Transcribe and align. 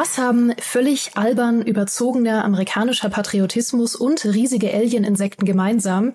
Was 0.00 0.16
haben 0.16 0.52
völlig 0.60 1.16
albern 1.16 1.60
überzogener 1.60 2.44
amerikanischer 2.44 3.10
Patriotismus 3.10 3.96
und 3.96 4.24
riesige 4.24 4.72
Alien-Insekten 4.72 5.44
gemeinsam? 5.44 6.12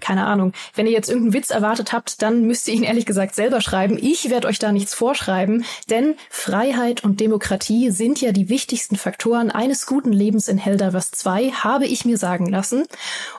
Keine 0.00 0.26
Ahnung, 0.26 0.52
wenn 0.74 0.86
ihr 0.86 0.92
jetzt 0.92 1.08
irgendeinen 1.08 1.34
Witz 1.34 1.50
erwartet 1.50 1.92
habt, 1.92 2.22
dann 2.22 2.42
müsst 2.42 2.68
ihr 2.68 2.74
ihn 2.74 2.82
ehrlich 2.82 3.06
gesagt 3.06 3.34
selber 3.34 3.60
schreiben. 3.60 3.98
Ich 4.00 4.30
werde 4.30 4.48
euch 4.48 4.58
da 4.58 4.72
nichts 4.72 4.94
vorschreiben, 4.94 5.64
denn 5.90 6.14
Freiheit 6.30 7.04
und 7.04 7.20
Demokratie 7.20 7.90
sind 7.90 8.20
ja 8.20 8.32
die 8.32 8.48
wichtigsten 8.48 8.96
Faktoren 8.96 9.50
eines 9.50 9.86
guten 9.86 10.12
Lebens 10.12 10.48
in 10.48 10.58
Helldivers 10.58 11.10
2, 11.12 11.50
habe 11.50 11.86
ich 11.86 12.04
mir 12.04 12.18
sagen 12.18 12.46
lassen. 12.46 12.84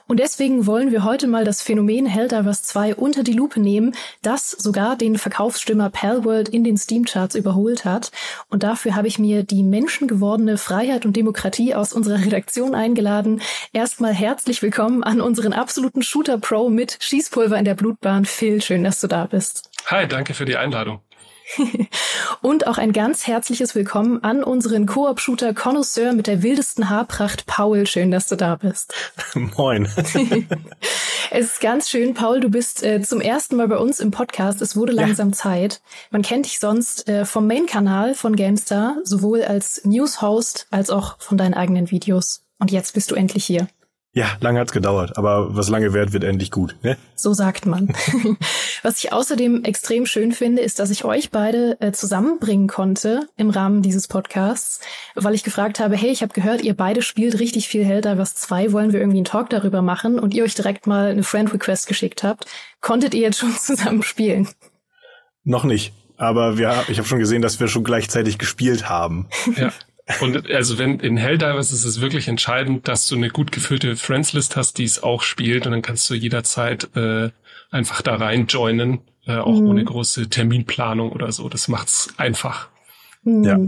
Und 0.06 0.20
deswegen 0.20 0.66
wollen 0.66 0.90
wir 0.90 1.04
heute 1.04 1.26
mal 1.26 1.44
das 1.44 1.62
Phänomen 1.62 2.06
Helldivers 2.06 2.62
2 2.64 2.94
unter 2.94 3.22
die 3.22 3.32
Lupe 3.32 3.60
nehmen, 3.60 3.94
das 4.22 4.50
sogar 4.50 4.96
den 4.96 5.18
Verkaufsstimmer 5.18 5.90
Palworld 5.90 6.48
in 6.48 6.64
den 6.64 6.76
Steam-Charts 6.76 7.34
überholt 7.34 7.84
hat. 7.84 8.12
Und 8.48 8.62
dafür 8.62 8.94
habe 8.94 9.08
ich 9.08 9.18
mir 9.18 9.42
die 9.42 9.62
menschengewordene 9.62 10.58
Freiheit 10.58 11.06
und 11.06 11.16
Demokratie 11.16 11.74
aus 11.74 11.92
unserer 11.92 12.24
Redaktion 12.24 12.74
eingeladen. 12.74 13.40
Erstmal 13.72 14.14
herzlich 14.14 14.62
willkommen 14.62 15.02
an 15.02 15.20
unseren 15.20 15.52
absoluten 15.52 16.02
Shooter 16.02 16.38
Pro 16.46 16.68
mit 16.68 16.98
Schießpulver 17.00 17.58
in 17.58 17.64
der 17.64 17.74
Blutbahn. 17.74 18.24
Phil, 18.24 18.62
schön, 18.62 18.84
dass 18.84 19.00
du 19.00 19.08
da 19.08 19.26
bist. 19.26 19.68
Hi, 19.86 20.06
danke 20.06 20.32
für 20.32 20.44
die 20.44 20.56
Einladung. 20.56 21.00
und 22.40 22.68
auch 22.68 22.78
ein 22.78 22.92
ganz 22.92 23.26
herzliches 23.26 23.74
Willkommen 23.74 24.22
an 24.22 24.44
unseren 24.44 24.86
Koop-Shooter 24.86 25.54
Connoisseur 25.54 26.12
mit 26.12 26.28
der 26.28 26.44
wildesten 26.44 26.88
Haarpracht, 26.88 27.46
Paul. 27.46 27.88
Schön, 27.88 28.12
dass 28.12 28.28
du 28.28 28.36
da 28.36 28.54
bist. 28.54 28.94
Moin. 29.34 29.86
es 31.32 31.46
ist 31.46 31.60
ganz 31.60 31.90
schön, 31.90 32.14
Paul, 32.14 32.38
du 32.38 32.48
bist 32.48 32.84
äh, 32.84 33.02
zum 33.02 33.20
ersten 33.20 33.56
Mal 33.56 33.66
bei 33.66 33.78
uns 33.78 33.98
im 33.98 34.12
Podcast. 34.12 34.62
Es 34.62 34.76
wurde 34.76 34.92
langsam 34.92 35.30
ja. 35.30 35.34
Zeit. 35.34 35.80
Man 36.12 36.22
kennt 36.22 36.46
dich 36.46 36.60
sonst 36.60 37.08
äh, 37.08 37.24
vom 37.24 37.48
Main-Kanal 37.48 38.14
von 38.14 38.36
GameStar, 38.36 38.98
sowohl 39.02 39.42
als 39.42 39.84
News-Host 39.84 40.68
als 40.70 40.90
auch 40.90 41.18
von 41.18 41.38
deinen 41.38 41.54
eigenen 41.54 41.90
Videos. 41.90 42.44
Und 42.60 42.70
jetzt 42.70 42.94
bist 42.94 43.10
du 43.10 43.16
endlich 43.16 43.44
hier. 43.44 43.66
Ja, 44.16 44.30
lange 44.40 44.58
hat's 44.60 44.72
gedauert, 44.72 45.18
aber 45.18 45.54
was 45.54 45.68
lange 45.68 45.92
währt, 45.92 46.14
wird 46.14 46.24
endlich 46.24 46.50
gut. 46.50 46.74
Ne? 46.82 46.96
So 47.16 47.34
sagt 47.34 47.66
man. 47.66 47.94
was 48.82 49.04
ich 49.04 49.12
außerdem 49.12 49.62
extrem 49.64 50.06
schön 50.06 50.32
finde, 50.32 50.62
ist, 50.62 50.78
dass 50.78 50.88
ich 50.88 51.04
euch 51.04 51.30
beide 51.30 51.78
äh, 51.82 51.92
zusammenbringen 51.92 52.66
konnte 52.66 53.28
im 53.36 53.50
Rahmen 53.50 53.82
dieses 53.82 54.08
Podcasts, 54.08 54.80
weil 55.16 55.34
ich 55.34 55.44
gefragt 55.44 55.80
habe, 55.80 55.98
hey, 55.98 56.08
ich 56.08 56.22
habe 56.22 56.32
gehört, 56.32 56.62
ihr 56.62 56.72
beide 56.72 57.02
spielt 57.02 57.38
richtig 57.38 57.68
viel 57.68 57.84
Helldivers 57.84 58.34
2, 58.36 58.72
wollen 58.72 58.94
wir 58.94 59.00
irgendwie 59.00 59.18
einen 59.18 59.26
Talk 59.26 59.50
darüber 59.50 59.82
machen 59.82 60.18
und 60.18 60.32
ihr 60.32 60.44
euch 60.44 60.54
direkt 60.54 60.86
mal 60.86 61.10
eine 61.10 61.22
Friend 61.22 61.52
Request 61.52 61.86
geschickt 61.86 62.22
habt. 62.22 62.46
Konntet 62.80 63.12
ihr 63.12 63.20
jetzt 63.20 63.38
schon 63.38 63.52
zusammen 63.58 64.02
spielen? 64.02 64.48
Noch 65.44 65.64
nicht, 65.64 65.92
aber 66.16 66.56
wir, 66.56 66.84
ich 66.88 66.96
habe 66.96 67.06
schon 67.06 67.18
gesehen, 67.18 67.42
dass 67.42 67.60
wir 67.60 67.68
schon 67.68 67.84
gleichzeitig 67.84 68.38
gespielt 68.38 68.88
haben. 68.88 69.28
Ja. 69.56 69.74
Und 70.20 70.50
also 70.52 70.78
wenn 70.78 71.00
in 71.00 71.16
Helldivers 71.16 71.72
ist 71.72 71.84
es 71.84 72.00
wirklich 72.00 72.28
entscheidend, 72.28 72.86
dass 72.86 73.08
du 73.08 73.16
eine 73.16 73.28
gut 73.28 73.50
gefüllte 73.50 73.96
Friendslist 73.96 74.56
hast, 74.56 74.78
die 74.78 74.84
es 74.84 75.02
auch 75.02 75.22
spielt 75.22 75.66
und 75.66 75.72
dann 75.72 75.82
kannst 75.82 76.08
du 76.08 76.14
jederzeit 76.14 76.88
äh, 76.96 77.30
einfach 77.70 78.02
da 78.02 78.14
rein 78.14 78.46
joinen, 78.46 79.00
äh, 79.26 79.36
auch 79.36 79.60
mhm. 79.60 79.66
ohne 79.66 79.84
große 79.84 80.28
Terminplanung 80.30 81.10
oder 81.10 81.32
so. 81.32 81.48
Das 81.48 81.66
macht's 81.66 82.14
einfach. 82.18 82.68
Mhm. 83.24 83.44
Ja. 83.44 83.58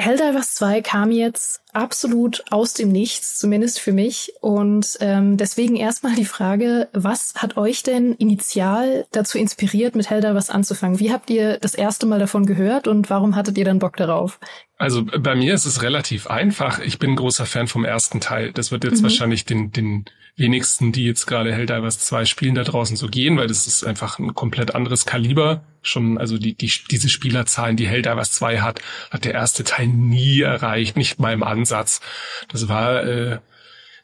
Helldivers 0.00 0.54
2 0.54 0.80
kam 0.80 1.10
jetzt 1.10 1.60
absolut 1.74 2.42
aus 2.50 2.72
dem 2.72 2.90
Nichts, 2.90 3.38
zumindest 3.38 3.80
für 3.80 3.92
mich. 3.92 4.32
Und 4.40 4.96
ähm, 5.00 5.36
deswegen 5.36 5.76
erstmal 5.76 6.14
die 6.14 6.24
Frage, 6.24 6.88
was 6.92 7.34
hat 7.36 7.58
euch 7.58 7.82
denn 7.82 8.14
initial 8.14 9.06
dazu 9.12 9.36
inspiriert, 9.36 9.94
mit 9.94 10.08
Helldivers 10.08 10.48
anzufangen? 10.48 11.00
Wie 11.00 11.12
habt 11.12 11.28
ihr 11.28 11.58
das 11.58 11.74
erste 11.74 12.06
Mal 12.06 12.18
davon 12.18 12.46
gehört 12.46 12.88
und 12.88 13.10
warum 13.10 13.36
hattet 13.36 13.58
ihr 13.58 13.64
dann 13.66 13.78
Bock 13.78 13.96
darauf? 13.96 14.40
Also 14.80 15.04
bei 15.04 15.34
mir 15.34 15.52
ist 15.52 15.66
es 15.66 15.82
relativ 15.82 16.28
einfach. 16.28 16.78
Ich 16.78 16.98
bin 16.98 17.10
ein 17.10 17.16
großer 17.16 17.44
Fan 17.44 17.66
vom 17.66 17.84
ersten 17.84 18.18
Teil. 18.18 18.50
Das 18.50 18.72
wird 18.72 18.82
jetzt 18.82 19.00
mhm. 19.00 19.02
wahrscheinlich 19.02 19.44
den, 19.44 19.72
den 19.72 20.06
wenigsten, 20.36 20.90
die 20.90 21.04
jetzt 21.04 21.26
gerade 21.26 21.52
Helldivers 21.52 21.98
2 21.98 22.24
spielen, 22.24 22.54
da 22.54 22.64
draußen 22.64 22.96
so 22.96 23.06
gehen, 23.06 23.36
weil 23.36 23.46
das 23.46 23.66
ist 23.66 23.84
einfach 23.84 24.18
ein 24.18 24.34
komplett 24.34 24.74
anderes 24.74 25.04
Kaliber. 25.04 25.64
Schon, 25.82 26.16
also 26.16 26.38
die, 26.38 26.54
die, 26.54 26.72
diese 26.90 27.10
Spielerzahlen, 27.10 27.76
die 27.76 27.88
Helldivers 27.88 28.32
2 28.32 28.60
hat, 28.60 28.80
hat 29.10 29.26
der 29.26 29.34
erste 29.34 29.64
Teil 29.64 29.86
nie 29.86 30.40
erreicht, 30.40 30.96
nicht 30.96 31.20
mal 31.20 31.34
im 31.34 31.42
Ansatz. 31.42 32.00
Das 32.48 32.66
war 32.68 33.04
äh, 33.04 33.32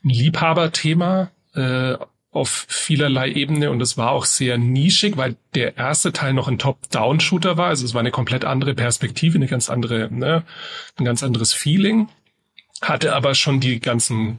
ein 0.05 0.11
Liebhaberthema. 0.11 1.31
Äh, 1.55 1.95
auf 2.37 2.67
vielerlei 2.69 3.33
Ebene 3.33 3.71
und 3.71 3.81
es 3.81 3.97
war 3.97 4.11
auch 4.11 4.27
sehr 4.27 4.59
nischig, 4.59 5.17
weil 5.17 5.37
der 5.55 5.77
erste 5.77 6.13
Teil 6.13 6.35
noch 6.35 6.49
ein 6.49 6.59
Top-Down-Shooter 6.59 7.57
war. 7.57 7.69
Also 7.69 7.85
es 7.85 7.95
war 7.95 8.01
eine 8.01 8.11
komplett 8.11 8.45
andere 8.45 8.75
Perspektive, 8.75 9.37
eine 9.37 9.47
ganz 9.47 9.71
andere, 9.71 10.09
ne, 10.13 10.45
ein 10.99 11.05
ganz 11.05 11.23
anderes 11.23 11.53
Feeling. 11.53 12.09
Hatte 12.83 13.15
aber 13.15 13.35
schon 13.35 13.61
die 13.61 13.81
ganzen 13.81 14.39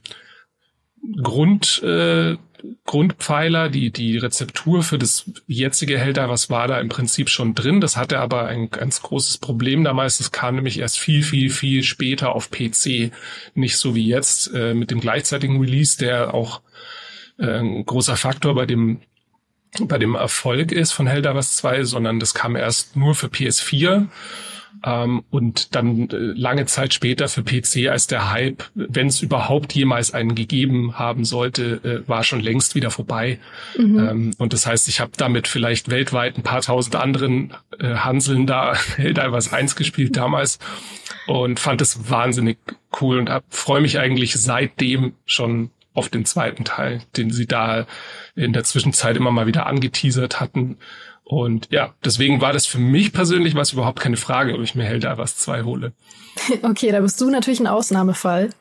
Grund, 1.21 1.81
äh, 1.83 2.37
Grundpfeiler, 2.85 3.69
die, 3.69 3.91
die 3.91 4.17
Rezeptur 4.17 4.83
für 4.83 4.97
das 4.97 5.29
jetzige 5.47 5.97
Helder, 5.97 6.29
was 6.29 6.49
war 6.49 6.67
da 6.67 6.79
im 6.79 6.89
Prinzip 6.89 7.29
schon 7.29 7.55
drin. 7.55 7.81
Das 7.81 7.97
hatte 7.97 8.19
aber 8.19 8.47
ein 8.47 8.69
ganz 8.69 9.01
großes 9.01 9.37
Problem 9.37 9.83
damals. 9.83 10.19
Es 10.19 10.31
kam 10.31 10.55
nämlich 10.55 10.79
erst 10.79 10.99
viel, 10.99 11.23
viel, 11.23 11.49
viel 11.49 11.83
später 11.83 12.35
auf 12.35 12.49
PC. 12.49 13.11
Nicht 13.53 13.77
so 13.77 13.95
wie 13.95 14.07
jetzt 14.07 14.53
äh, 14.53 14.73
mit 14.73 14.91
dem 14.91 14.99
gleichzeitigen 14.99 15.59
Release, 15.59 15.97
der 15.97 16.33
auch 16.33 16.61
ein 17.37 17.85
großer 17.85 18.17
Faktor 18.17 18.55
bei 18.55 18.65
dem 18.65 18.99
bei 19.81 19.97
dem 19.97 20.15
Erfolg 20.15 20.71
ist 20.71 20.93
von 20.93 21.07
Helldivers 21.07 21.57
2, 21.57 21.83
sondern 21.83 22.19
das 22.19 22.33
kam 22.33 22.55
erst 22.55 22.95
nur 22.95 23.15
für 23.15 23.27
PS4 23.27 24.07
ähm, 24.85 25.23
und 25.29 25.75
dann 25.75 26.09
äh, 26.09 26.15
lange 26.15 26.65
Zeit 26.65 26.93
später 26.93 27.27
für 27.27 27.43
PC 27.43 27.89
als 27.89 28.07
der 28.07 28.31
Hype, 28.31 28.63
wenn 28.75 29.07
es 29.07 29.21
überhaupt 29.21 29.73
jemals 29.73 30.13
einen 30.13 30.35
gegeben 30.35 30.97
haben 30.97 31.25
sollte, 31.25 31.81
äh, 31.83 32.07
war 32.07 32.23
schon 32.23 32.41
längst 32.41 32.75
wieder 32.75 32.91
vorbei. 32.91 33.39
Mhm. 33.77 33.99
Ähm, 33.99 34.31
und 34.37 34.53
das 34.53 34.65
heißt, 34.65 34.87
ich 34.87 34.99
habe 34.99 35.11
damit 35.17 35.47
vielleicht 35.47 35.89
weltweit 35.89 36.37
ein 36.37 36.43
paar 36.43 36.61
tausend 36.61 36.95
anderen 36.95 37.53
äh, 37.79 37.95
Hanseln 37.95 38.47
da 38.47 38.75
Helldivers 38.95 39.53
1 39.53 39.75
gespielt 39.75 40.17
damals 40.17 40.59
und 41.27 41.59
fand 41.59 41.81
es 41.81 42.09
wahnsinnig 42.09 42.57
cool 43.01 43.19
und 43.19 43.31
freue 43.49 43.81
mich 43.81 43.99
eigentlich 43.99 44.33
seitdem 44.33 45.13
schon 45.25 45.71
auf 45.97 46.09
den 46.09 46.25
zweiten 46.25 46.63
Teil, 46.63 47.01
den 47.17 47.31
sie 47.31 47.47
da 47.47 47.87
in 48.35 48.53
der 48.53 48.63
Zwischenzeit 48.63 49.17
immer 49.17 49.31
mal 49.31 49.47
wieder 49.47 49.65
angeteasert 49.65 50.39
hatten. 50.39 50.77
Und 51.23 51.67
ja, 51.71 51.95
deswegen 52.05 52.39
war 52.39 52.53
das 52.53 52.67
für 52.67 52.77
mich 52.77 53.11
persönlich 53.11 53.55
was 53.55 53.73
überhaupt 53.73 53.99
keine 53.99 54.15
Frage, 54.15 54.53
ob 54.53 54.61
ich 54.61 54.75
mir 54.75 54.83
Helldivers 54.83 55.37
2 55.37 55.63
hole. 55.63 55.93
Okay, 56.61 56.91
da 56.91 57.01
bist 57.01 57.19
du 57.19 57.31
natürlich 57.31 57.59
ein 57.59 57.67
Ausnahmefall. 57.67 58.51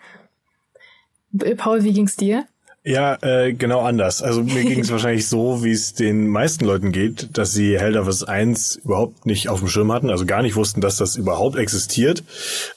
Paul, 1.58 1.84
wie 1.84 1.92
ging's 1.92 2.16
dir? 2.16 2.47
Ja, 2.82 3.19
äh, 3.20 3.53
genau 3.53 3.80
anders. 3.80 4.22
Also 4.22 4.42
mir 4.42 4.64
ging 4.64 4.80
es 4.80 4.91
wahrscheinlich 4.91 5.28
so, 5.28 5.62
wie 5.62 5.72
es 5.72 5.92
den 5.92 6.28
meisten 6.28 6.64
Leuten 6.64 6.91
geht, 6.91 7.36
dass 7.36 7.53
sie 7.53 7.78
Helldivers 7.78 8.24
1 8.24 8.76
überhaupt 8.76 9.26
nicht 9.26 9.50
auf 9.50 9.58
dem 9.58 9.68
Schirm 9.68 9.92
hatten, 9.92 10.08
also 10.08 10.24
gar 10.24 10.41
nicht 10.41 10.56
wussten, 10.56 10.80
dass 10.80 10.97
das 10.97 11.16
überhaupt 11.16 11.56
existiert. 11.56 12.24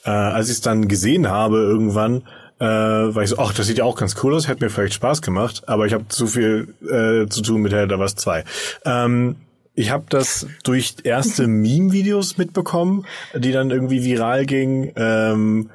Äh, 0.03 0.09
als 0.09 0.47
ich 0.47 0.55
es 0.55 0.61
dann 0.61 0.89
gesehen 0.89 1.29
habe 1.29 1.57
irgendwann, 1.59 2.23
äh, 2.59 2.65
weil 2.65 3.23
ich 3.23 3.29
so, 3.29 3.39
ach, 3.39 3.53
das 3.53 3.67
sieht 3.67 3.77
ja 3.77 3.85
auch 3.85 3.95
ganz 3.95 4.15
cool 4.23 4.35
aus, 4.35 4.47
hätte 4.47 4.63
mir 4.63 4.69
vielleicht 4.69 4.93
Spaß 4.93 5.21
gemacht, 5.21 5.63
aber 5.67 5.85
ich 5.85 5.93
habe 5.93 6.07
zu 6.09 6.27
viel 6.27 6.75
äh, 6.83 7.27
zu 7.29 7.41
tun 7.41 7.61
mit 7.61 7.73
Helder 7.73 7.99
was 7.99 8.15
2. 8.15 8.43
Ähm, 8.85 9.37
ich 9.75 9.91
habe 9.91 10.05
das 10.09 10.45
durch 10.63 10.95
erste 11.03 11.47
Meme-Videos 11.47 12.37
mitbekommen, 12.37 13.05
die 13.33 13.53
dann 13.53 13.71
irgendwie 13.71 14.03
viral 14.03 14.45
gingen. 14.45 14.91
Ähm, 14.95 15.69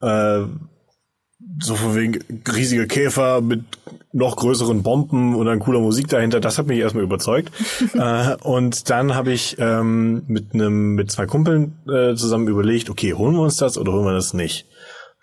äh, 0.00 0.40
so 1.60 1.74
von 1.74 1.94
wegen 1.94 2.18
riesige 2.50 2.86
Käfer 2.86 3.42
mit 3.42 3.64
noch 4.12 4.36
größeren 4.36 4.82
Bomben 4.82 5.34
und 5.34 5.46
dann 5.46 5.58
cooler 5.58 5.80
Musik 5.80 6.08
dahinter. 6.08 6.40
Das 6.40 6.56
hat 6.56 6.66
mich 6.66 6.78
erstmal 6.78 7.04
überzeugt. 7.04 7.52
äh, 7.94 8.36
und 8.36 8.88
dann 8.88 9.14
habe 9.14 9.32
ich 9.32 9.56
ähm, 9.58 10.22
mit 10.28 10.54
einem 10.54 10.94
mit 10.94 11.10
zwei 11.10 11.26
Kumpeln 11.26 11.76
äh, 11.86 12.14
zusammen 12.14 12.48
überlegt, 12.48 12.88
okay, 12.88 13.12
holen 13.12 13.34
wir 13.34 13.42
uns 13.42 13.56
das 13.56 13.76
oder 13.76 13.92
holen 13.92 14.06
wir 14.06 14.14
das 14.14 14.32
nicht? 14.32 14.66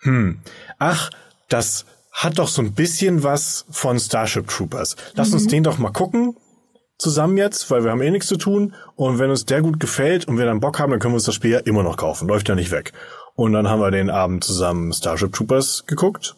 Hm 0.02 0.40
ach, 0.80 1.10
das 1.48 1.86
hat 2.10 2.40
doch 2.40 2.48
so 2.48 2.60
ein 2.60 2.72
bisschen 2.72 3.22
was 3.22 3.64
von 3.70 4.00
Starship 4.00 4.48
Troopers. 4.48 4.96
Lass 5.14 5.28
mhm. 5.28 5.34
uns 5.34 5.46
den 5.46 5.62
doch 5.62 5.78
mal 5.78 5.92
gucken 5.92 6.36
zusammen 7.00 7.36
jetzt, 7.36 7.70
weil 7.70 7.82
wir 7.82 7.90
haben 7.90 8.02
eh 8.02 8.10
nichts 8.10 8.28
zu 8.28 8.36
tun. 8.36 8.74
Und 8.94 9.18
wenn 9.18 9.30
uns 9.30 9.46
der 9.46 9.62
gut 9.62 9.80
gefällt 9.80 10.28
und 10.28 10.38
wir 10.38 10.44
dann 10.44 10.60
Bock 10.60 10.78
haben, 10.78 10.90
dann 10.90 11.00
können 11.00 11.14
wir 11.14 11.16
uns 11.16 11.24
das 11.24 11.34
Spiel 11.34 11.50
ja 11.52 11.58
immer 11.60 11.82
noch 11.82 11.96
kaufen. 11.96 12.28
Läuft 12.28 12.48
ja 12.48 12.54
nicht 12.54 12.70
weg. 12.70 12.92
Und 13.34 13.52
dann 13.52 13.68
haben 13.68 13.80
wir 13.80 13.90
den 13.90 14.10
Abend 14.10 14.44
zusammen 14.44 14.92
Starship 14.92 15.32
Troopers 15.32 15.86
geguckt. 15.86 16.36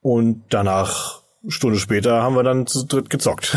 Und 0.00 0.44
danach, 0.50 1.22
Stunde 1.48 1.78
später, 1.78 2.22
haben 2.22 2.36
wir 2.36 2.42
dann 2.42 2.66
zu 2.66 2.84
dritt 2.84 3.08
gezockt. 3.08 3.56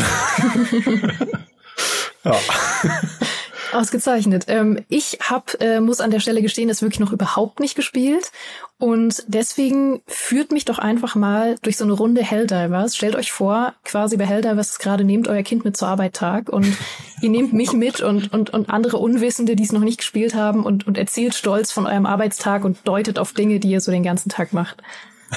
ja. 2.24 2.34
Ausgezeichnet. 3.78 4.44
Ähm, 4.48 4.84
ich 4.88 5.18
hab, 5.20 5.60
äh, 5.60 5.80
muss 5.80 6.00
an 6.00 6.10
der 6.10 6.20
Stelle 6.20 6.42
gestehen, 6.42 6.68
es 6.68 6.82
wirklich 6.82 7.00
noch 7.00 7.12
überhaupt 7.12 7.60
nicht 7.60 7.74
gespielt. 7.74 8.32
Und 8.78 9.24
deswegen 9.26 10.02
führt 10.06 10.52
mich 10.52 10.64
doch 10.64 10.78
einfach 10.78 11.14
mal 11.14 11.56
durch 11.62 11.76
so 11.76 11.84
eine 11.84 11.94
Runde 11.94 12.22
Helldivers. 12.22 12.96
Stellt 12.96 13.16
euch 13.16 13.32
vor, 13.32 13.74
quasi 13.84 14.16
bei 14.16 14.26
Helldivers 14.26 14.78
gerade 14.78 15.04
nehmt 15.04 15.28
euer 15.28 15.42
Kind 15.42 15.64
mit 15.64 15.76
zur 15.76 15.88
Arbeit 15.88 16.14
Tag 16.14 16.50
und 16.50 16.66
ihr 17.22 17.30
nehmt 17.30 17.52
mich 17.52 17.72
mit 17.72 18.00
und, 18.00 18.32
und, 18.32 18.50
und 18.50 18.68
andere 18.68 18.98
Unwissende, 18.98 19.56
die 19.56 19.64
es 19.64 19.72
noch 19.72 19.80
nicht 19.80 19.98
gespielt 19.98 20.34
haben 20.34 20.64
und, 20.64 20.86
und 20.86 20.98
erzählt 20.98 21.34
stolz 21.34 21.72
von 21.72 21.86
eurem 21.86 22.06
Arbeitstag 22.06 22.64
und 22.64 22.78
deutet 22.84 23.18
auf 23.18 23.32
Dinge, 23.32 23.60
die 23.60 23.70
ihr 23.70 23.80
so 23.80 23.90
den 23.90 24.02
ganzen 24.02 24.28
Tag 24.28 24.52
macht. 24.52 24.82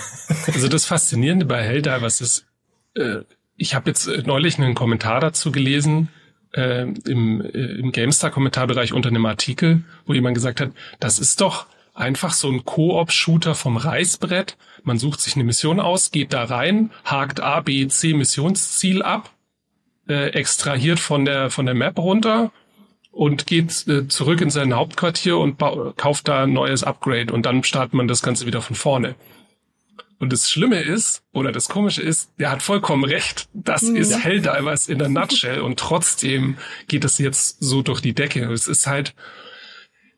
Also 0.53 0.67
das 0.67 0.85
Faszinierende 0.85 1.45
bei 1.45 1.63
Helldivers 1.63 2.21
ist, 2.21 2.45
äh, 2.93 3.21
ich 3.55 3.73
habe 3.73 3.89
jetzt 3.89 4.07
neulich 4.27 4.59
einen 4.59 4.75
Kommentar 4.75 5.19
dazu 5.19 5.51
gelesen, 5.51 6.09
äh, 6.53 6.83
im, 6.83 7.41
äh, 7.41 7.79
im 7.79 7.91
GameStar-Kommentarbereich 7.91 8.93
unter 8.93 9.09
einem 9.09 9.25
Artikel, 9.25 9.83
wo 10.05 10.13
jemand 10.13 10.35
gesagt 10.35 10.61
hat, 10.61 10.71
das 10.99 11.19
ist 11.19 11.41
doch 11.41 11.67
einfach 11.93 12.33
so 12.33 12.49
ein 12.49 12.65
Koop-Shooter 12.65 13.55
vom 13.55 13.77
Reißbrett. 13.77 14.57
Man 14.83 14.97
sucht 14.97 15.19
sich 15.19 15.35
eine 15.35 15.43
Mission 15.43 15.79
aus, 15.79 16.11
geht 16.11 16.33
da 16.33 16.45
rein, 16.45 16.91
hakt 17.03 17.41
A, 17.41 17.59
B, 17.59 17.87
C 17.87 18.13
Missionsziel 18.13 19.01
ab, 19.01 19.31
äh, 20.07 20.29
extrahiert 20.29 20.99
von 20.99 21.25
der, 21.25 21.49
von 21.49 21.65
der 21.65 21.75
Map 21.75 21.97
runter 21.99 22.51
und 23.11 23.47
geht 23.47 23.87
äh, 23.87 24.07
zurück 24.07 24.41
in 24.41 24.49
sein 24.49 24.73
Hauptquartier 24.73 25.37
und 25.37 25.59
kauft 25.97 26.27
da 26.27 26.43
ein 26.43 26.53
neues 26.53 26.83
Upgrade 26.83 27.33
und 27.33 27.45
dann 27.45 27.63
startet 27.63 27.93
man 27.93 28.07
das 28.07 28.21
Ganze 28.21 28.45
wieder 28.45 28.61
von 28.61 28.75
vorne. 28.75 29.15
Und 30.19 30.33
das 30.33 30.51
Schlimme 30.51 30.81
ist, 30.81 31.23
oder 31.31 31.53
das 31.53 31.69
Komische 31.69 32.01
ist, 32.01 32.31
der 32.37 32.51
hat 32.51 32.61
vollkommen 32.61 33.05
recht. 33.05 33.47
Das 33.53 33.83
ja. 33.83 33.93
ist 33.93 34.21
Helldivers 34.21 34.89
in 34.89 34.99
der 34.99 35.07
Nutshell. 35.07 35.61
Und 35.61 35.79
trotzdem 35.79 36.57
geht 36.87 37.05
es 37.05 37.17
jetzt 37.17 37.63
so 37.63 37.81
durch 37.81 38.01
die 38.01 38.13
Decke. 38.13 38.43
Es 38.51 38.67
ist 38.67 38.85
halt, 38.85 39.15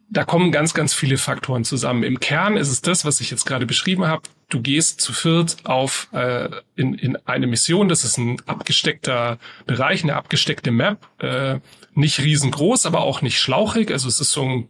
da 0.10 0.24
kommen 0.24 0.52
ganz, 0.52 0.74
ganz 0.74 0.96
viele 0.96 1.18
Faktoren 1.18 1.64
zusammen. 1.64 2.02
Im 2.02 2.20
Kern 2.20 2.58
ist 2.58 2.70
es 2.70 2.82
das, 2.82 3.06
was 3.06 3.22
ich 3.22 3.30
jetzt 3.30 3.46
gerade 3.46 3.68
beschrieben 3.68 4.08
habe. 4.08 4.24
Du 4.50 4.60
gehst 4.60 5.02
zu 5.02 5.14
viert 5.14 5.58
auf 5.66 6.10
äh, 6.14 6.50
in, 6.76 6.96
in 6.96 7.16
eine 7.28 7.46
Mission. 7.46 7.88
Das 7.88 8.04
ist 8.04 8.18
ein 8.18 8.42
abgesteckter 8.48 9.38
Bereich, 9.68 10.02
eine 10.02 10.16
abgesteckte 10.16 10.72
Map. 10.72 11.08
Äh, 11.20 11.60
nicht 11.94 12.20
riesengroß, 12.20 12.88
aber 12.88 13.02
auch 13.02 13.22
nicht 13.22 13.40
schlauchig. 13.40 13.92
Also 13.92 14.08
es 14.08 14.20
ist 14.20 14.32
so 14.32 14.44
ein, 14.44 14.70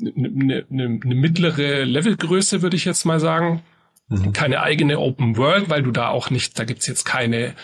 eine, 0.00 0.64
eine, 0.70 1.00
eine 1.04 1.14
mittlere 1.14 1.84
Levelgröße, 1.84 2.62
würde 2.62 2.76
ich 2.76 2.86
jetzt 2.86 3.04
mal 3.04 3.20
sagen. 3.20 3.62
Mhm. 4.08 4.32
Keine 4.32 4.62
eigene 4.62 4.98
Open 4.98 5.36
World, 5.36 5.68
weil 5.68 5.82
du 5.82 5.90
da 5.90 6.08
auch 6.08 6.30
nicht, 6.30 6.58
da 6.58 6.64
gibt's 6.64 6.86
jetzt 6.86 7.04
keine 7.04 7.54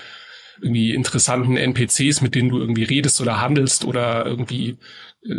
irgendwie 0.60 0.94
interessanten 0.94 1.56
NPCs, 1.56 2.20
mit 2.20 2.34
denen 2.34 2.48
du 2.48 2.58
irgendwie 2.58 2.84
redest 2.84 3.20
oder 3.20 3.40
handelst 3.40 3.84
oder 3.84 4.24
irgendwie 4.26 4.78
äh, 5.24 5.34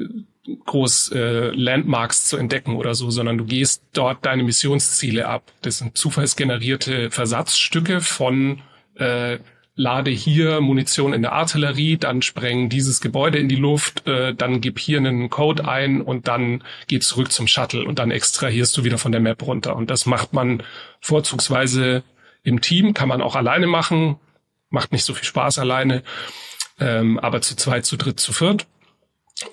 groß 0.66 1.12
äh, 1.14 1.50
Landmarks 1.52 2.26
zu 2.26 2.38
entdecken 2.38 2.76
oder 2.76 2.96
so, 2.96 3.10
sondern 3.10 3.38
du 3.38 3.46
gehst 3.46 3.84
dort 3.94 4.26
deine 4.26 4.44
Missionsziele 4.44 5.28
ab. 5.28 5.52
Das 5.62 5.78
sind 5.78 5.98
zufallsgenerierte 5.98 7.12
Versatzstücke 7.12 8.02
von 8.02 8.62
äh, 8.96 9.38
lade 9.76 10.12
hier 10.12 10.62
Munition 10.62 11.14
in 11.14 11.24
der 11.24 11.34
Artillerie, 11.34 11.98
dann 11.98 12.22
spreng 12.22 12.70
dieses 12.70 13.02
Gebäude 13.02 13.40
in 13.40 13.50
die 13.50 13.56
Luft, 13.56 14.08
äh, 14.08 14.34
dann 14.36 14.62
gib 14.62 14.78
hier 14.80 15.00
einen 15.00 15.30
Code 15.30 15.68
ein 15.68 16.02
und 16.02 16.28
dann 16.28 16.64
geh 16.88 17.00
zurück 17.00 17.32
zum 17.32 17.48
Shuttle 17.48 17.86
und 17.86 17.98
dann 18.00 18.12
extrahierst 18.12 18.78
du 18.78 18.84
wieder 18.84 18.98
von 18.98 19.12
der 19.12 19.22
Map 19.22 19.42
runter. 19.42 19.76
Und 19.76 19.90
das 19.90 20.06
macht 20.06 20.34
man 20.34 20.62
vorzugsweise 21.02 22.04
im 22.44 22.62
Team, 22.62 22.94
kann 22.94 23.10
man 23.10 23.22
auch 23.22 23.36
alleine 23.36 23.68
machen, 23.68 24.18
macht 24.70 24.92
nicht 24.92 25.06
so 25.06 25.14
viel 25.14 25.26
Spaß 25.26 25.60
alleine, 25.60 26.04
ähm, 26.80 27.18
aber 27.20 27.42
zu 27.42 27.56
zweit, 27.56 27.86
zu 27.86 27.98
dritt, 27.98 28.20
zu 28.20 28.32
viert. 28.32 28.68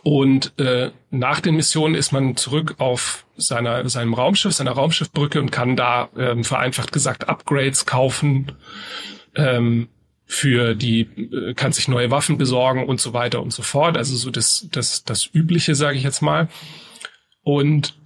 Und 0.03 0.59
äh, 0.59 0.91
nach 1.11 1.41
den 1.41 1.57
Missionen 1.57 1.95
ist 1.95 2.13
man 2.13 2.37
zurück 2.37 2.75
auf 2.79 3.25
seiner, 3.37 3.89
seinem 3.89 4.13
Raumschiff, 4.13 4.53
seiner 4.53 4.73
Raumschiffbrücke 4.73 5.41
und 5.41 5.51
kann 5.51 5.77
da 5.77 6.11
ähm, 6.17 6.45
vereinfacht 6.45 6.93
gesagt 6.93 7.29
Upgrades 7.29 7.87
kaufen. 7.87 8.53
Ähm, 9.35 9.89
für 10.31 10.77
die 10.77 11.09
äh, 11.33 11.55
kann 11.55 11.73
sich 11.73 11.89
neue 11.89 12.13
Waffen 12.13 12.39
besorgen 12.39 12.87
und 12.87 13.01
so 13.01 13.13
weiter 13.13 13.43
und 13.43 13.53
so 13.53 13.63
fort. 13.63 13.97
Also 13.97 14.15
so 14.15 14.31
das 14.31 14.69
das 14.71 15.03
das 15.03 15.29
übliche, 15.35 15.75
sage 15.75 15.99
ich 15.99 16.05
jetzt 16.05 16.23
mal. 16.23 16.49
Und 17.43 17.97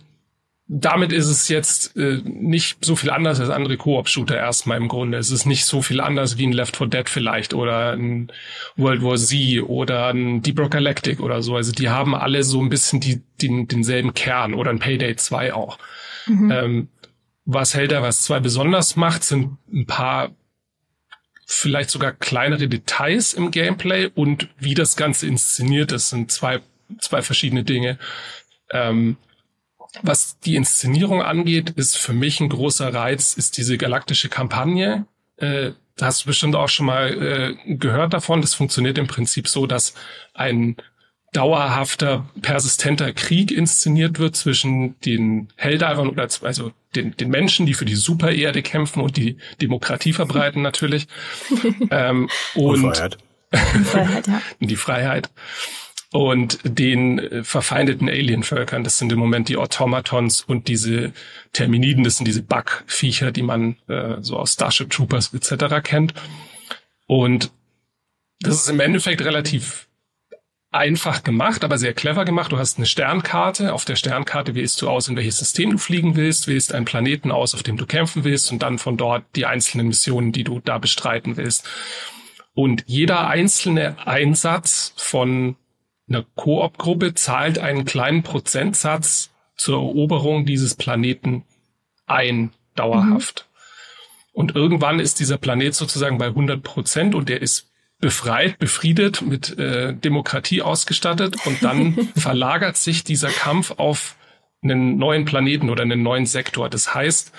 damit 0.66 1.12
ist 1.12 1.26
es 1.26 1.50
jetzt 1.50 1.94
äh, 1.98 2.22
nicht 2.24 2.82
so 2.82 2.96
viel 2.96 3.10
anders 3.10 3.40
als 3.40 3.50
andere 3.50 3.76
Koop-Shooter 3.76 4.38
erstmal 4.38 4.78
im 4.78 4.88
Grunde. 4.88 5.18
Es 5.18 5.30
ist 5.30 5.44
nicht 5.44 5.66
so 5.66 5.82
viel 5.82 6.00
anders 6.00 6.38
wie 6.38 6.46
ein 6.46 6.52
Left 6.52 6.78
4 6.78 6.86
Dead 6.86 7.10
vielleicht 7.10 7.52
oder 7.52 7.92
ein 7.92 8.32
World 8.76 9.02
War 9.02 9.16
Z 9.16 9.62
oder 9.62 10.08
ein 10.08 10.40
Deep 10.40 10.58
Rock 10.58 10.70
Galactic 10.70 11.20
oder 11.20 11.42
so. 11.42 11.56
Also 11.56 11.72
die 11.72 11.90
haben 11.90 12.14
alle 12.14 12.42
so 12.42 12.62
ein 12.62 12.70
bisschen 12.70 13.00
die, 13.00 13.20
den, 13.42 13.68
denselben 13.68 14.14
Kern 14.14 14.54
oder 14.54 14.70
ein 14.70 14.78
Payday 14.78 15.14
2 15.16 15.52
auch. 15.52 15.78
Mhm. 16.26 16.50
Ähm, 16.50 16.88
was 17.44 17.74
Helder 17.74 18.00
was 18.00 18.22
2 18.22 18.40
besonders 18.40 18.96
macht, 18.96 19.24
sind 19.24 19.58
ein 19.70 19.84
paar 19.84 20.30
vielleicht 21.46 21.90
sogar 21.90 22.12
kleinere 22.12 22.68
Details 22.68 23.34
im 23.34 23.50
Gameplay 23.50 24.10
und 24.14 24.48
wie 24.58 24.74
das 24.74 24.96
Ganze 24.96 25.26
inszeniert 25.26 25.92
ist, 25.92 26.10
sind 26.10 26.30
zwei, 26.30 26.60
zwei 27.00 27.22
verschiedene 27.22 27.64
Dinge. 27.64 27.98
Ähm, 28.70 29.16
was 30.02 30.38
die 30.40 30.56
Inszenierung 30.56 31.22
angeht, 31.22 31.70
ist 31.70 31.96
für 31.96 32.12
mich 32.12 32.40
ein 32.40 32.48
großer 32.48 32.92
Reiz, 32.92 33.34
ist 33.34 33.56
diese 33.56 33.78
galaktische 33.78 34.28
Kampagne. 34.28 35.06
Äh, 35.36 35.72
da 35.96 36.06
hast 36.06 36.24
du 36.24 36.26
bestimmt 36.26 36.56
auch 36.56 36.68
schon 36.68 36.86
mal 36.86 37.56
äh, 37.66 37.74
gehört 37.76 38.12
davon. 38.12 38.40
Das 38.40 38.54
funktioniert 38.54 38.98
im 38.98 39.06
Prinzip 39.06 39.46
so, 39.46 39.66
dass 39.66 39.94
ein 40.32 40.76
dauerhafter, 41.34 42.26
persistenter 42.40 43.12
Krieg 43.12 43.50
inszeniert 43.50 44.18
wird 44.18 44.36
zwischen 44.36 44.98
den 45.00 45.48
Helldivern 45.56 46.08
oder 46.08 46.28
also 46.42 46.72
den, 46.94 47.16
den 47.16 47.28
Menschen, 47.28 47.66
die 47.66 47.74
für 47.74 47.84
die 47.84 47.96
Supererde 47.96 48.62
kämpfen 48.62 49.02
und 49.02 49.16
die 49.16 49.36
Demokratie 49.60 50.12
verbreiten 50.12 50.62
natürlich. 50.62 51.08
ähm, 51.90 52.30
und, 52.54 52.84
und 52.84 52.96
Freiheit. 52.96 53.18
Freiheit, 53.84 54.26
ja. 54.26 54.42
die 54.60 54.76
Freiheit. 54.76 55.30
Und 56.12 56.60
den 56.62 57.18
äh, 57.18 57.42
verfeindeten 57.42 58.08
Alienvölkern, 58.08 58.84
das 58.84 58.98
sind 58.98 59.10
im 59.10 59.18
Moment 59.18 59.48
die 59.48 59.56
Automatons 59.56 60.42
und 60.42 60.68
diese 60.68 61.12
Terminiden, 61.52 62.04
das 62.04 62.18
sind 62.18 62.28
diese 62.28 62.42
Bug-Viecher, 62.42 63.32
die 63.32 63.42
man 63.42 63.76
äh, 63.88 64.18
so 64.20 64.38
aus 64.38 64.52
Starship 64.52 64.90
Troopers 64.90 65.34
etc. 65.34 65.82
kennt. 65.82 66.14
Und 67.06 67.50
das 68.38 68.54
ist 68.54 68.68
im 68.68 68.78
Endeffekt 68.78 69.22
relativ 69.22 69.88
einfach 70.74 71.22
gemacht, 71.22 71.62
aber 71.62 71.78
sehr 71.78 71.94
clever 71.94 72.24
gemacht. 72.24 72.50
Du 72.50 72.58
hast 72.58 72.78
eine 72.78 72.86
Sternkarte. 72.86 73.72
Auf 73.72 73.84
der 73.84 73.96
Sternkarte 73.96 74.54
wählst 74.54 74.82
du 74.82 74.88
aus, 74.88 75.08
in 75.08 75.16
welches 75.16 75.38
System 75.38 75.70
du 75.70 75.78
fliegen 75.78 76.16
willst, 76.16 76.48
wählst 76.48 76.74
einen 76.74 76.84
Planeten 76.84 77.30
aus, 77.30 77.54
auf 77.54 77.62
dem 77.62 77.76
du 77.76 77.86
kämpfen 77.86 78.24
willst 78.24 78.50
und 78.50 78.62
dann 78.62 78.78
von 78.78 78.96
dort 78.96 79.24
die 79.36 79.46
einzelnen 79.46 79.86
Missionen, 79.86 80.32
die 80.32 80.42
du 80.42 80.60
da 80.60 80.78
bestreiten 80.78 81.36
willst. 81.36 81.64
Und 82.54 82.84
jeder 82.86 83.28
einzelne 83.28 84.06
Einsatz 84.06 84.94
von 84.96 85.56
einer 86.08 86.24
Koop-Gruppe 86.34 87.14
zahlt 87.14 87.58
einen 87.58 87.84
kleinen 87.84 88.22
Prozentsatz 88.22 89.30
zur 89.56 89.76
Eroberung 89.76 90.44
dieses 90.44 90.74
Planeten 90.74 91.44
ein, 92.06 92.52
dauerhaft. 92.74 93.46
Mhm. 93.48 93.54
Und 94.32 94.56
irgendwann 94.56 94.98
ist 94.98 95.20
dieser 95.20 95.38
Planet 95.38 95.74
sozusagen 95.74 96.18
bei 96.18 96.26
100 96.26 96.62
Prozent 96.62 97.14
und 97.14 97.28
der 97.28 97.40
ist 97.40 97.70
befreit, 98.04 98.58
befriedet, 98.58 99.22
mit 99.22 99.58
äh, 99.58 99.94
Demokratie 99.94 100.60
ausgestattet 100.60 101.36
und 101.46 101.62
dann 101.62 102.10
verlagert 102.16 102.76
sich 102.76 103.02
dieser 103.02 103.30
Kampf 103.30 103.72
auf 103.78 104.16
einen 104.62 104.98
neuen 104.98 105.24
Planeten 105.24 105.70
oder 105.70 105.84
einen 105.84 106.02
neuen 106.02 106.26
Sektor. 106.26 106.68
Das 106.68 106.94
heißt, 106.94 107.32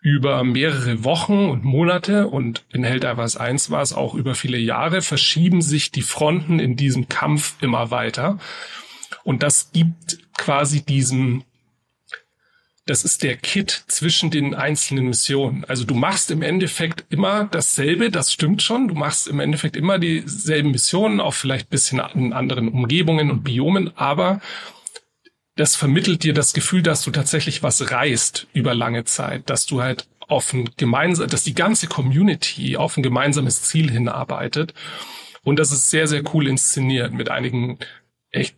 über 0.00 0.42
mehrere 0.42 1.04
Wochen 1.04 1.48
und 1.48 1.62
Monate 1.62 2.26
und 2.26 2.64
in 2.72 2.82
Helldivers 2.82 3.36
1 3.36 3.70
war 3.70 3.80
es 3.80 3.92
auch 3.92 4.14
über 4.14 4.34
viele 4.34 4.58
Jahre, 4.58 5.02
verschieben 5.02 5.62
sich 5.62 5.92
die 5.92 6.02
Fronten 6.02 6.58
in 6.58 6.74
diesem 6.74 7.08
Kampf 7.08 7.54
immer 7.60 7.92
weiter. 7.92 8.40
Und 9.22 9.44
das 9.44 9.70
gibt 9.70 10.18
quasi 10.36 10.84
diesen 10.84 11.44
das 12.86 13.04
ist 13.04 13.22
der 13.22 13.36
Kit 13.36 13.84
zwischen 13.86 14.30
den 14.30 14.54
einzelnen 14.54 15.06
Missionen. 15.06 15.64
Also 15.64 15.84
du 15.84 15.94
machst 15.94 16.30
im 16.30 16.42
Endeffekt 16.42 17.04
immer 17.10 17.44
dasselbe, 17.44 18.10
das 18.10 18.32
stimmt 18.32 18.60
schon. 18.62 18.88
Du 18.88 18.94
machst 18.94 19.28
im 19.28 19.38
Endeffekt 19.38 19.76
immer 19.76 19.98
dieselben 19.98 20.72
Missionen, 20.72 21.20
auch 21.20 21.34
vielleicht 21.34 21.70
bisschen 21.70 22.02
in 22.14 22.32
anderen 22.32 22.68
Umgebungen 22.68 23.30
und 23.30 23.44
Biomen, 23.44 23.96
aber 23.96 24.40
das 25.54 25.76
vermittelt 25.76 26.24
dir 26.24 26.34
das 26.34 26.54
Gefühl, 26.54 26.82
dass 26.82 27.02
du 27.02 27.10
tatsächlich 27.10 27.62
was 27.62 27.90
reißt 27.90 28.48
über 28.52 28.74
lange 28.74 29.04
Zeit, 29.04 29.48
dass 29.50 29.66
du 29.66 29.82
halt 29.82 30.08
auf 30.28 30.52
ein 30.52 30.70
gemeinsam, 30.76 31.28
dass 31.28 31.44
die 31.44 31.54
ganze 31.54 31.86
Community 31.86 32.76
auf 32.76 32.96
ein 32.96 33.02
gemeinsames 33.02 33.62
Ziel 33.62 33.90
hinarbeitet. 33.90 34.74
Und 35.44 35.58
das 35.58 35.72
ist 35.72 35.90
sehr, 35.90 36.06
sehr 36.06 36.22
cool 36.32 36.48
inszeniert 36.48 37.12
mit 37.12 37.28
einigen 37.28 37.78
echt 38.30 38.56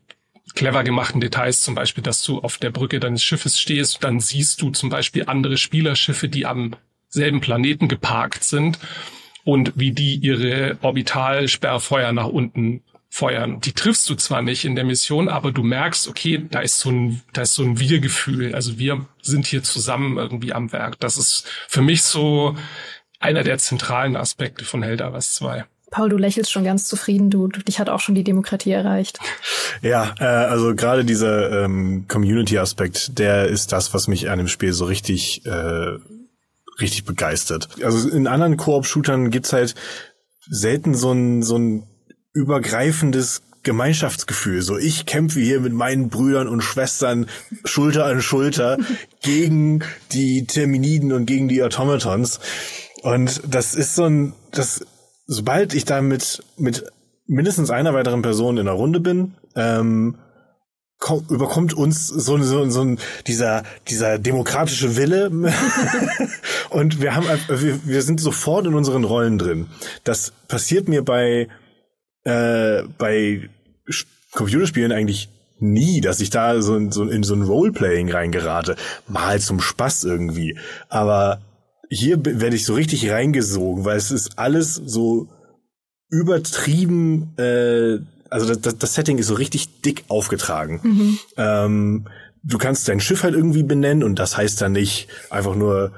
clever 0.54 0.84
gemachten 0.84 1.20
Details, 1.20 1.62
zum 1.62 1.75
Beispiel, 1.75 2.02
dass 2.02 2.23
du 2.23 2.40
auf 2.40 2.58
der 2.58 2.70
Brücke 2.70 3.00
deines 3.00 3.23
Schiffes 3.23 3.58
stehst, 3.58 4.02
dann 4.04 4.20
siehst 4.20 4.62
du 4.62 4.70
zum 4.70 4.88
Beispiel 4.88 5.25
andere 5.26 5.56
Spielerschiffe, 5.56 6.28
die 6.28 6.46
am 6.46 6.76
selben 7.08 7.40
Planeten 7.40 7.88
geparkt 7.88 8.44
sind 8.44 8.78
und 9.44 9.73
wie 9.76 9.92
die 9.92 10.16
ihre 10.16 10.78
Orbitalsperrfeuer 10.82 12.12
nach 12.12 12.26
unten 12.26 12.82
feuern. 13.14 13.61
Die 13.61 13.73
triffst 13.73 14.11
du 14.11 14.16
zwar 14.16 14.42
nicht 14.42 14.64
in 14.64 14.75
der 14.75 14.82
Mission, 14.84 15.28
aber 15.28 15.52
du 15.52 15.62
merkst, 15.62 16.08
okay, 16.08 16.44
da 16.50 16.61
ist 16.61 16.80
so 16.80 16.90
ein, 16.90 17.23
da 17.32 17.42
ist 17.42 17.54
so 17.54 17.62
ein 17.62 17.78
Wir-Gefühl. 17.78 18.54
Also 18.56 18.78
wir 18.78 19.06
sind 19.23 19.46
hier 19.46 19.62
zusammen 19.62 20.18
irgendwie 20.18 20.52
am 20.52 20.73
Werk. 20.73 20.99
Das 20.99 21.16
ist 21.16 21.46
für 21.68 21.82
mich 21.82 22.02
so 22.02 22.56
einer 23.20 23.44
der 23.44 23.58
zentralen 23.58 24.16
Aspekte 24.16 24.64
von 24.64 24.82
Helldivers 24.82 25.34
2. 25.34 25.64
Paul, 25.94 26.08
du 26.08 26.16
lächelst 26.16 26.50
schon 26.50 26.64
ganz 26.64 26.88
zufrieden. 26.88 27.30
Du, 27.30 27.46
du 27.46 27.60
dich 27.60 27.78
hat 27.78 27.88
auch 27.88 28.00
schon 28.00 28.16
die 28.16 28.24
Demokratie 28.24 28.72
erreicht. 28.72 29.20
Ja, 29.80 30.12
äh, 30.18 30.24
also 30.24 30.74
gerade 30.74 31.04
dieser 31.04 31.62
ähm, 31.64 32.06
Community-Aspekt, 32.08 33.16
der 33.20 33.46
ist 33.46 33.70
das, 33.70 33.94
was 33.94 34.08
mich 34.08 34.28
an 34.28 34.38
dem 34.38 34.48
Spiel 34.48 34.72
so 34.72 34.86
richtig, 34.86 35.46
äh, 35.46 35.98
richtig 36.80 37.04
begeistert. 37.04 37.68
Also 37.84 38.08
in 38.08 38.26
anderen 38.26 38.56
Koop-Shootern 38.56 39.30
gibt's 39.30 39.52
halt 39.52 39.76
selten 40.50 40.96
so 40.96 41.12
ein, 41.12 41.44
so 41.44 41.58
ein 41.58 41.84
übergreifendes 42.32 43.42
Gemeinschaftsgefühl. 43.62 44.62
So, 44.62 44.76
ich 44.76 45.06
kämpfe 45.06 45.38
hier 45.38 45.60
mit 45.60 45.72
meinen 45.72 46.08
Brüdern 46.08 46.48
und 46.48 46.62
Schwestern 46.62 47.26
Schulter 47.64 48.06
an 48.06 48.20
Schulter 48.20 48.78
gegen 49.22 49.84
die 50.10 50.44
Terminiden 50.44 51.12
und 51.12 51.26
gegen 51.26 51.46
die 51.46 51.62
Automatons. 51.62 52.40
Und 53.02 53.42
das 53.46 53.76
ist 53.76 53.94
so 53.94 54.06
ein, 54.06 54.32
das, 54.50 54.84
sobald 55.26 55.74
ich 55.74 55.84
da 55.84 56.00
mit, 56.02 56.42
mit 56.56 56.84
mindestens 57.26 57.70
einer 57.70 57.94
weiteren 57.94 58.22
Person 58.22 58.58
in 58.58 58.66
der 58.66 58.74
Runde 58.74 59.00
bin, 59.00 59.34
ähm, 59.56 60.16
kommt, 60.98 61.30
überkommt 61.30 61.74
uns 61.74 62.06
so, 62.06 62.38
so, 62.38 62.68
so 62.70 62.80
ein, 62.80 62.98
dieser, 63.26 63.62
dieser 63.88 64.18
demokratische 64.18 64.96
Wille. 64.96 65.30
und 66.70 67.00
wir 67.00 67.14
haben, 67.14 67.26
wir, 67.48 67.86
wir 67.86 68.02
sind 68.02 68.20
sofort 68.20 68.66
in 68.66 68.74
unseren 68.74 69.04
Rollen 69.04 69.38
drin. 69.38 69.66
Das 70.04 70.32
passiert 70.48 70.88
mir 70.88 71.04
bei, 71.04 71.48
äh, 72.24 72.82
bei 72.98 73.48
Computerspielen 74.32 74.92
eigentlich 74.92 75.28
nie, 75.58 76.00
dass 76.00 76.20
ich 76.20 76.30
da 76.30 76.60
so, 76.60 76.90
so 76.90 77.04
in 77.04 77.22
so 77.22 77.34
ein 77.34 77.42
Roleplaying 77.42 78.10
reingerate. 78.10 78.76
Mal 79.06 79.40
zum 79.40 79.60
Spaß 79.60 80.04
irgendwie. 80.04 80.58
Aber 80.88 81.40
hier 81.90 82.24
werde 82.24 82.56
ich 82.56 82.64
so 82.64 82.74
richtig 82.74 83.10
reingesogen, 83.10 83.84
weil 83.84 83.96
es 83.96 84.10
ist 84.10 84.38
alles 84.38 84.74
so 84.74 85.28
übertrieben, 86.08 87.34
äh, 87.38 87.98
also 88.30 88.54
das, 88.54 88.78
das 88.78 88.94
Setting 88.94 89.18
ist 89.18 89.26
so 89.26 89.34
richtig 89.34 89.82
dick 89.82 90.04
aufgetragen. 90.08 90.80
Mhm. 90.82 91.18
Ähm, 91.36 92.08
du 92.42 92.58
kannst 92.58 92.88
dein 92.88 93.00
Schiff 93.00 93.22
halt 93.22 93.34
irgendwie 93.34 93.62
benennen 93.62 94.02
und 94.02 94.18
das 94.18 94.36
heißt 94.36 94.60
dann 94.60 94.72
nicht 94.72 95.08
einfach 95.30 95.54
nur 95.54 95.92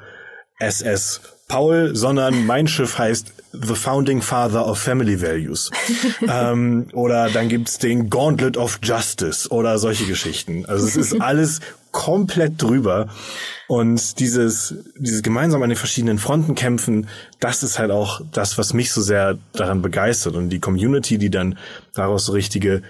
SS 0.59 1.21
Paul, 1.49 1.95
sondern 1.95 2.45
mein 2.45 2.67
Schiff 2.67 2.99
heißt 2.99 3.33
The 3.53 3.75
Founding 3.75 4.21
Father 4.21 4.67
of 4.67 4.79
Family 4.79 5.23
Values. 5.23 5.71
ähm, 6.29 6.88
oder 6.93 7.31
dann 7.31 7.49
gibt's 7.49 7.79
den 7.79 8.11
Gauntlet 8.11 8.57
of 8.57 8.81
Justice 8.83 9.49
oder 9.49 9.79
solche 9.79 10.07
Geschichten. 10.07 10.67
Also 10.67 10.87
es 10.87 10.97
ist 10.97 11.21
alles 11.21 11.61
komplett 11.93 12.61
drüber. 12.61 13.09
Und 13.69 14.21
dieses, 14.21 14.75
dieses 14.99 15.23
gemeinsam 15.23 15.62
an 15.62 15.71
den 15.71 15.79
verschiedenen 15.79 16.19
Fronten 16.19 16.55
kämpfen, 16.55 17.09
das 17.41 17.62
ist 17.62 17.79
halt 17.79 17.91
auch 17.91 18.21
das, 18.33 18.59
was 18.59 18.75
mich 18.75 18.93
so 18.93 19.00
sehr 19.00 19.38
daran 19.53 19.83
begeistert. 19.83 20.35
Und 20.35 20.50
die 20.50 20.61
Community, 20.61 21.17
die 21.17 21.31
dann 21.31 21.59
daraus 21.95 22.26
so 22.26 22.33
richtige, 22.33 22.83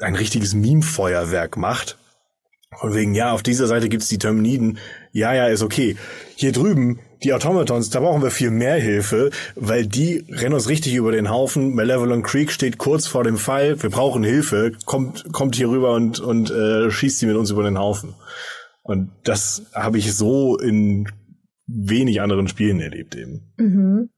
ein 0.00 0.14
richtiges 0.14 0.54
Meme-Feuerwerk 0.54 1.56
macht. 1.56 1.96
Von 2.78 2.94
wegen, 2.94 3.14
ja, 3.14 3.32
auf 3.32 3.42
dieser 3.42 3.66
Seite 3.66 3.88
gibt's 3.88 4.08
die 4.08 4.18
Terminiden. 4.18 4.78
Ja, 5.12 5.32
ja, 5.32 5.46
ist 5.46 5.62
okay. 5.62 5.96
Hier 6.36 6.52
drüben 6.52 7.00
die 7.22 7.32
Automatons, 7.32 7.90
da 7.90 8.00
brauchen 8.00 8.22
wir 8.22 8.30
viel 8.30 8.50
mehr 8.50 8.76
Hilfe, 8.76 9.30
weil 9.54 9.86
die 9.86 10.24
rennen 10.28 10.54
uns 10.54 10.68
richtig 10.68 10.94
über 10.94 11.12
den 11.12 11.30
Haufen. 11.30 11.74
Malevolent 11.74 12.24
Creek 12.24 12.50
steht 12.50 12.78
kurz 12.78 13.06
vor 13.06 13.24
dem 13.24 13.38
Fall. 13.38 13.82
Wir 13.82 13.90
brauchen 13.90 14.22
Hilfe. 14.22 14.72
Kommt, 14.84 15.32
kommt 15.32 15.56
hier 15.56 15.68
rüber 15.68 15.94
und, 15.94 16.20
und 16.20 16.50
äh, 16.50 16.90
schießt 16.90 17.18
sie 17.18 17.26
mit 17.26 17.36
uns 17.36 17.50
über 17.50 17.62
den 17.62 17.78
Haufen. 17.78 18.14
Und 18.82 19.10
das 19.24 19.66
habe 19.74 19.98
ich 19.98 20.14
so 20.14 20.56
in 20.58 21.08
wenig 21.66 22.20
anderen 22.20 22.48
Spielen 22.48 22.80
erlebt 22.80 23.16
eben. 23.16 23.52
Mhm. 23.56 24.10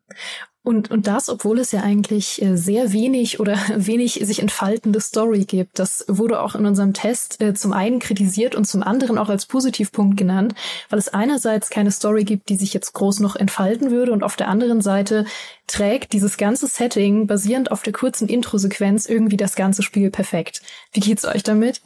Und, 0.68 0.90
und 0.90 1.06
das, 1.06 1.30
obwohl 1.30 1.60
es 1.60 1.72
ja 1.72 1.80
eigentlich 1.80 2.42
äh, 2.42 2.58
sehr 2.58 2.92
wenig 2.92 3.40
oder 3.40 3.56
wenig 3.74 4.20
sich 4.22 4.40
entfaltende 4.40 5.00
Story 5.00 5.46
gibt. 5.46 5.78
Das 5.78 6.04
wurde 6.08 6.42
auch 6.42 6.54
in 6.54 6.66
unserem 6.66 6.92
Test 6.92 7.40
äh, 7.40 7.54
zum 7.54 7.72
einen 7.72 8.00
kritisiert 8.00 8.54
und 8.54 8.66
zum 8.66 8.82
anderen 8.82 9.16
auch 9.16 9.30
als 9.30 9.46
Positivpunkt 9.46 10.18
genannt, 10.18 10.54
weil 10.90 10.98
es 10.98 11.08
einerseits 11.08 11.70
keine 11.70 11.90
Story 11.90 12.24
gibt, 12.24 12.50
die 12.50 12.56
sich 12.56 12.74
jetzt 12.74 12.92
groß 12.92 13.20
noch 13.20 13.34
entfalten 13.34 13.90
würde 13.90 14.12
und 14.12 14.22
auf 14.22 14.36
der 14.36 14.48
anderen 14.48 14.82
Seite 14.82 15.24
trägt 15.68 16.12
dieses 16.12 16.36
ganze 16.36 16.66
Setting 16.66 17.26
basierend 17.26 17.72
auf 17.72 17.82
der 17.82 17.94
kurzen 17.94 18.28
Intro-Sequenz 18.28 19.06
irgendwie 19.06 19.38
das 19.38 19.56
ganze 19.56 19.82
Spiel 19.82 20.10
perfekt. 20.10 20.60
Wie 20.92 21.00
geht's 21.00 21.24
euch 21.24 21.44
damit? 21.44 21.80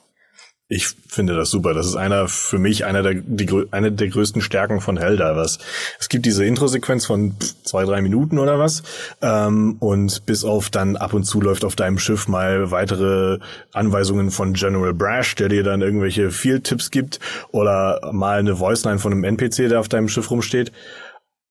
Ich 0.74 0.88
finde 1.06 1.36
das 1.36 1.50
super. 1.50 1.74
Das 1.74 1.86
ist 1.86 1.96
einer 1.96 2.28
für 2.28 2.58
mich 2.58 2.86
einer 2.86 3.02
der 3.02 3.12
die, 3.16 3.66
eine 3.72 3.92
der 3.92 4.08
größten 4.08 4.40
Stärken 4.40 4.80
von 4.80 4.96
Helldivers. 4.96 5.58
Es 6.00 6.08
gibt 6.08 6.24
diese 6.24 6.46
Intro-Sequenz 6.46 7.04
von 7.04 7.34
zwei 7.62 7.84
drei 7.84 8.00
Minuten 8.00 8.38
oder 8.38 8.58
was 8.58 8.82
ähm, 9.20 9.76
und 9.80 10.24
bis 10.24 10.44
auf 10.44 10.70
dann 10.70 10.96
ab 10.96 11.12
und 11.12 11.24
zu 11.24 11.42
läuft 11.42 11.66
auf 11.66 11.76
deinem 11.76 11.98
Schiff 11.98 12.26
mal 12.26 12.70
weitere 12.70 13.38
Anweisungen 13.74 14.30
von 14.30 14.54
General 14.54 14.94
Brash, 14.94 15.34
der 15.34 15.50
dir 15.50 15.62
dann 15.62 15.82
irgendwelche 15.82 16.30
Field-Tipps 16.30 16.90
gibt 16.90 17.20
oder 17.50 18.10
mal 18.10 18.38
eine 18.38 18.58
Voiceline 18.58 18.98
von 18.98 19.12
einem 19.12 19.24
NPC, 19.24 19.68
der 19.68 19.78
auf 19.78 19.90
deinem 19.90 20.08
Schiff 20.08 20.30
rumsteht. 20.30 20.72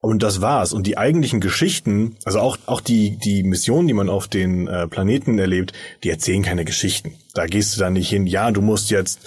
Und 0.04 0.24
das 0.24 0.42
war's. 0.42 0.74
Und 0.74 0.88
die 0.88 0.98
eigentlichen 0.98 1.40
Geschichten, 1.42 2.18
also 2.26 2.40
auch, 2.40 2.58
auch 2.66 2.82
die, 2.82 3.18
die 3.18 3.44
Missionen, 3.44 3.88
die 3.88 3.94
man 3.94 4.10
auf 4.10 4.28
den 4.28 4.68
äh, 4.68 4.88
Planeten 4.88 5.38
erlebt, 5.38 5.74
die 6.04 6.10
erzählen 6.10 6.42
keine 6.42 6.66
Geschichten. 6.66 7.14
Da 7.36 7.46
gehst 7.46 7.76
du 7.76 7.80
dann 7.80 7.94
nicht 7.94 8.10
hin, 8.10 8.26
ja, 8.26 8.50
du 8.50 8.62
musst 8.62 8.90
jetzt 8.90 9.20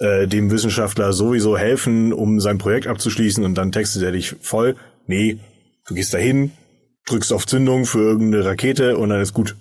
äh, 0.00 0.26
dem 0.26 0.50
Wissenschaftler 0.50 1.12
sowieso 1.12 1.56
helfen, 1.56 2.12
um 2.12 2.40
sein 2.40 2.58
Projekt 2.58 2.88
abzuschließen 2.88 3.44
und 3.44 3.54
dann 3.54 3.70
textet 3.70 4.02
er 4.02 4.10
dich 4.10 4.34
voll. 4.40 4.74
Nee, 5.06 5.38
du 5.86 5.94
gehst 5.94 6.12
da 6.12 6.18
hin, 6.18 6.50
drückst 7.06 7.32
auf 7.32 7.46
Zündung 7.46 7.86
für 7.86 8.00
irgendeine 8.00 8.44
Rakete 8.44 8.98
und 8.98 9.10
dann 9.10 9.20
ist 9.20 9.32
gut. 9.32 9.54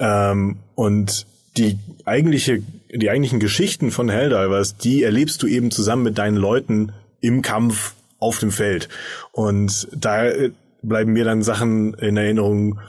Ähm, 0.00 0.58
und 0.74 1.26
die 1.56 1.78
eigentliche, 2.04 2.60
die 2.92 3.08
eigentlichen 3.08 3.38
Geschichten 3.38 3.92
von 3.92 4.08
Helldivers, 4.08 4.76
die 4.76 5.04
erlebst 5.04 5.40
du 5.44 5.46
eben 5.46 5.70
zusammen 5.70 6.02
mit 6.02 6.18
deinen 6.18 6.36
Leuten 6.36 6.92
im 7.20 7.40
Kampf 7.40 7.94
auf 8.22 8.38
dem 8.38 8.50
Feld. 8.50 8.88
Und 9.32 9.88
da 9.92 10.24
äh, 10.24 10.52
bleiben 10.82 11.12
mir 11.12 11.24
dann 11.24 11.42
Sachen 11.42 11.94
in 11.94 12.16
Erinnerung, 12.16 12.80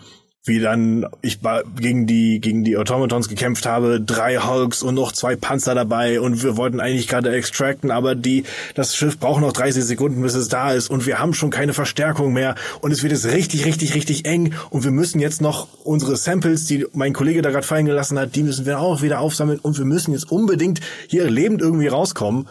wie 0.45 0.59
dann 0.59 1.07
ich 1.21 1.39
gegen 1.77 2.05
die 2.05 2.41
gegen 2.41 2.65
die 2.65 2.75
Automatons 2.75 3.29
gekämpft 3.29 3.65
habe, 3.65 4.01
drei 4.01 4.39
Hulks 4.39 4.83
und 4.83 4.95
noch 4.95 5.13
zwei 5.13 5.37
Panzer 5.37 5.73
dabei 5.73 6.19
und 6.19 6.43
wir 6.43 6.57
wollten 6.57 6.81
eigentlich 6.81 7.07
gerade 7.07 7.33
extracten, 7.33 7.91
aber 7.91 8.13
die 8.13 8.43
das 8.75 8.93
Schiff 8.93 9.17
braucht 9.17 9.39
noch 9.39 9.53
30 9.53 9.85
Sekunden, 9.85 10.21
bis 10.21 10.33
es 10.33 10.49
da 10.49 10.73
ist 10.73 10.89
und 10.89 11.05
wir 11.05 11.19
haben 11.19 11.33
schon 11.33 11.49
keine 11.49 11.73
Verstärkung 11.73 12.33
mehr 12.33 12.55
und 12.81 12.91
es 12.91 13.03
wird 13.03 13.13
jetzt 13.13 13.25
richtig 13.27 13.65
richtig 13.65 13.95
richtig 13.95 14.25
eng 14.25 14.53
und 14.69 14.83
wir 14.83 14.91
müssen 14.91 15.21
jetzt 15.21 15.41
noch 15.41 15.69
unsere 15.85 16.17
Samples, 16.17 16.65
die 16.65 16.85
mein 16.91 17.13
Kollege 17.13 17.41
da 17.41 17.49
gerade 17.49 17.65
fallen 17.65 17.85
gelassen 17.85 18.19
hat, 18.19 18.35
die 18.35 18.43
müssen 18.43 18.65
wir 18.65 18.79
auch 18.79 19.01
wieder 19.01 19.21
aufsammeln 19.21 19.59
und 19.59 19.77
wir 19.77 19.85
müssen 19.85 20.11
jetzt 20.11 20.29
unbedingt 20.29 20.81
hier 21.07 21.29
lebend 21.29 21.61
irgendwie 21.61 21.87
rauskommen 21.87 22.49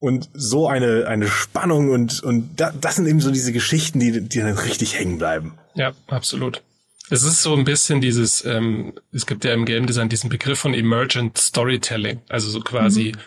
und 0.00 0.30
so 0.32 0.68
eine, 0.68 1.06
eine 1.06 1.28
Spannung 1.28 1.90
und, 1.90 2.22
und 2.22 2.60
da, 2.60 2.72
das 2.72 2.96
sind 2.96 3.06
eben 3.06 3.20
so 3.20 3.30
diese 3.30 3.52
Geschichten, 3.52 3.98
die, 3.98 4.20
die 4.20 4.38
dann 4.38 4.56
richtig 4.56 4.98
hängen 4.98 5.18
bleiben. 5.18 5.54
Ja, 5.74 5.92
absolut. 6.06 6.62
Es 7.10 7.22
ist 7.22 7.42
so 7.42 7.54
ein 7.54 7.64
bisschen 7.64 8.00
dieses, 8.00 8.44
ähm, 8.44 8.92
es 9.12 9.26
gibt 9.26 9.44
ja 9.44 9.54
im 9.54 9.64
Game 9.64 9.86
Design 9.86 10.08
diesen 10.08 10.28
Begriff 10.28 10.58
von 10.58 10.74
Emergent 10.74 11.38
Storytelling. 11.38 12.20
Also 12.28 12.50
so 12.50 12.60
quasi 12.60 13.12
mhm. 13.14 13.20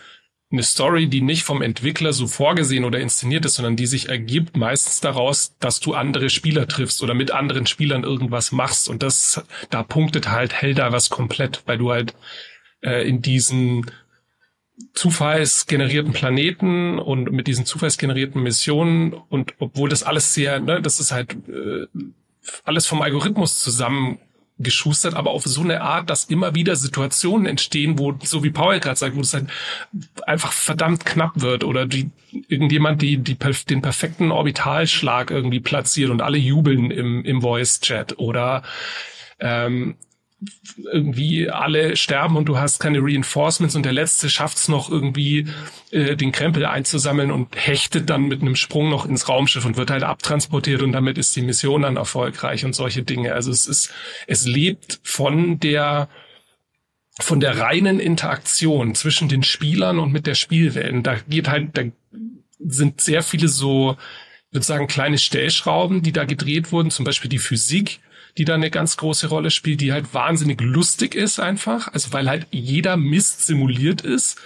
eine 0.52 0.64
Story, 0.64 1.08
die 1.08 1.22
nicht 1.22 1.44
vom 1.44 1.62
Entwickler 1.62 2.14
so 2.14 2.28
vorgesehen 2.28 2.86
oder 2.86 3.00
inszeniert 3.00 3.44
ist, 3.46 3.56
sondern 3.56 3.76
die 3.76 3.88
sich 3.88 4.10
ergibt 4.10 4.56
meistens 4.56 5.00
daraus, 5.00 5.56
dass 5.60 5.80
du 5.80 5.94
andere 5.94 6.30
Spieler 6.30 6.68
triffst 6.68 7.02
oder 7.02 7.16
mit 7.16 7.32
anderen 7.32 7.66
Spielern 7.66 8.04
irgendwas 8.04 8.52
machst. 8.52 8.88
Und 8.88 9.02
das, 9.02 9.44
da 9.72 9.82
punktet 9.82 10.30
halt 10.30 10.54
Helldivers 10.54 11.10
komplett, 11.10 11.64
weil 11.66 11.80
du 11.80 11.92
halt 11.92 12.14
äh, 12.82 13.08
in 13.08 13.22
diesen 13.22 13.90
zufallsgenerierten 14.94 16.14
Planeten 16.14 17.00
und 17.00 17.32
mit 17.32 17.48
diesen 17.48 17.66
zufallsgenerierten 17.66 18.42
Missionen 18.42 19.14
und 19.14 19.54
obwohl 19.60 19.90
das 19.90 20.04
alles 20.04 20.34
sehr, 20.34 20.60
ne, 20.60 20.82
das 20.82 21.00
ist 21.00 21.12
halt 21.12 21.36
äh, 21.48 21.88
alles 22.64 22.88
vom 22.88 23.02
Algorithmus 23.02 23.60
zusammengeschustert, 23.60 25.14
aber 25.14 25.32
auf 25.32 25.44
so 25.44 25.62
eine 25.62 25.82
Art, 25.82 26.10
dass 26.10 26.26
immer 26.26 26.56
wieder 26.56 26.76
Situationen 26.76 27.46
entstehen, 27.46 28.00
wo, 28.00 28.14
so 28.24 28.44
wie 28.44 28.50
Paul 28.50 28.80
gerade 28.80 28.98
sagt, 28.98 29.16
wo 29.16 29.22
es 29.22 29.34
halt 29.34 29.48
einfach 30.26 30.52
verdammt 30.52 31.06
knapp 31.06 31.42
wird 31.42 31.64
oder 31.64 31.86
die 31.86 32.10
irgendjemand 32.48 33.02
die, 33.02 33.18
die 33.18 33.38
den 33.38 33.82
perfekten 33.82 34.32
Orbitalschlag 34.32 35.32
irgendwie 35.32 35.60
platziert 35.60 36.10
und 36.10 36.22
alle 36.22 36.38
jubeln 36.38 36.92
im, 36.92 37.24
im 37.24 37.42
Voice-Chat 37.42 38.18
oder 38.20 38.64
ähm, 39.40 39.96
irgendwie 40.92 41.50
alle 41.50 41.96
sterben 41.96 42.36
und 42.36 42.46
du 42.46 42.58
hast 42.58 42.80
keine 42.80 43.00
Reinforcements 43.02 43.76
und 43.76 43.84
der 43.84 43.94
letzte 43.94 44.30
schafft 44.30 44.58
es 44.58 44.68
noch 44.68 44.90
irgendwie 44.90 45.48
äh, 45.92 46.16
den 46.16 46.32
Krempel 46.32 46.66
einzusammeln 46.66 47.32
und 47.32 47.56
hechtet 47.56 48.10
dann 48.10 48.24
mit 48.24 48.42
einem 48.42 48.56
Sprung 48.56 48.90
noch 48.90 49.06
ins 49.06 49.30
Raumschiff 49.30 49.66
und 49.66 49.78
wird 49.78 49.92
halt 49.92 50.04
abtransportiert 50.04 50.82
und 50.82 50.94
damit 50.94 51.18
ist 51.18 51.36
die 51.36 51.44
Mission 51.44 51.84
dann 51.84 51.98
erfolgreich 51.98 52.66
und 52.66 52.74
solche 52.74 53.04
Dinge. 53.04 53.34
Also 53.34 53.52
es 53.52 53.68
ist, 53.68 53.94
es 54.28 54.46
lebt 54.46 55.00
von 55.04 55.60
der 55.60 56.10
von 57.20 57.40
der 57.40 57.60
reinen 57.60 58.00
Interaktion 58.00 58.96
zwischen 58.96 59.28
den 59.30 59.44
Spielern 59.44 60.00
und 60.00 60.12
mit 60.12 60.26
der 60.26 60.34
Spielwelt. 60.34 60.94
Und 60.94 61.04
da 61.04 61.18
geht 61.28 61.50
halt, 61.50 61.78
da 61.78 61.84
sind 62.58 63.02
sehr 63.02 63.22
viele 63.22 63.48
so, 63.48 63.98
ich 64.48 64.54
würde 64.56 64.66
sagen, 64.66 64.88
kleine 64.88 65.18
Stellschrauben, 65.18 66.02
die 66.02 66.14
da 66.14 66.26
gedreht 66.26 66.72
wurden, 66.72 66.90
zum 66.90 67.06
Beispiel 67.06 67.30
die 67.30 67.38
Physik, 67.38 68.00
die 68.38 68.46
da 68.46 68.56
eine 68.56 68.72
ganz 68.72 68.98
große 68.98 69.28
Rolle 69.28 69.52
spielt, 69.52 69.82
die 69.82 69.92
halt 69.92 70.14
wahnsinnig 70.14 70.62
lustig 70.62 71.16
ist 71.16 71.40
einfach, 71.40 71.88
also 71.94 72.14
weil 72.14 72.30
halt 72.30 72.48
jeder 72.52 72.98
Mist 72.98 73.46
simuliert 73.46 74.02
ist. 74.02 74.40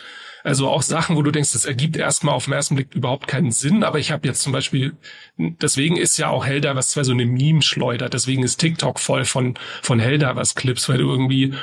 Also 0.44 0.70
auch 0.70 0.84
Sachen, 0.84 1.16
wo 1.16 1.24
du 1.24 1.32
denkst, 1.32 1.54
das 1.54 1.66
ergibt 1.66 1.98
erstmal 1.98 2.36
auf 2.36 2.46
den 2.46 2.54
ersten 2.54 2.76
Blick 2.76 2.94
überhaupt 2.94 3.28
keinen 3.28 3.50
Sinn, 3.52 3.84
aber 3.84 3.98
ich 3.98 4.12
habe 4.12 4.28
jetzt 4.28 4.44
zum 4.44 4.54
Beispiel, 4.54 4.94
deswegen 5.38 5.98
ist 5.98 6.18
ja 6.18 6.30
auch 6.30 6.46
Helldivers 6.46 6.92
2 6.92 7.04
so 7.04 7.14
eine 7.14 7.26
Meme-Schleuder, 7.26 8.10
deswegen 8.10 8.44
ist 8.44 8.58
TikTok 8.58 9.00
voll 9.00 9.26
von, 9.26 9.56
von 9.82 10.00
Helldivers-Clips, 10.00 10.88
weil 10.88 11.00
du 11.00 11.10
irgendwie 11.10 11.56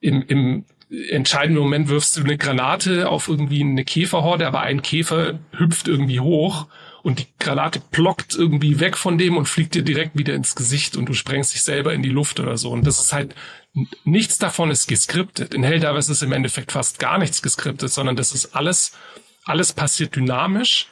im, 0.00 0.22
im 0.22 0.64
entscheidenden 1.10 1.60
Moment 1.60 1.88
wirfst 1.88 2.16
du 2.16 2.22
eine 2.22 2.38
Granate 2.38 3.08
auf 3.08 3.28
irgendwie 3.28 3.62
eine 3.62 3.84
Käferhorde, 3.84 4.46
aber 4.46 4.60
ein 4.60 4.82
Käfer 4.82 5.40
hüpft 5.56 5.88
irgendwie 5.88 6.20
hoch 6.20 6.68
und 7.04 7.18
die 7.18 7.26
Granate 7.38 7.82
plockt 7.90 8.34
irgendwie 8.34 8.80
weg 8.80 8.96
von 8.96 9.18
dem 9.18 9.36
und 9.36 9.46
fliegt 9.46 9.74
dir 9.74 9.82
direkt 9.82 10.16
wieder 10.16 10.34
ins 10.34 10.54
Gesicht 10.54 10.96
und 10.96 11.06
du 11.06 11.12
sprengst 11.12 11.52
dich 11.52 11.60
selber 11.60 11.92
in 11.92 12.02
die 12.02 12.08
Luft 12.08 12.40
oder 12.40 12.56
so. 12.56 12.70
Und 12.70 12.86
das 12.86 12.98
ist 12.98 13.12
halt, 13.12 13.34
nichts 14.04 14.38
davon 14.38 14.70
ist 14.70 14.86
geskriptet. 14.86 15.52
In 15.52 15.64
Helldivers 15.64 16.08
ist 16.08 16.22
im 16.22 16.32
Endeffekt 16.32 16.72
fast 16.72 16.98
gar 16.98 17.18
nichts 17.18 17.42
geskriptet, 17.42 17.90
sondern 17.90 18.16
das 18.16 18.32
ist 18.32 18.56
alles, 18.56 18.92
alles 19.44 19.74
passiert 19.74 20.16
dynamisch 20.16 20.88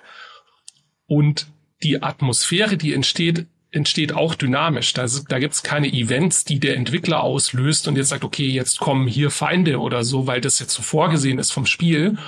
und 1.07 1.47
die 1.83 2.02
Atmosphäre, 2.02 2.76
die 2.76 2.92
entsteht, 2.92 3.47
entsteht 3.71 4.12
auch 4.12 4.35
dynamisch. 4.35 4.92
Da, 4.92 5.07
da 5.31 5.38
gibt's 5.38 5.62
keine 5.62 5.90
Events, 5.90 6.45
die 6.45 6.61
der 6.61 6.76
Entwickler 6.76 7.23
auslöst 7.23 7.88
und 7.88 7.97
jetzt 7.97 8.11
sagt, 8.11 8.23
okay, 8.25 8.49
jetzt 8.49 8.81
kommen 8.81 9.09
hier 9.09 9.31
Feinde 9.31 9.81
oder 9.81 10.04
so, 10.04 10.26
weil 10.26 10.42
das 10.42 10.59
jetzt 10.59 10.75
so 10.75 10.83
vorgesehen 10.83 11.38
ist 11.38 11.52
vom 11.52 11.64
Spiel, 11.64 12.19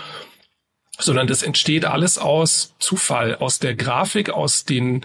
sondern 0.99 1.27
das 1.27 1.43
entsteht 1.43 1.85
alles 1.85 2.19
aus 2.19 2.75
Zufall, 2.79 3.37
aus 3.37 3.59
der 3.59 3.75
Grafik, 3.75 4.31
aus 4.31 4.65
den 4.65 5.05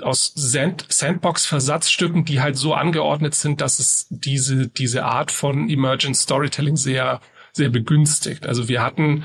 aus 0.00 0.32
Sand 0.36 0.86
Sandbox-Versatzstücken, 0.88 2.24
die 2.24 2.40
halt 2.40 2.56
so 2.56 2.72
angeordnet 2.74 3.34
sind, 3.34 3.60
dass 3.60 3.80
es 3.80 4.06
diese, 4.10 4.68
diese 4.68 5.04
Art 5.04 5.32
von 5.32 5.68
Emergent 5.68 6.16
Storytelling 6.16 6.76
sehr, 6.76 7.20
sehr 7.52 7.68
begünstigt. 7.68 8.46
Also 8.46 8.68
wir 8.68 8.80
hatten 8.80 9.24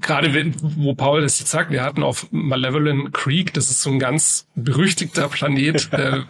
gerade 0.00 0.34
wenn, 0.34 0.54
wo 0.60 0.94
Paul 0.94 1.22
das 1.22 1.38
jetzt 1.38 1.50
sagt, 1.50 1.70
wir 1.70 1.82
hatten 1.82 2.02
auf 2.02 2.26
Malevolent 2.30 3.12
Creek, 3.12 3.54
das 3.54 3.70
ist 3.70 3.80
so 3.80 3.90
ein 3.90 3.98
ganz 3.98 4.48
berüchtigter 4.54 5.28
Planet, 5.28 5.88
äh, 5.92 6.22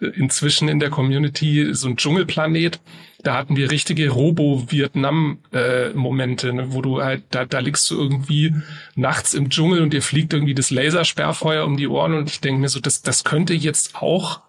inzwischen 0.00 0.68
in 0.68 0.80
der 0.80 0.90
Community, 0.90 1.68
so 1.72 1.88
ein 1.88 1.96
Dschungelplanet. 1.96 2.80
Da 3.22 3.34
hatten 3.34 3.56
wir 3.56 3.70
richtige 3.70 4.10
Robo-Vietnam-Momente, 4.10 6.52
ne, 6.52 6.72
wo 6.72 6.82
du 6.82 7.02
halt, 7.02 7.24
da, 7.30 7.44
da 7.44 7.58
liegst 7.58 7.90
du 7.90 7.96
irgendwie 7.96 8.54
nachts 8.94 9.34
im 9.34 9.50
Dschungel 9.50 9.82
und 9.82 9.92
dir 9.92 10.02
fliegt 10.02 10.32
irgendwie 10.32 10.54
das 10.54 10.70
Lasersperrfeuer 10.70 11.64
um 11.64 11.76
die 11.76 11.88
Ohren 11.88 12.14
und 12.14 12.30
ich 12.30 12.40
denke 12.40 12.60
mir 12.60 12.68
so, 12.68 12.78
das, 12.78 13.02
das 13.02 13.24
könnte 13.24 13.54
jetzt 13.54 13.96
auch 13.96 14.42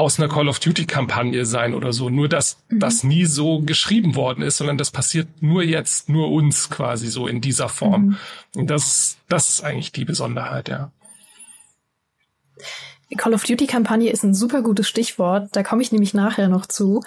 aus 0.00 0.18
einer 0.18 0.30
Call 0.30 0.48
of 0.48 0.60
Duty 0.60 0.86
Kampagne 0.86 1.44
sein 1.44 1.74
oder 1.74 1.92
so. 1.92 2.08
Nur 2.08 2.28
dass 2.28 2.64
mhm. 2.68 2.80
das 2.80 3.04
nie 3.04 3.26
so 3.26 3.60
geschrieben 3.60 4.14
worden 4.14 4.42
ist, 4.42 4.56
sondern 4.56 4.78
das 4.78 4.90
passiert 4.90 5.42
nur 5.42 5.62
jetzt, 5.62 6.08
nur 6.08 6.30
uns 6.30 6.70
quasi 6.70 7.08
so 7.08 7.26
in 7.26 7.42
dieser 7.42 7.68
Form. 7.68 8.06
Mhm. 8.06 8.16
Und 8.56 8.70
das, 8.70 9.18
das 9.28 9.50
ist 9.50 9.62
eigentlich 9.62 9.92
die 9.92 10.06
Besonderheit, 10.06 10.70
ja. 10.70 10.90
Call 13.16 13.34
of 13.34 13.44
Duty 13.44 13.66
Kampagne 13.66 14.10
ist 14.10 14.22
ein 14.22 14.34
super 14.34 14.62
gutes 14.62 14.88
Stichwort. 14.88 15.48
Da 15.52 15.62
komme 15.62 15.82
ich 15.82 15.92
nämlich 15.92 16.14
nachher 16.14 16.48
noch 16.48 16.66
zu. 16.66 17.02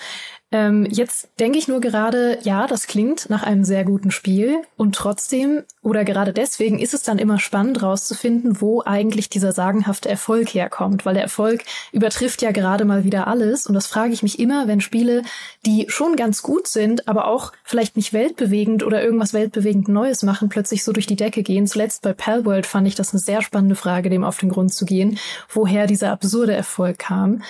Ähm, 0.51 0.85
jetzt 0.89 1.29
denke 1.39 1.57
ich 1.57 1.67
nur 1.67 1.81
gerade, 1.81 2.37
ja, 2.43 2.67
das 2.67 2.87
klingt 2.87 3.29
nach 3.29 3.43
einem 3.43 3.63
sehr 3.63 3.83
guten 3.83 4.11
Spiel 4.11 4.61
und 4.77 4.95
trotzdem 4.95 5.63
oder 5.83 6.05
gerade 6.05 6.33
deswegen 6.33 6.79
ist 6.79 6.93
es 6.93 7.03
dann 7.03 7.19
immer 7.19 7.39
spannend 7.39 7.83
rauszufinden, 7.83 8.61
wo 8.61 8.81
eigentlich 8.85 9.29
dieser 9.29 9.51
sagenhafte 9.51 10.09
Erfolg 10.09 10.53
herkommt, 10.53 11.05
weil 11.05 11.13
der 11.13 11.23
Erfolg 11.23 11.63
übertrifft 11.91 12.41
ja 12.41 12.51
gerade 12.51 12.85
mal 12.85 13.03
wieder 13.03 13.27
alles 13.27 13.67
und 13.67 13.73
das 13.73 13.87
frage 13.87 14.13
ich 14.13 14.23
mich 14.23 14.39
immer, 14.39 14.67
wenn 14.67 14.81
Spiele, 14.81 15.23
die 15.65 15.85
schon 15.89 16.15
ganz 16.15 16.41
gut 16.41 16.67
sind, 16.67 17.07
aber 17.07 17.27
auch 17.27 17.51
vielleicht 17.63 17.97
nicht 17.97 18.13
weltbewegend 18.13 18.83
oder 18.83 19.03
irgendwas 19.03 19.33
weltbewegend 19.33 19.89
Neues 19.89 20.23
machen, 20.23 20.49
plötzlich 20.49 20.83
so 20.83 20.93
durch 20.93 21.05
die 21.05 21.17
Decke 21.17 21.43
gehen. 21.43 21.67
Zuletzt 21.67 22.01
bei 22.01 22.13
Palworld 22.13 22.65
fand 22.65 22.87
ich 22.87 22.95
das 22.95 23.13
eine 23.13 23.19
sehr 23.19 23.41
spannende 23.41 23.75
Frage, 23.75 24.09
dem 24.09 24.23
auf 24.23 24.37
den 24.37 24.49
Grund 24.49 24.73
zu 24.73 24.85
gehen, 24.85 25.19
woher 25.49 25.85
dieser 25.85 26.11
absurde 26.11 26.53
Erfolg 26.53 26.99
kam. 26.99 27.43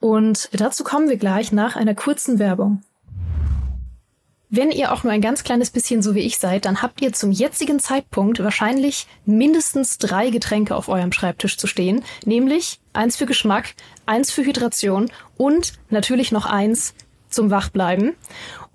Und 0.00 0.50
dazu 0.52 0.84
kommen 0.84 1.08
wir 1.08 1.16
gleich 1.16 1.52
nach 1.52 1.74
einer 1.74 1.94
kurzen 1.94 2.38
Werbung. 2.38 2.82
Wenn 4.50 4.70
ihr 4.70 4.92
auch 4.92 5.04
nur 5.04 5.12
ein 5.12 5.20
ganz 5.20 5.44
kleines 5.44 5.70
bisschen 5.70 6.00
so 6.00 6.14
wie 6.14 6.20
ich 6.20 6.38
seid, 6.38 6.64
dann 6.64 6.80
habt 6.80 7.02
ihr 7.02 7.12
zum 7.12 7.32
jetzigen 7.32 7.78
Zeitpunkt 7.80 8.42
wahrscheinlich 8.42 9.06
mindestens 9.26 9.98
drei 9.98 10.30
Getränke 10.30 10.74
auf 10.74 10.88
eurem 10.88 11.12
Schreibtisch 11.12 11.58
zu 11.58 11.66
stehen, 11.66 12.02
nämlich 12.24 12.80
eins 12.94 13.16
für 13.16 13.26
Geschmack, 13.26 13.74
eins 14.06 14.30
für 14.30 14.42
Hydration 14.44 15.10
und 15.36 15.74
natürlich 15.90 16.32
noch 16.32 16.46
eins 16.46 16.94
zum 17.28 17.50
Wachbleiben. 17.50 18.14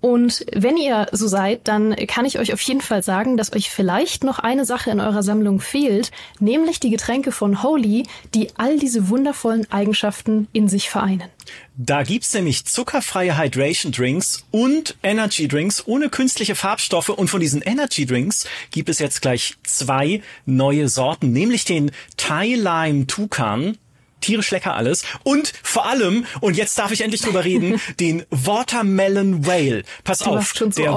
Und 0.04 0.44
wenn 0.52 0.76
ihr 0.76 1.06
so 1.12 1.26
seid, 1.26 1.66
dann 1.66 1.96
kann 1.96 2.26
ich 2.26 2.38
euch 2.38 2.52
auf 2.52 2.60
jeden 2.60 2.82
Fall 2.82 3.02
sagen, 3.02 3.38
dass 3.38 3.54
euch 3.54 3.70
vielleicht 3.70 4.22
noch 4.22 4.38
eine 4.38 4.66
Sache 4.66 4.90
in 4.90 5.00
eurer 5.00 5.22
Sammlung 5.22 5.60
fehlt, 5.60 6.10
nämlich 6.40 6.78
die 6.78 6.90
Getränke 6.90 7.32
von 7.32 7.62
Holy, 7.62 8.02
die 8.34 8.50
all 8.58 8.78
diese 8.78 9.08
wundervollen 9.08 9.66
Eigenschaften 9.72 10.46
in 10.52 10.68
sich 10.68 10.90
vereinen. 10.90 11.30
Da 11.78 12.02
gibt's 12.02 12.34
nämlich 12.34 12.66
zuckerfreie 12.66 13.38
Hydration 13.38 13.92
Drinks 13.92 14.44
und 14.50 14.94
Energy 15.02 15.48
Drinks 15.48 15.86
ohne 15.86 16.10
künstliche 16.10 16.54
Farbstoffe. 16.54 17.08
Und 17.08 17.28
von 17.28 17.40
diesen 17.40 17.62
Energy 17.62 18.04
Drinks 18.04 18.46
gibt 18.72 18.90
es 18.90 18.98
jetzt 18.98 19.22
gleich 19.22 19.54
zwei 19.62 20.20
neue 20.44 20.90
Sorten, 20.90 21.32
nämlich 21.32 21.64
den 21.64 21.92
Thai 22.18 22.56
Lime 22.56 23.06
Tukan 23.06 23.78
tierisch 24.24 24.50
lecker 24.50 24.74
alles. 24.74 25.04
Und 25.22 25.52
vor 25.62 25.86
allem, 25.86 26.26
und 26.40 26.56
jetzt 26.56 26.78
darf 26.78 26.90
ich 26.90 27.02
endlich 27.02 27.20
drüber 27.20 27.44
reden, 27.44 27.80
den 28.00 28.24
Watermelon 28.30 29.46
Whale. 29.46 29.84
Pass 30.02 30.18
du 30.20 30.30
auf, 30.30 30.52
so 30.56 30.68
der 30.68 30.92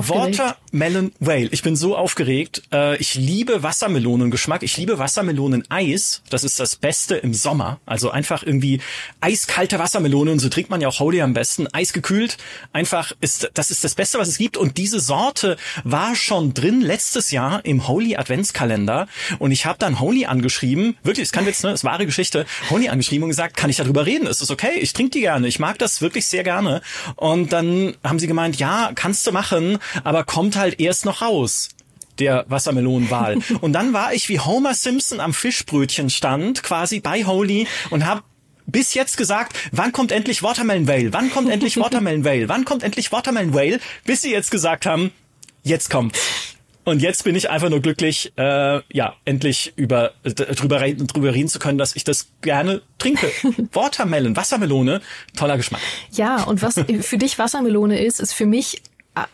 Watermelon 0.79 1.11
Whale. 1.19 1.49
Ich 1.51 1.63
bin 1.63 1.75
so 1.75 1.95
aufgeregt. 1.95 2.61
Äh, 2.71 2.97
ich 2.97 3.15
liebe 3.15 3.63
Wassermelonengeschmack. 3.63 4.63
Ich 4.63 4.77
liebe 4.77 4.99
Wassermeloneneis. 4.99 6.21
Das 6.29 6.43
ist 6.43 6.59
das 6.59 6.75
Beste 6.75 7.15
im 7.15 7.33
Sommer. 7.33 7.79
Also 7.85 8.11
einfach 8.11 8.43
irgendwie 8.43 8.79
eiskalte 9.19 9.79
Wassermelonen. 9.79 10.39
So 10.39 10.49
trinkt 10.49 10.69
man 10.69 10.81
ja 10.81 10.87
auch 10.87 10.99
Holy 10.99 11.21
am 11.21 11.33
besten. 11.33 11.67
Eisgekühlt. 11.73 12.37
Einfach 12.73 13.11
ist, 13.21 13.49
das 13.55 13.71
ist 13.71 13.83
das 13.83 13.95
Beste, 13.95 14.19
was 14.19 14.27
es 14.27 14.37
gibt. 14.37 14.57
Und 14.57 14.77
diese 14.77 14.99
Sorte 14.99 15.57
war 15.83 16.15
schon 16.15 16.53
drin 16.53 16.81
letztes 16.81 17.31
Jahr 17.31 17.65
im 17.65 17.87
Holy 17.87 18.15
Adventskalender. 18.15 19.07
Und 19.39 19.51
ich 19.51 19.65
habe 19.65 19.79
dann 19.79 19.99
Holy 19.99 20.25
angeschrieben. 20.25 20.95
Wirklich, 21.03 21.25
es 21.25 21.31
kann 21.31 21.45
jetzt, 21.45 21.63
ne, 21.63 21.71
es 21.71 21.83
wahre 21.83 22.05
Geschichte. 22.05 22.45
Holy 22.69 22.89
angeschrieben 22.89 23.07
geschrieben 23.07 23.23
und 23.23 23.29
gesagt, 23.29 23.55
kann 23.55 23.69
ich 23.69 23.77
darüber 23.77 24.05
reden? 24.05 24.27
Ist 24.27 24.41
das 24.41 24.51
okay? 24.51 24.79
Ich 24.79 24.91
trinke 24.91 25.11
die 25.11 25.21
gerne. 25.21 25.47
Ich 25.47 25.59
mag 25.59 25.77
das 25.79 26.01
wirklich 26.01 26.25
sehr 26.25 26.43
gerne. 26.43 26.81
Und 27.15 27.53
dann 27.53 27.95
haben 28.03 28.19
sie 28.19 28.27
gemeint, 28.27 28.57
ja, 28.57 28.91
kannst 28.95 29.25
du 29.25 29.31
machen, 29.31 29.77
aber 30.03 30.25
kommt 30.25 30.57
halt 30.57 30.66
erst 30.77 31.05
noch 31.05 31.21
raus 31.21 31.69
der 32.19 32.45
Wassermelonenwahl. 32.47 33.37
und 33.61 33.73
dann 33.73 33.93
war 33.93 34.13
ich 34.13 34.29
wie 34.29 34.39
Homer 34.39 34.73
Simpson 34.73 35.19
am 35.19 35.33
Fischbrötchenstand, 35.33 36.63
quasi 36.63 36.99
bei 36.99 37.25
Holy 37.25 37.67
und 37.89 38.05
habe 38.05 38.23
bis 38.65 38.93
jetzt 38.93 39.17
gesagt, 39.17 39.57
wann 39.71 39.91
kommt 39.91 40.11
endlich 40.11 40.43
Watermelon 40.43 40.87
Whale? 40.87 41.13
Wann 41.13 41.31
kommt 41.31 41.49
endlich 41.49 41.77
Watermelon 41.77 42.25
Whale? 42.25 42.49
Wann 42.49 42.65
kommt 42.65 42.83
endlich 42.83 43.11
Watermelon 43.11 43.53
Whale? 43.53 43.79
Bis 44.03 44.21
sie 44.21 44.31
jetzt 44.31 44.51
gesagt 44.51 44.85
haben, 44.85 45.11
jetzt 45.63 45.89
kommt. 45.89 46.17
Und 46.83 47.01
jetzt 47.01 47.25
bin 47.25 47.35
ich 47.35 47.49
einfach 47.49 47.69
nur 47.69 47.81
glücklich, 47.81 48.31
äh, 48.37 48.81
ja, 48.93 49.15
endlich 49.25 49.73
über 49.75 50.13
drüber 50.23 50.79
reden, 50.79 51.05
drüber 51.05 51.33
reden 51.33 51.49
zu 51.49 51.59
können, 51.59 51.77
dass 51.77 51.97
ich 51.97 52.05
das 52.05 52.29
gerne 52.41 52.81
trinke. 52.97 53.29
Watermelon, 53.73 54.37
Wassermelone, 54.37 55.01
toller 55.35 55.57
Geschmack. 55.57 55.81
Ja, 56.11 56.43
und 56.43 56.61
was 56.61 56.75
für 57.01 57.17
dich 57.17 57.39
Wassermelone 57.39 57.99
ist, 57.99 58.21
ist 58.21 58.31
für 58.31 58.45
mich 58.45 58.81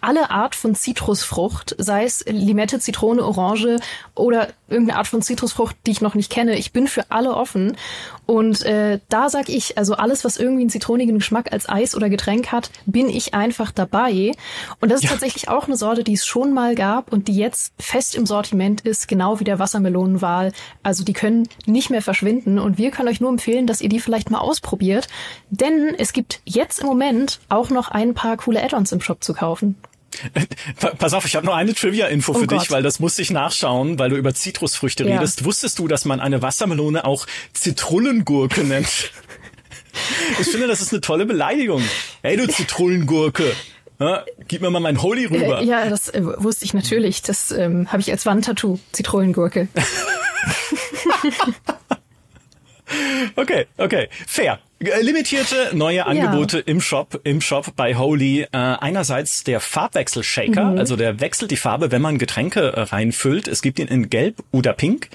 alle 0.02 0.30
Art 0.30 0.56
von 0.56 0.76
Zitrusfrucht, 0.76 1.76
sei 1.78 2.06
es 2.06 2.24
Limette, 2.28 2.80
Zitrone, 2.80 3.24
Orange 3.24 3.80
oder 4.15 4.50
irgendeine 4.74 4.98
Art 4.98 5.08
von 5.08 5.22
Zitrusfrucht, 5.22 5.76
die 5.86 5.92
ich 5.92 6.02
noch 6.02 6.16
nicht 6.16 6.32
kenne. 6.32 6.58
Ich 6.58 6.74
bin 6.74 6.88
für 6.88 7.10
alle 7.10 7.36
offen. 7.36 7.78
Und 8.26 8.64
äh, 8.64 9.00
da 9.10 9.30
sag 9.30 9.50
ich, 9.50 9.78
also 9.78 9.96
alles, 9.96 10.26
was 10.26 10.38
irgendwie 10.38 10.64
einen 10.64 10.70
zitronigen 10.70 11.20
Geschmack 11.20 11.52
als 11.54 11.70
Eis 11.70 11.96
oder 11.96 12.10
Getränk 12.10 12.52
hat, 12.52 12.72
bin 12.86 13.10
ich 13.10 13.34
einfach 13.34 13.72
dabei. 13.72 14.32
Und 14.80 14.90
das 14.90 15.00
ist 15.00 15.06
ja. 15.06 15.10
tatsächlich 15.12 15.50
auch 15.50 15.68
eine 15.68 15.78
Sorte, 15.78 16.04
die 16.04 16.14
es 16.14 16.26
schon 16.26 16.54
mal 16.54 16.76
gab 16.76 17.12
und 17.12 17.28
die 17.28 17.36
jetzt 17.36 17.74
fest 17.80 18.16
im 18.16 18.26
Sortiment 18.26 18.82
ist, 18.82 19.08
genau 19.08 19.40
wie 19.40 19.46
der 19.46 19.60
Wassermelonenwahl. 19.60 20.52
Also 20.82 21.04
die 21.04 21.14
können 21.14 21.48
nicht 21.66 21.90
mehr 21.90 22.02
verschwinden. 22.02 22.60
Und 22.60 22.78
wir 22.78 22.92
können 22.92 23.10
euch 23.10 23.22
nur 23.22 23.30
empfehlen, 23.30 23.68
dass 23.68 23.82
ihr 23.82 23.90
die 23.90 24.00
vielleicht 24.00 24.32
mal 24.32 24.40
ausprobiert. 24.40 25.08
Denn 25.50 25.96
es 25.98 26.14
gibt 26.14 26.42
jetzt 26.46 26.80
im 26.80 26.88
Moment 26.88 27.40
auch 27.50 27.70
noch 27.70 27.90
ein 27.90 28.14
paar 28.14 28.38
coole 28.38 28.64
Add-ons 28.64 28.92
im 28.92 29.02
Shop 29.02 29.24
zu 29.24 29.34
kaufen. 29.34 29.76
Pass 30.97 31.13
auf, 31.13 31.26
ich 31.26 31.36
habe 31.36 31.45
noch 31.45 31.56
eine 31.56 31.73
Trivia-Info 31.73 32.34
oh 32.34 32.39
für 32.39 32.47
Gott. 32.47 32.62
dich, 32.62 32.71
weil 32.71 32.84
das 32.84 32.99
musste 32.99 33.21
ich 33.21 33.32
nachschauen, 33.32 33.99
weil 33.99 34.10
du 34.10 34.15
über 34.15 34.34
Zitrusfrüchte 34.34 35.06
ja. 35.06 35.15
redest. 35.15 35.45
Wusstest 35.45 35.80
du, 35.80 35.88
dass 35.88 36.06
man 36.06 36.19
eine 36.19 36.41
Wassermelone 36.41 37.06
auch 37.06 37.26
Zitronengurke 37.54 38.63
nennt? 38.63 39.12
Ich 40.39 40.47
finde, 40.47 40.67
das 40.67 40.82
ist 40.82 40.91
eine 40.91 41.02
tolle 41.02 41.26
Beleidigung. 41.26 41.84
Hey, 42.21 42.38
du 42.38 42.47
Zitronengurke. 42.47 43.54
Ja, 43.99 44.26
gib 44.47 44.62
mir 44.62 44.69
mal 44.69 44.80
mein 44.80 45.02
Holy 45.02 45.26
rüber. 45.26 45.62
Äh, 45.62 45.65
ja, 45.65 45.89
das 45.89 46.10
äh, 46.10 46.21
wusste 46.23 46.65
ich 46.65 46.73
natürlich. 46.73 47.21
Das 47.21 47.52
ähm, 47.52 47.91
habe 47.91 48.02
ich 48.02 48.12
als 48.12 48.26
Wandtattoo. 48.26 48.80
Zitronengurke. 48.91 49.67
okay, 53.36 53.67
okay. 53.78 54.10
Fair. 54.28 54.60
Äh, 54.84 55.02
limitierte 55.02 55.72
neue 55.74 56.06
Angebote 56.06 56.58
ja. 56.58 56.63
im 56.65 56.82
Shop, 56.82 57.19
im 57.24 57.41
Shop 57.41 57.76
bei 57.76 57.96
Holy. 57.96 58.41
Äh, 58.41 58.48
einerseits 58.52 59.43
der 59.43 59.60
Farbwechsel-Shaker, 59.60 60.72
mhm. 60.72 60.78
also 60.78 60.96
der 60.96 61.19
wechselt 61.19 61.52
die 61.52 61.58
Farbe, 61.58 61.91
wenn 61.91 62.02
man 62.02 62.17
Getränke 62.17 62.74
äh, 62.74 62.82
reinfüllt. 62.82 63.48
Es 63.48 63.62
gibt 63.62 63.80
ihn 63.80 63.88
in 63.88 64.10
Gelb 64.10 64.43
oder 64.52 64.74
Pink 64.74 65.10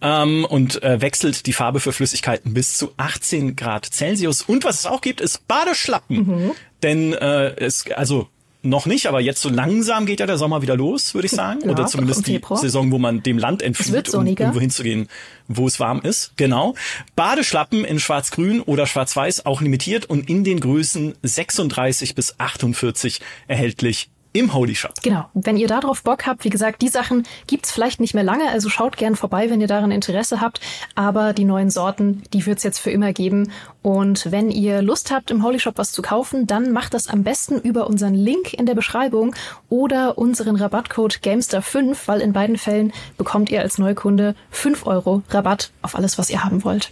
ähm, 0.00 0.44
und 0.44 0.82
äh, 0.82 1.00
wechselt 1.00 1.46
die 1.46 1.52
Farbe 1.52 1.80
für 1.80 1.92
Flüssigkeiten 1.92 2.54
bis 2.54 2.76
zu 2.76 2.92
18 2.96 3.56
Grad 3.56 3.86
Celsius. 3.86 4.42
Und 4.42 4.64
was 4.64 4.80
es 4.80 4.86
auch 4.86 5.00
gibt, 5.00 5.20
ist 5.20 5.46
Badeschlappen. 5.48 6.16
Mhm. 6.16 6.52
Denn 6.82 7.12
äh, 7.12 7.54
es, 7.56 7.90
also 7.90 8.28
noch 8.68 8.86
nicht, 8.86 9.06
aber 9.06 9.20
jetzt 9.20 9.40
so 9.40 9.48
langsam 9.48 10.06
geht 10.06 10.20
ja 10.20 10.26
der 10.26 10.38
Sommer 10.38 10.62
wieder 10.62 10.76
los, 10.76 11.14
würde 11.14 11.26
ich 11.26 11.32
sagen. 11.32 11.60
Ja, 11.64 11.70
Oder 11.70 11.86
zumindest 11.86 12.26
die 12.26 12.40
Saison, 12.54 12.90
wo 12.92 12.98
man 12.98 13.22
dem 13.22 13.38
Land 13.38 13.62
entflieht, 13.62 14.12
um 14.14 14.26
irgendwo 14.26 14.60
hinzugehen, 14.60 15.08
wo 15.46 15.66
es 15.66 15.80
warm 15.80 16.00
ist. 16.00 16.32
Genau. 16.36 16.74
Badeschlappen 17.16 17.84
in 17.84 17.98
schwarz-grün 17.98 18.60
oder 18.60 18.86
schwarz-weiß 18.86 19.46
auch 19.46 19.60
limitiert 19.60 20.06
und 20.06 20.28
in 20.28 20.44
den 20.44 20.60
Größen 20.60 21.14
36 21.22 22.14
bis 22.14 22.38
48 22.38 23.20
erhältlich 23.46 24.10
im 24.32 24.52
Holy 24.52 24.74
Shop. 24.74 24.94
Genau. 25.02 25.26
Wenn 25.34 25.56
ihr 25.56 25.68
darauf 25.68 26.02
Bock 26.02 26.26
habt, 26.26 26.44
wie 26.44 26.50
gesagt, 26.50 26.82
die 26.82 26.88
Sachen 26.88 27.26
gibt's 27.46 27.72
vielleicht 27.72 28.00
nicht 28.00 28.14
mehr 28.14 28.24
lange, 28.24 28.48
also 28.50 28.68
schaut 28.68 28.96
gern 28.96 29.16
vorbei, 29.16 29.50
wenn 29.50 29.60
ihr 29.60 29.66
daran 29.66 29.90
Interesse 29.90 30.40
habt. 30.40 30.60
Aber 30.94 31.32
die 31.32 31.44
neuen 31.44 31.70
Sorten, 31.70 32.22
die 32.32 32.44
wird's 32.46 32.62
jetzt 32.62 32.78
für 32.78 32.90
immer 32.90 33.12
geben. 33.12 33.50
Und 33.82 34.30
wenn 34.30 34.50
ihr 34.50 34.82
Lust 34.82 35.10
habt, 35.10 35.30
im 35.30 35.42
Holy 35.42 35.58
Shop 35.58 35.78
was 35.78 35.92
zu 35.92 36.02
kaufen, 36.02 36.46
dann 36.46 36.72
macht 36.72 36.94
das 36.94 37.08
am 37.08 37.24
besten 37.24 37.58
über 37.60 37.86
unseren 37.86 38.14
Link 38.14 38.52
in 38.52 38.66
der 38.66 38.74
Beschreibung 38.74 39.34
oder 39.68 40.18
unseren 40.18 40.56
Rabattcode 40.56 41.20
Gamester5, 41.22 41.96
weil 42.06 42.20
in 42.20 42.32
beiden 42.32 42.58
Fällen 42.58 42.92
bekommt 43.16 43.50
ihr 43.50 43.60
als 43.60 43.78
Neukunde 43.78 44.34
5 44.50 44.86
Euro 44.86 45.22
Rabatt 45.30 45.70
auf 45.82 45.94
alles, 45.94 46.18
was 46.18 46.30
ihr 46.30 46.44
haben 46.44 46.64
wollt. 46.64 46.90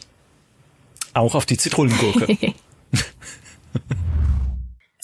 Auch 1.15 1.35
auf 1.35 1.47
die 1.47 1.57
Zitronengurke. 1.57 2.37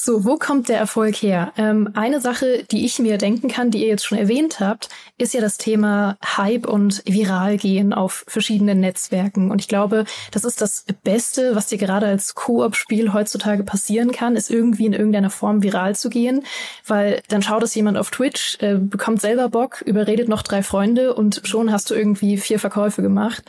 So, 0.05 0.25
wo 0.25 0.37
kommt 0.37 0.69
der 0.69 0.79
Erfolg 0.79 1.15
her? 1.15 1.53
Ähm, 1.57 1.91
eine 1.95 2.21
Sache, 2.21 2.65
die 2.69 2.85
ich 2.85 2.99
mir 2.99 3.19
denken 3.19 3.47
kann, 3.47 3.71
die 3.71 3.83
ihr 3.83 3.87
jetzt 3.87 4.05
schon 4.05 4.19
erwähnt 4.19 4.59
habt, 4.59 4.89
ist 5.17 5.33
ja 5.33 5.41
das 5.41 5.59
Thema 5.59 6.17
Hype 6.37 6.67
und 6.67 7.05
viral 7.07 7.57
gehen 7.57 7.93
auf 7.93 8.25
verschiedenen 8.27 8.81
Netzwerken. 8.81 9.53
Und 9.53 9.61
ich 9.61 9.69
glaube, 9.69 10.05
das 10.33 10.45
ist 10.45 10.61
das 10.61 10.87
Beste, 11.05 11.55
was 11.55 11.69
dir 11.69 11.79
gerade 11.79 12.07
als 12.07 12.35
Koop-Spiel 12.35 13.13
heutzutage 13.13 13.63
passieren 13.63 14.11
kann, 14.11 14.35
ist 14.35 14.51
irgendwie 14.51 14.87
in 14.87 14.93
irgendeiner 14.93 15.31
Form 15.31 15.63
viral 15.63 15.95
zu 15.95 16.11
gehen, 16.11 16.43
weil 16.85 17.23
dann 17.29 17.43
schaut 17.45 17.63
es 17.63 17.77
jemand 17.77 17.97
auf 17.97 18.11
Twitch, 18.11 18.59
äh, 18.59 18.79
bekommt 18.79 19.21
selber 19.21 19.51
Bock, 19.51 19.83
überredet 19.83 20.29
noch 20.29 20.43
drei 20.43 20.65
Freunde 20.65 21.15
und 21.15 21.43
schon 21.45 21.71
hast 21.71 21.89
du 21.93 21.95
irgendwie 21.95 22.39
vier 22.39 22.59
Verkäufe 22.59 23.03
gemacht. 23.03 23.45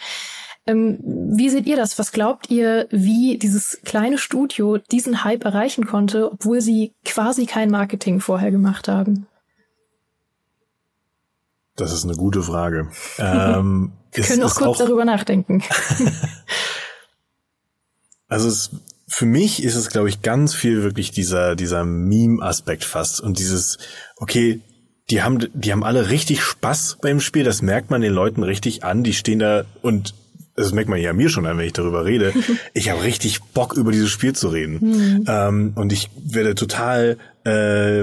Ähm, 0.65 0.99
wie 1.03 1.49
seht 1.49 1.65
ihr 1.65 1.75
das? 1.75 1.99
Was 1.99 2.11
glaubt 2.11 2.49
ihr, 2.49 2.87
wie 2.89 3.37
dieses 3.37 3.81
kleine 3.83 4.17
Studio 4.17 4.77
diesen 4.77 5.23
Hype 5.23 5.43
erreichen 5.43 5.85
konnte, 5.85 6.31
obwohl 6.31 6.61
sie 6.61 6.93
quasi 7.03 7.45
kein 7.45 7.69
Marketing 7.69 8.21
vorher 8.21 8.51
gemacht 8.51 8.87
haben? 8.87 9.27
Das 11.75 11.91
ist 11.91 12.05
eine 12.05 12.15
gute 12.15 12.43
Frage. 12.43 12.89
ähm, 13.17 13.93
Wir 14.13 14.23
können 14.23 14.43
auch 14.43 14.55
kurz 14.55 14.79
auch 14.79 14.85
darüber 14.85 15.05
nachdenken. 15.05 15.63
also 18.27 18.47
es, 18.47 18.69
für 19.07 19.25
mich 19.25 19.63
ist 19.63 19.75
es, 19.75 19.89
glaube 19.89 20.07
ich, 20.07 20.21
ganz 20.21 20.53
viel 20.53 20.83
wirklich 20.83 21.11
dieser, 21.11 21.55
dieser 21.55 21.83
Meme-Aspekt 21.83 22.85
fast 22.85 23.21
und 23.21 23.39
dieses, 23.39 23.79
okay, 24.17 24.61
die 25.09 25.23
haben, 25.23 25.49
die 25.53 25.71
haben 25.71 25.83
alle 25.83 26.09
richtig 26.09 26.41
Spaß 26.41 26.99
beim 27.01 27.19
Spiel, 27.19 27.43
das 27.43 27.61
merkt 27.61 27.89
man 27.89 28.01
den 28.01 28.13
Leuten 28.13 28.43
richtig 28.43 28.83
an, 28.83 29.03
die 29.03 29.13
stehen 29.13 29.39
da 29.39 29.65
und 29.81 30.13
das 30.55 30.71
merkt 30.71 30.89
man 30.89 30.99
ja 30.99 31.13
mir 31.13 31.29
schon 31.29 31.45
an, 31.45 31.57
wenn 31.57 31.65
ich 31.65 31.73
darüber 31.73 32.05
rede, 32.05 32.33
ich 32.73 32.89
habe 32.89 33.03
richtig 33.03 33.41
Bock, 33.41 33.73
über 33.73 33.91
dieses 33.91 34.09
Spiel 34.09 34.33
zu 34.33 34.49
reden. 34.49 34.79
Mhm. 34.81 35.25
Ähm, 35.27 35.71
und 35.75 35.91
ich 35.91 36.09
werde 36.15 36.55
total, 36.55 37.17
äh, 37.45 38.01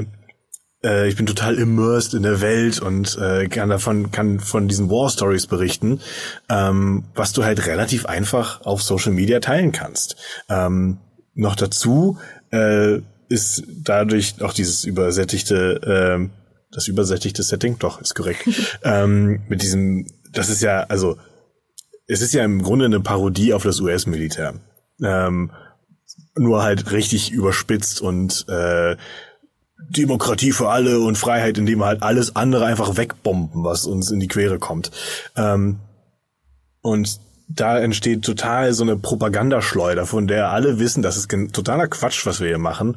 äh, 0.82 1.08
ich 1.08 1.16
bin 1.16 1.26
total 1.26 1.56
immersed 1.56 2.14
in 2.14 2.22
der 2.22 2.40
Welt 2.40 2.80
und 2.80 3.16
äh, 3.18 3.46
kann 3.48 3.68
davon, 3.68 4.10
kann 4.10 4.40
von 4.40 4.68
diesen 4.68 4.90
War 4.90 5.10
Stories 5.10 5.46
berichten, 5.46 6.00
ähm, 6.48 7.04
was 7.14 7.32
du 7.32 7.44
halt 7.44 7.66
relativ 7.66 8.06
einfach 8.06 8.62
auf 8.62 8.82
Social 8.82 9.12
Media 9.12 9.40
teilen 9.40 9.72
kannst. 9.72 10.16
Ähm, 10.48 10.98
noch 11.34 11.54
dazu 11.54 12.18
äh, 12.52 12.98
ist 13.28 13.62
dadurch 13.68 14.42
auch 14.42 14.52
dieses 14.52 14.84
übersättigte, 14.84 16.18
äh, 16.20 16.28
das 16.72 16.88
übersättigte 16.88 17.42
Setting, 17.42 17.78
doch, 17.78 18.00
ist 18.00 18.14
korrekt, 18.14 18.48
ähm, 18.82 19.40
mit 19.48 19.62
diesem, 19.62 20.06
das 20.32 20.48
ist 20.50 20.62
ja, 20.62 20.82
also 20.88 21.16
es 22.10 22.22
ist 22.22 22.34
ja 22.34 22.44
im 22.44 22.62
Grunde 22.62 22.86
eine 22.86 23.00
Parodie 23.00 23.54
auf 23.54 23.62
das 23.62 23.80
US-Militär. 23.80 24.54
Ähm, 25.02 25.52
nur 26.36 26.62
halt 26.62 26.90
richtig 26.90 27.30
überspitzt 27.30 28.00
und 28.00 28.46
äh, 28.48 28.96
Demokratie 29.88 30.50
für 30.50 30.70
alle 30.70 31.00
und 31.00 31.16
Freiheit, 31.16 31.56
indem 31.56 31.78
wir 31.78 31.86
halt 31.86 32.02
alles 32.02 32.34
andere 32.34 32.66
einfach 32.66 32.96
wegbomben, 32.96 33.64
was 33.64 33.86
uns 33.86 34.10
in 34.10 34.18
die 34.18 34.28
Quere 34.28 34.58
kommt. 34.58 34.90
Ähm, 35.36 35.78
und 36.82 37.20
da 37.48 37.78
entsteht 37.78 38.24
total 38.24 38.72
so 38.72 38.82
eine 38.82 38.96
Propagandaschleuder, 38.96 40.04
von 40.06 40.26
der 40.26 40.50
alle 40.50 40.78
wissen, 40.78 41.02
das 41.02 41.16
ist 41.16 41.30
totaler 41.52 41.88
Quatsch, 41.88 42.26
was 42.26 42.40
wir 42.40 42.48
hier 42.48 42.58
machen 42.58 42.96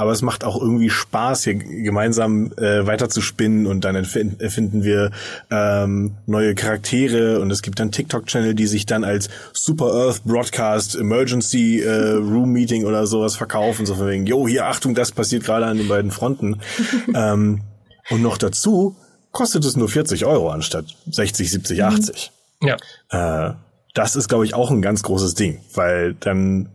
aber 0.00 0.12
es 0.12 0.22
macht 0.22 0.44
auch 0.44 0.58
irgendwie 0.58 0.88
Spaß, 0.88 1.44
hier 1.44 1.56
gemeinsam 1.56 2.52
äh, 2.56 2.86
weiter 2.86 3.10
zu 3.10 3.20
spinnen 3.20 3.66
und 3.66 3.84
dann 3.84 3.96
erfinden 3.96 4.82
wir 4.82 5.10
ähm, 5.50 6.16
neue 6.24 6.54
Charaktere 6.54 7.38
und 7.40 7.50
es 7.50 7.60
gibt 7.60 7.80
dann 7.80 7.92
TikTok-Channel, 7.92 8.54
die 8.54 8.66
sich 8.66 8.86
dann 8.86 9.04
als 9.04 9.28
Super 9.52 9.92
Earth 9.92 10.24
Broadcast 10.24 10.94
Emergency 10.94 11.82
äh, 11.82 12.12
Room 12.12 12.50
Meeting 12.50 12.86
oder 12.86 13.06
sowas 13.06 13.36
verkaufen, 13.36 13.84
so 13.84 13.94
von 13.94 14.06
wegen, 14.06 14.24
yo, 14.24 14.48
hier, 14.48 14.68
Achtung, 14.68 14.94
das 14.94 15.12
passiert 15.12 15.44
gerade 15.44 15.66
an 15.66 15.76
den 15.76 15.88
beiden 15.88 16.10
Fronten. 16.10 16.60
ähm, 17.14 17.60
und 18.08 18.22
noch 18.22 18.38
dazu 18.38 18.96
kostet 19.32 19.66
es 19.66 19.76
nur 19.76 19.90
40 19.90 20.24
Euro 20.24 20.48
anstatt 20.48 20.86
60, 21.10 21.50
70, 21.50 21.84
80. 21.84 22.32
Ja. 22.62 22.76
Äh, 23.10 23.54
das 23.92 24.16
ist, 24.16 24.28
glaube 24.28 24.46
ich, 24.46 24.54
auch 24.54 24.70
ein 24.70 24.80
ganz 24.80 25.02
großes 25.02 25.34
Ding, 25.34 25.60
weil 25.74 26.14
dann 26.14 26.70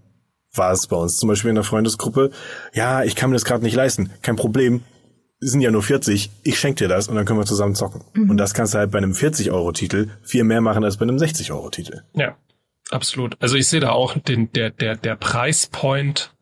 war 0.58 0.72
es 0.72 0.88
bei 0.88 0.96
uns 0.96 1.18
zum 1.18 1.30
Beispiel 1.30 1.50
in 1.50 1.56
der 1.56 1.64
Freundesgruppe, 1.64 2.32
ja, 2.74 3.04
ich 3.04 3.16
kann 3.16 3.30
mir 3.30 3.36
das 3.36 3.46
gerade 3.46 3.64
nicht 3.64 3.76
leisten, 3.76 4.12
kein 4.22 4.36
Problem, 4.36 4.84
sind 5.40 5.62
ja 5.62 5.72
nur 5.72 5.84
40, 5.84 6.32
ich 6.44 6.60
schenke 6.60 6.86
dir 6.86 6.88
das 6.88 7.08
und 7.08 7.16
dann 7.16 7.26
können 7.26 7.40
wir 7.40 7.46
zusammen 7.46 7.76
zocken. 7.76 8.04
Mhm. 8.14 8.32
Und 8.32 8.38
das 8.38 8.54
kannst 8.54 8.74
du 8.74 8.80
halt 8.80 8.92
bei 8.92 8.98
einem 8.98 9.12
40-Euro-Titel 9.12 10.10
viel 10.24 10.44
mehr 10.44 10.62
machen 10.62 10.84
als 10.84 10.98
bei 10.98 11.04
einem 11.04 11.18
60-Euro-Titel. 11.18 12.02
Ja, 12.14 12.38
absolut. 12.90 13.36
Also 13.42 13.56
ich 13.56 13.68
sehe 13.68 13.80
da 13.80 13.92
auch 13.92 14.18
den, 14.18 14.52
der, 14.54 14.72
der, 14.72 14.96
der 14.96 15.16
Preispoint 15.16 16.35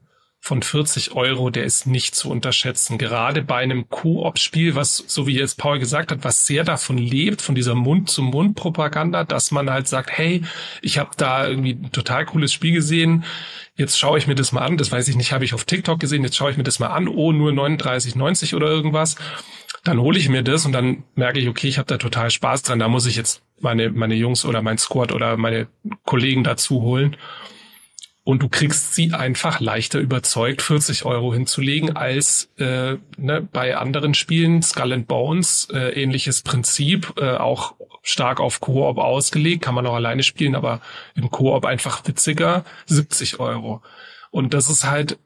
von 0.45 0.61
40 0.61 1.13
Euro, 1.13 1.51
der 1.51 1.63
ist 1.63 1.87
nicht 1.87 2.15
zu 2.15 2.29
unterschätzen. 2.29 2.97
Gerade 2.97 3.43
bei 3.43 3.59
einem 3.59 3.87
Koop-Spiel, 3.87 4.75
was, 4.75 4.97
so 5.07 5.25
wie 5.25 5.37
jetzt 5.37 5.57
Paul 5.57 5.79
gesagt 5.79 6.11
hat, 6.11 6.25
was 6.25 6.45
sehr 6.45 6.65
davon 6.65 6.97
lebt, 6.97 7.41
von 7.41 7.55
dieser 7.55 7.75
Mund-zu-Mund-Propaganda, 7.75 9.23
dass 9.23 9.51
man 9.51 9.69
halt 9.69 9.87
sagt, 9.87 10.11
hey, 10.11 10.41
ich 10.81 10.97
habe 10.97 11.11
da 11.15 11.47
irgendwie 11.47 11.75
ein 11.81 11.93
total 11.93 12.25
cooles 12.25 12.51
Spiel 12.51 12.73
gesehen, 12.73 13.23
jetzt 13.77 13.97
schaue 13.97 14.17
ich 14.17 14.27
mir 14.27 14.35
das 14.35 14.51
mal 14.51 14.65
an, 14.65 14.75
das 14.75 14.91
weiß 14.91 15.07
ich 15.07 15.15
nicht, 15.15 15.31
habe 15.31 15.45
ich 15.45 15.53
auf 15.53 15.63
TikTok 15.63 15.97
gesehen, 15.97 16.25
jetzt 16.25 16.35
schaue 16.35 16.51
ich 16.51 16.57
mir 16.57 16.65
das 16.65 16.77
mal 16.77 16.87
an, 16.87 17.07
oh, 17.07 17.31
nur 17.31 17.53
39,90 17.53 18.53
oder 18.53 18.67
irgendwas. 18.67 19.15
Dann 19.85 20.01
hole 20.01 20.19
ich 20.19 20.27
mir 20.27 20.43
das 20.43 20.65
und 20.65 20.73
dann 20.73 21.05
merke 21.15 21.39
ich, 21.39 21.47
okay, 21.47 21.69
ich 21.69 21.77
habe 21.77 21.87
da 21.87 21.97
total 21.97 22.31
Spaß 22.31 22.63
dran, 22.63 22.79
da 22.79 22.89
muss 22.89 23.05
ich 23.05 23.15
jetzt 23.15 23.43
meine, 23.61 23.91
meine 23.91 24.15
Jungs 24.15 24.43
oder 24.43 24.61
mein 24.61 24.77
Squad 24.77 25.13
oder 25.13 25.37
meine 25.37 25.67
Kollegen 26.03 26.43
dazu 26.43 26.81
holen 26.81 27.15
und 28.23 28.41
du 28.41 28.47
kriegst 28.47 28.95
sie 28.95 29.13
einfach 29.13 29.59
leichter 29.59 29.99
überzeugt, 29.99 30.61
40 30.61 31.03
Euro 31.03 31.33
hinzulegen, 31.33 31.95
als 31.95 32.49
äh, 32.57 32.95
ne, 33.17 33.47
bei 33.51 33.75
anderen 33.75 34.13
Spielen, 34.13 34.61
Skull 34.61 34.93
and 34.93 35.07
Bones, 35.07 35.67
äh, 35.73 36.01
ähnliches 36.01 36.41
Prinzip, 36.41 37.13
äh, 37.17 37.35
auch 37.35 37.75
stark 38.01 38.39
auf 38.39 38.61
Koop 38.61 38.97
ausgelegt, 38.97 39.63
kann 39.63 39.75
man 39.75 39.85
auch 39.85 39.95
alleine 39.95 40.23
spielen, 40.23 40.55
aber 40.55 40.79
im 41.15 41.31
Koop 41.31 41.65
einfach 41.65 42.05
witziger, 42.07 42.63
70 42.85 43.39
Euro. 43.39 43.81
Und 44.31 44.53
das 44.53 44.69
ist 44.69 44.85
halt, 44.85 45.17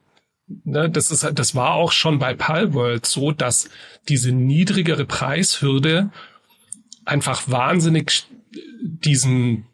ne, 0.63 0.89
das 0.89 1.12
ist 1.12 1.23
halt, 1.23 1.38
das 1.38 1.53
war 1.53 1.75
auch 1.75 1.91
schon 1.91 2.17
bei 2.17 2.33
Palworld 2.33 3.05
so, 3.05 3.31
dass 3.31 3.69
diese 4.10 4.31
niedrigere 4.31 5.05
Preishürde 5.05 6.10
einfach 7.05 7.43
wahnsinnig 7.47 8.25
diesem 8.81 9.66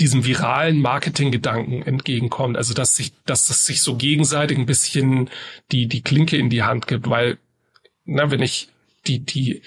diesem 0.00 0.24
viralen 0.24 0.80
Marketinggedanken 0.80 1.82
entgegenkommt. 1.82 2.56
Also 2.56 2.74
dass 2.74 2.96
sich, 2.96 3.12
dass 3.24 3.48
es 3.50 3.66
sich 3.66 3.82
so 3.82 3.96
gegenseitig 3.96 4.58
ein 4.58 4.66
bisschen 4.66 5.30
die 5.72 5.86
die 5.86 6.02
Klinke 6.02 6.36
in 6.36 6.50
die 6.50 6.62
Hand 6.62 6.86
gibt, 6.86 7.08
weil 7.08 7.38
na, 8.04 8.30
wenn 8.30 8.42
ich 8.42 8.68
die 9.06 9.20
die 9.20 9.62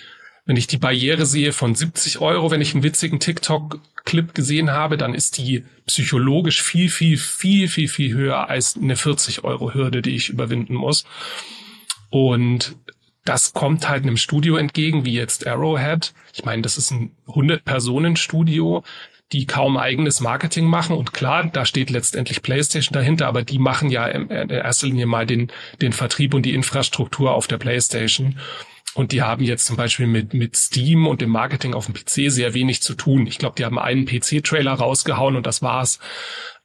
wenn 0.46 0.58
ich 0.58 0.68
die 0.68 0.78
Barriere 0.78 1.28
sehe 1.28 1.54
von 1.54 1.76
70 1.76 2.20
Euro, 2.22 2.50
wenn 2.50 2.62
ich 2.62 2.74
einen 2.74 2.82
witzigen 2.82 3.20
TikTok 3.20 3.80
Clip 4.04 4.34
gesehen 4.34 4.72
habe, 4.72 4.98
dann 4.98 5.14
ist 5.14 5.38
die 5.38 5.64
psychologisch 5.86 6.64
viel, 6.64 6.90
viel, 6.90 7.18
viel, 7.18 7.68
viel, 7.68 7.88
viel 7.88 8.14
höher 8.16 8.50
als 8.50 8.76
eine 8.76 8.96
40 8.96 9.44
Euro 9.44 9.76
Hürde, 9.76 10.02
die 10.02 10.16
ich 10.16 10.30
überwinden 10.30 10.74
muss. 10.74 11.06
Und 12.10 12.76
das 13.26 13.54
kommt 13.54 13.88
halt 13.88 14.04
einem 14.04 14.18
Studio 14.18 14.58
entgegen, 14.58 15.06
wie 15.06 15.14
jetzt 15.14 15.46
Arrowhead. 15.46 16.14
Ich 16.34 16.44
meine, 16.46 16.64
das 16.64 16.80
ist 16.80 16.90
ein 16.90 17.12
100-Personen-Studio, 17.28 18.84
die 19.32 19.46
kaum 19.46 19.78
eigenes 19.78 20.22
Marketing 20.22 20.66
machen. 20.66 20.96
Und 20.96 21.14
klar, 21.14 21.46
da 21.46 21.66
steht 21.66 21.90
letztendlich 21.90 22.42
PlayStation 22.42 22.94
dahinter, 22.94 23.28
aber 23.28 23.44
die 23.44 23.60
machen 23.60 23.90
ja 23.90 24.08
in 24.08 24.30
erster 24.30 24.88
Linie 24.88 25.06
mal 25.06 25.26
den, 25.26 25.52
den 25.82 25.94
Vertrieb 25.94 26.34
und 26.34 26.44
die 26.44 26.54
Infrastruktur 26.54 27.34
auf 27.34 27.48
der 27.48 27.58
PlayStation. 27.58 28.40
Und 28.96 29.12
die 29.12 29.22
haben 29.22 29.44
jetzt 29.44 29.68
zum 29.68 29.78
Beispiel 29.78 30.08
mit, 30.08 30.34
mit 30.34 30.56
Steam 30.56 31.06
und 31.06 31.22
dem 31.22 31.30
Marketing 31.30 31.76
auf 31.76 31.86
dem 31.86 31.94
PC 31.94 32.32
sehr 32.32 32.56
wenig 32.56 32.82
zu 32.82 32.96
tun. 32.96 33.28
Ich 33.28 33.38
glaube, 33.38 33.56
die 33.56 33.66
haben 33.66 33.78
einen 33.78 34.06
PC-Trailer 34.06 34.74
rausgehauen 34.74 35.36
und 35.36 35.46
das 35.46 35.62
war's. 35.62 36.00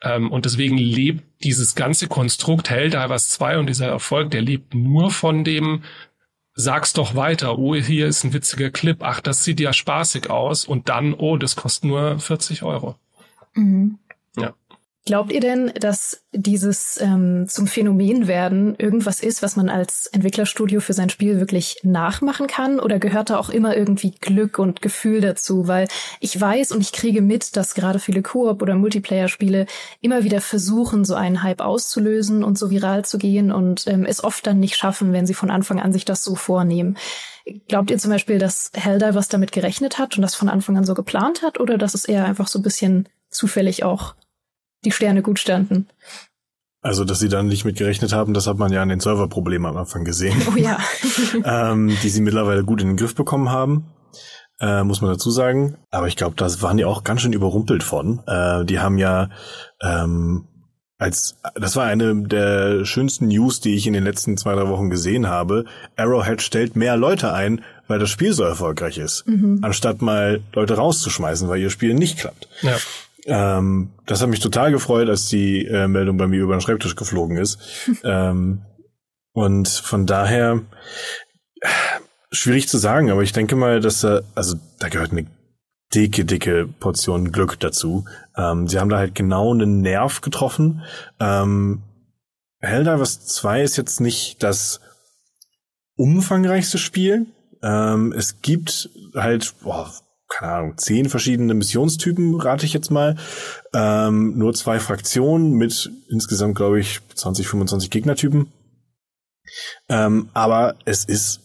Ähm, 0.03 0.33
und 0.33 0.47
deswegen 0.47 0.79
lebt 0.79 1.23
dieses 1.45 1.75
ganze 1.75 2.09
Konstrukt 2.09 2.71
Helldivers 2.71 3.29
2 3.31 3.59
und 3.59 3.67
dieser 3.67 3.89
Erfolg, 3.89 4.31
der 4.31 4.41
lebt 4.41 4.75
nur 4.75 5.11
von 5.11 5.45
dem, 5.45 5.83
sag's 6.55 6.93
doch 6.93 7.15
weiter, 7.15 7.59
oh, 7.59 7.75
hier 7.75 8.07
ist 8.07 8.25
ein 8.25 8.33
witziger 8.33 8.71
Clip, 8.71 8.99
ach, 9.03 9.21
das 9.21 9.45
sieht 9.45 9.61
ja 9.61 9.73
spaßig 9.73 10.31
aus 10.31 10.65
und 10.65 10.89
dann, 10.89 11.15
oh, 11.15 11.37
das 11.37 11.57
kostet 11.57 11.85
nur 11.85 12.19
40 12.19 12.63
Euro. 12.63 12.97
Mhm. 13.55 13.99
Ja. 14.37 14.55
Glaubt 15.07 15.33
ihr 15.33 15.41
denn, 15.41 15.71
dass 15.79 16.25
dieses 16.33 16.99
ähm, 16.99 17.45
zum 17.47 17.67
Phänomen 17.67 18.27
werden 18.27 18.75
irgendwas 18.79 19.21
ist, 19.21 19.43
was 19.43 19.55
man 19.55 19.69
als 19.69 20.07
Entwicklerstudio 20.07 20.81
für 20.81 20.95
sein 20.95 21.11
Spiel 21.11 21.39
wirklich 21.39 21.77
nachmachen 21.83 22.47
kann? 22.47 22.81
Oder 22.81 22.99
gehört 22.99 23.29
da 23.29 23.39
auch 23.39 23.51
immer 23.51 23.77
irgendwie 23.77 24.13
Glück 24.13 24.59
und 24.59 24.81
Gefühl 24.81 25.21
dazu? 25.21 25.69
Weil 25.69 25.89
ich 26.21 26.41
weiß 26.41 26.73
und 26.73 26.81
ich 26.81 26.93
kriege 26.93 27.21
mit, 27.21 27.55
dass 27.55 27.75
gerade 27.75 27.99
viele 27.99 28.23
Koop- 28.23 28.63
oder 28.63 28.77
Multiplayer-Spiele 28.77 29.67
immer 30.01 30.25
wieder 30.25 30.41
versuchen, 30.41 31.05
so 31.05 31.15
einen 31.15 31.43
Hype 31.43 31.61
auszulösen 31.61 32.43
und 32.43 32.57
so 32.57 32.71
viral 32.71 33.05
zu 33.05 33.19
gehen 33.19 33.53
und 33.53 33.87
ähm, 33.87 34.07
es 34.07 34.25
oft 34.25 34.47
dann 34.47 34.59
nicht 34.59 34.77
schaffen, 34.77 35.13
wenn 35.13 35.27
sie 35.27 35.35
von 35.35 35.51
Anfang 35.51 35.81
an 35.81 35.93
sich 35.93 36.07
das 36.07 36.25
so 36.25 36.35
vornehmen. 36.35 36.97
Glaubt 37.69 37.91
ihr 37.91 37.99
zum 37.99 38.11
Beispiel, 38.11 38.39
dass 38.39 38.71
Helldivers 38.73 39.29
damit 39.29 39.53
gerechnet 39.53 39.99
hat 39.99 40.17
und 40.17 40.23
das 40.23 40.35
von 40.35 40.49
Anfang 40.49 40.79
an 40.79 40.87
so 40.87 40.95
geplant 40.95 41.43
hat? 41.43 41.61
Oder 41.61 41.77
dass 41.77 41.93
es 41.93 42.07
eher 42.07 42.25
einfach 42.25 42.49
so 42.49 42.59
ein 42.59 42.63
bisschen 42.63 43.07
zufällig 43.29 43.85
auch 43.85 44.15
die 44.85 44.93
Sterne 44.93 45.23
gut 45.23 45.39
standen. 45.39 45.89
Also, 46.81 47.05
dass 47.05 47.19
sie 47.19 47.31
dann 47.31 47.47
nicht 47.47 47.65
mit 47.65 47.77
gerechnet 47.77 48.13
haben, 48.13 48.35
das 48.35 48.47
hat 48.47 48.59
man 48.59 48.71
ja 48.71 48.83
an 48.83 48.91
den 48.91 49.01
Serverproblemen 49.01 49.67
am 49.67 49.77
Anfang 49.79 50.05
gesehen. 50.05 50.41
Oh 50.53 50.57
ja. 50.57 50.79
ähm, 51.73 51.97
die 52.03 52.11
sie 52.11 52.21
mittlerweile 52.21 52.63
gut 52.63 52.83
in 52.83 52.89
den 52.89 52.97
Griff 52.97 53.15
bekommen 53.15 53.51
haben, 53.51 53.87
äh, 54.61 54.85
muss 54.85 55.01
man 55.01 55.11
dazu 55.11 55.31
sagen. 55.31 55.79
Aber 55.91 56.09
ich 56.09 56.17
glaube, 56.17 56.37
da 56.37 56.47
waren 56.61 56.77
die 56.77 56.85
auch 56.85 57.03
ganz 57.03 57.23
schön 57.23 57.33
überrumpelt 57.33 57.83
von. 57.83 58.23
Äh, 58.27 58.67
die 58.67 58.81
haben 58.81 58.99
ja 58.99 59.31
ähm, 59.83 60.47
als 60.99 61.37
das 61.55 61.77
war 61.77 61.85
eine 61.85 62.15
der 62.23 62.85
schönsten 62.85 63.29
News, 63.29 63.61
die 63.61 63.75
ich 63.75 63.87
in 63.87 63.93
den 63.93 64.05
letzten 64.05 64.37
zwei, 64.37 64.55
drei 64.55 64.69
Wochen 64.69 64.91
gesehen 64.91 65.27
habe. 65.27 65.65
Arrowhead 65.97 66.41
stellt 66.41 66.77
mehr 66.77 66.97
Leute 66.97 67.33
ein, 67.33 67.63
weil 67.89 67.99
das 67.99 68.11
Spiel 68.11 68.33
so 68.33 68.45
erfolgreich 68.45 68.99
ist, 68.99 69.27
mhm. 69.27 69.59
anstatt 69.63 70.03
mal 70.03 70.41
Leute 70.53 70.75
rauszuschmeißen, 70.75 71.49
weil 71.49 71.61
ihr 71.61 71.71
Spiel 71.71 71.95
nicht 71.95 72.19
klappt. 72.19 72.49
Ja. 72.63 72.77
Ähm, 73.27 73.91
das 74.07 74.21
hat 74.21 74.29
mich 74.29 74.41
total 74.41 74.71
gefreut, 74.71 75.09
als 75.09 75.29
die 75.29 75.67
äh, 75.67 75.89
Meldung 75.89 76.17
bei 76.17 76.27
mir 76.27 76.43
über 76.43 76.57
den 76.57 76.61
Schreibtisch 76.61 76.97
geflogen 76.97 77.37
ist. 77.37 77.59
ähm, 78.05 78.63
und 79.33 79.69
von 79.69 80.07
daher 80.07 80.63
schwierig 82.31 82.69
zu 82.69 82.79
sagen, 82.79 83.11
aber 83.11 83.23
ich 83.23 83.33
denke 83.33 83.57
mal, 83.57 83.81
dass 83.81 84.01
da, 84.01 84.21
also 84.35 84.57
da 84.79 84.89
gehört 84.89 85.13
eine 85.13 85.27
dicke, 85.95 86.25
dicke 86.25 86.67
Portion 86.67 87.33
Glück 87.33 87.59
dazu. 87.61 88.05
Ähm, 88.37 88.69
sie 88.69 88.79
haben 88.79 88.89
da 88.89 88.99
halt 88.99 89.15
genau 89.15 89.53
einen 89.53 89.81
Nerv 89.81 90.21
getroffen. 90.21 90.83
Ähm, 91.21 91.83
Helldivers 92.61 93.27
2 93.27 93.63
ist 93.63 93.77
jetzt 93.77 94.01
nicht 94.01 94.43
das 94.43 94.81
umfangreichste 95.97 96.79
Spiel. 96.79 97.27
Ähm, 97.63 98.13
es 98.13 98.41
gibt 98.41 98.91
halt, 99.15 99.55
boah, 99.63 99.93
keine 100.35 100.53
Ahnung, 100.53 100.79
zehn 100.79 101.09
verschiedene 101.09 101.55
Missionstypen, 101.55 102.41
rate 102.41 102.67
ich 102.67 102.73
jetzt 102.73 102.91
mal. 102.91 103.17
Ähm, 103.73 104.37
nur 104.37 104.53
zwei 104.55 104.81
Fraktionen 104.81 105.53
mit 105.53 105.91
insgesamt, 106.09 106.57
glaube 106.57 106.81
ich, 106.81 107.01
20, 107.15 107.47
25 107.47 107.91
Gegnertypen. 107.91 108.53
Ähm, 109.89 110.29
aber 110.33 110.75
es 110.85 111.05
ist 111.05 111.41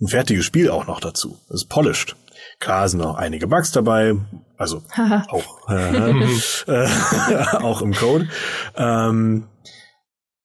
ein 0.00 0.08
fertiges 0.08 0.44
Spiel 0.44 0.70
auch 0.70 0.86
noch 0.86 1.00
dazu. 1.00 1.38
Es 1.48 1.62
ist 1.62 1.68
polished. 1.68 2.16
Klar 2.58 2.88
sind 2.88 3.00
noch 3.00 3.16
einige 3.16 3.46
Bugs 3.46 3.72
dabei, 3.72 4.14
also 4.56 4.82
auch, 5.28 5.68
äh, 5.68 6.10
äh, 6.66 6.88
auch 7.58 7.82
im 7.82 7.92
Code. 7.92 8.28
Ähm, 8.76 9.48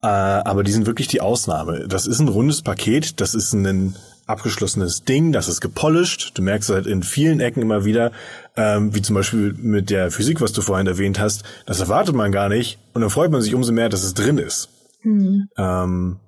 äh, 0.01 0.07
aber 0.07 0.63
die 0.63 0.71
sind 0.71 0.85
wirklich 0.85 1.07
die 1.07 1.21
Ausnahme. 1.21 1.87
Das 1.87 2.07
ist 2.07 2.19
ein 2.19 2.27
rundes 2.27 2.61
Paket, 2.61 3.21
das 3.21 3.33
ist 3.33 3.53
ein 3.53 3.95
abgeschlossenes 4.25 5.03
Ding, 5.03 5.31
das 5.31 5.47
ist 5.47 5.61
gepolished. 5.61 6.37
Du 6.37 6.41
merkst 6.41 6.69
halt 6.69 6.87
in 6.87 7.03
vielen 7.03 7.39
Ecken 7.39 7.61
immer 7.61 7.85
wieder, 7.85 8.11
ähm, 8.55 8.93
wie 8.95 9.01
zum 9.01 9.15
Beispiel 9.15 9.53
mit 9.53 9.89
der 9.89 10.11
Physik, 10.11 10.41
was 10.41 10.53
du 10.53 10.61
vorhin 10.61 10.87
erwähnt 10.87 11.19
hast, 11.19 11.43
das 11.65 11.79
erwartet 11.79 12.15
man 12.15 12.31
gar 12.31 12.49
nicht 12.49 12.79
und 12.93 13.01
dann 13.01 13.09
freut 13.09 13.31
man 13.31 13.41
sich 13.41 13.53
umso 13.53 13.71
mehr, 13.71 13.89
dass 13.89 14.03
es 14.03 14.13
drin 14.13 14.37
ist. 14.37 14.69
Mhm. 15.03 15.49
Ähm, 15.57 16.19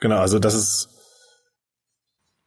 genau, 0.00 0.18
also 0.18 0.38
das 0.38 0.54
ist 0.54 0.88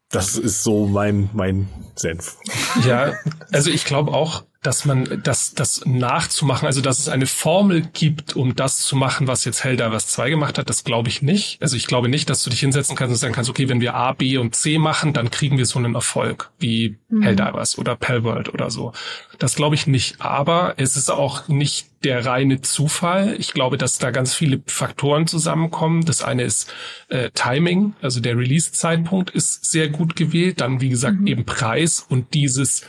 das 0.09 0.35
ist 0.37 0.63
so 0.63 0.85
mein 0.85 1.29
mein 1.33 1.67
Senf. 1.95 2.37
Ja, 2.85 3.13
also 3.51 3.69
ich 3.69 3.85
glaube 3.85 4.11
auch, 4.11 4.43
dass 4.63 4.85
man 4.85 5.21
das, 5.23 5.53
das 5.53 5.85
nachzumachen, 5.85 6.65
also 6.65 6.81
dass 6.81 6.99
es 6.99 7.09
eine 7.09 7.27
Formel 7.27 7.81
gibt, 7.93 8.35
um 8.35 8.55
das 8.55 8.79
zu 8.79 8.95
machen, 8.95 9.27
was 9.27 9.45
jetzt 9.45 9.63
Helldivers 9.63 10.07
2 10.07 10.29
gemacht 10.31 10.57
hat, 10.57 10.69
das 10.69 10.83
glaube 10.83 11.09
ich 11.09 11.21
nicht. 11.21 11.61
Also 11.61 11.75
ich 11.75 11.85
glaube 11.85 12.09
nicht, 12.09 12.29
dass 12.29 12.43
du 12.43 12.49
dich 12.49 12.61
hinsetzen 12.61 12.95
kannst 12.95 13.11
und 13.11 13.17
sagen 13.17 13.33
kannst, 13.33 13.49
okay, 13.49 13.69
wenn 13.69 13.81
wir 13.81 13.93
A, 13.93 14.13
B 14.13 14.37
und 14.37 14.55
C 14.55 14.77
machen, 14.77 15.13
dann 15.13 15.29
kriegen 15.29 15.57
wir 15.57 15.65
so 15.65 15.79
einen 15.79 15.95
Erfolg 15.95 16.51
wie 16.59 16.97
mhm. 17.09 17.21
Helldivers 17.21 17.77
oder 17.77 17.95
Palworld 17.95 18.53
oder 18.53 18.71
so. 18.71 18.93
Das 19.37 19.55
glaube 19.55 19.75
ich 19.75 19.87
nicht. 19.87 20.21
Aber 20.21 20.75
es 20.77 20.95
ist 20.95 21.11
auch 21.11 21.47
nicht 21.47 21.87
der 22.03 22.25
reine 22.25 22.61
Zufall. 22.61 23.35
Ich 23.37 23.53
glaube, 23.53 23.77
dass 23.77 23.97
da 23.97 24.11
ganz 24.11 24.33
viele 24.33 24.61
Faktoren 24.65 25.27
zusammenkommen. 25.27 26.05
Das 26.05 26.23
eine 26.23 26.43
ist 26.43 26.73
äh, 27.09 27.29
Timing, 27.33 27.93
also 28.01 28.19
der 28.19 28.37
Release-Zeitpunkt 28.37 29.29
ist 29.29 29.69
sehr 29.69 29.89
gut 29.89 30.15
gewählt. 30.15 30.61
Dann, 30.61 30.81
wie 30.81 30.89
gesagt, 30.89 31.19
mhm. 31.19 31.27
eben 31.27 31.45
Preis 31.45 32.05
und 32.07 32.33
dieses 32.33 32.85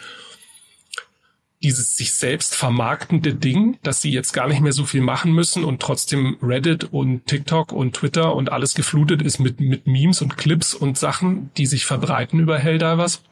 dieses 1.64 1.96
sich 1.96 2.12
selbst 2.12 2.54
vermarktende 2.54 3.34
Ding, 3.34 3.78
dass 3.82 4.02
sie 4.02 4.12
jetzt 4.12 4.32
gar 4.32 4.46
nicht 4.46 4.60
mehr 4.60 4.72
so 4.72 4.84
viel 4.84 5.00
machen 5.00 5.32
müssen 5.32 5.64
und 5.64 5.80
trotzdem 5.80 6.36
Reddit 6.42 6.84
und 6.84 7.26
TikTok 7.26 7.72
und 7.72 7.96
Twitter 7.96 8.34
und 8.34 8.52
alles 8.52 8.74
geflutet 8.74 9.22
ist 9.22 9.38
mit, 9.38 9.60
mit 9.60 9.86
Memes 9.86 10.20
und 10.20 10.36
Clips 10.36 10.74
und 10.74 10.98
Sachen, 10.98 11.50
die 11.56 11.66
sich 11.66 11.86
verbreiten 11.86 12.38
über 12.38 12.58
Helldivers. 12.58 13.22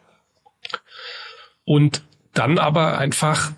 Und 1.65 2.03
dann 2.33 2.59
aber 2.59 2.99
einfach 2.99 3.53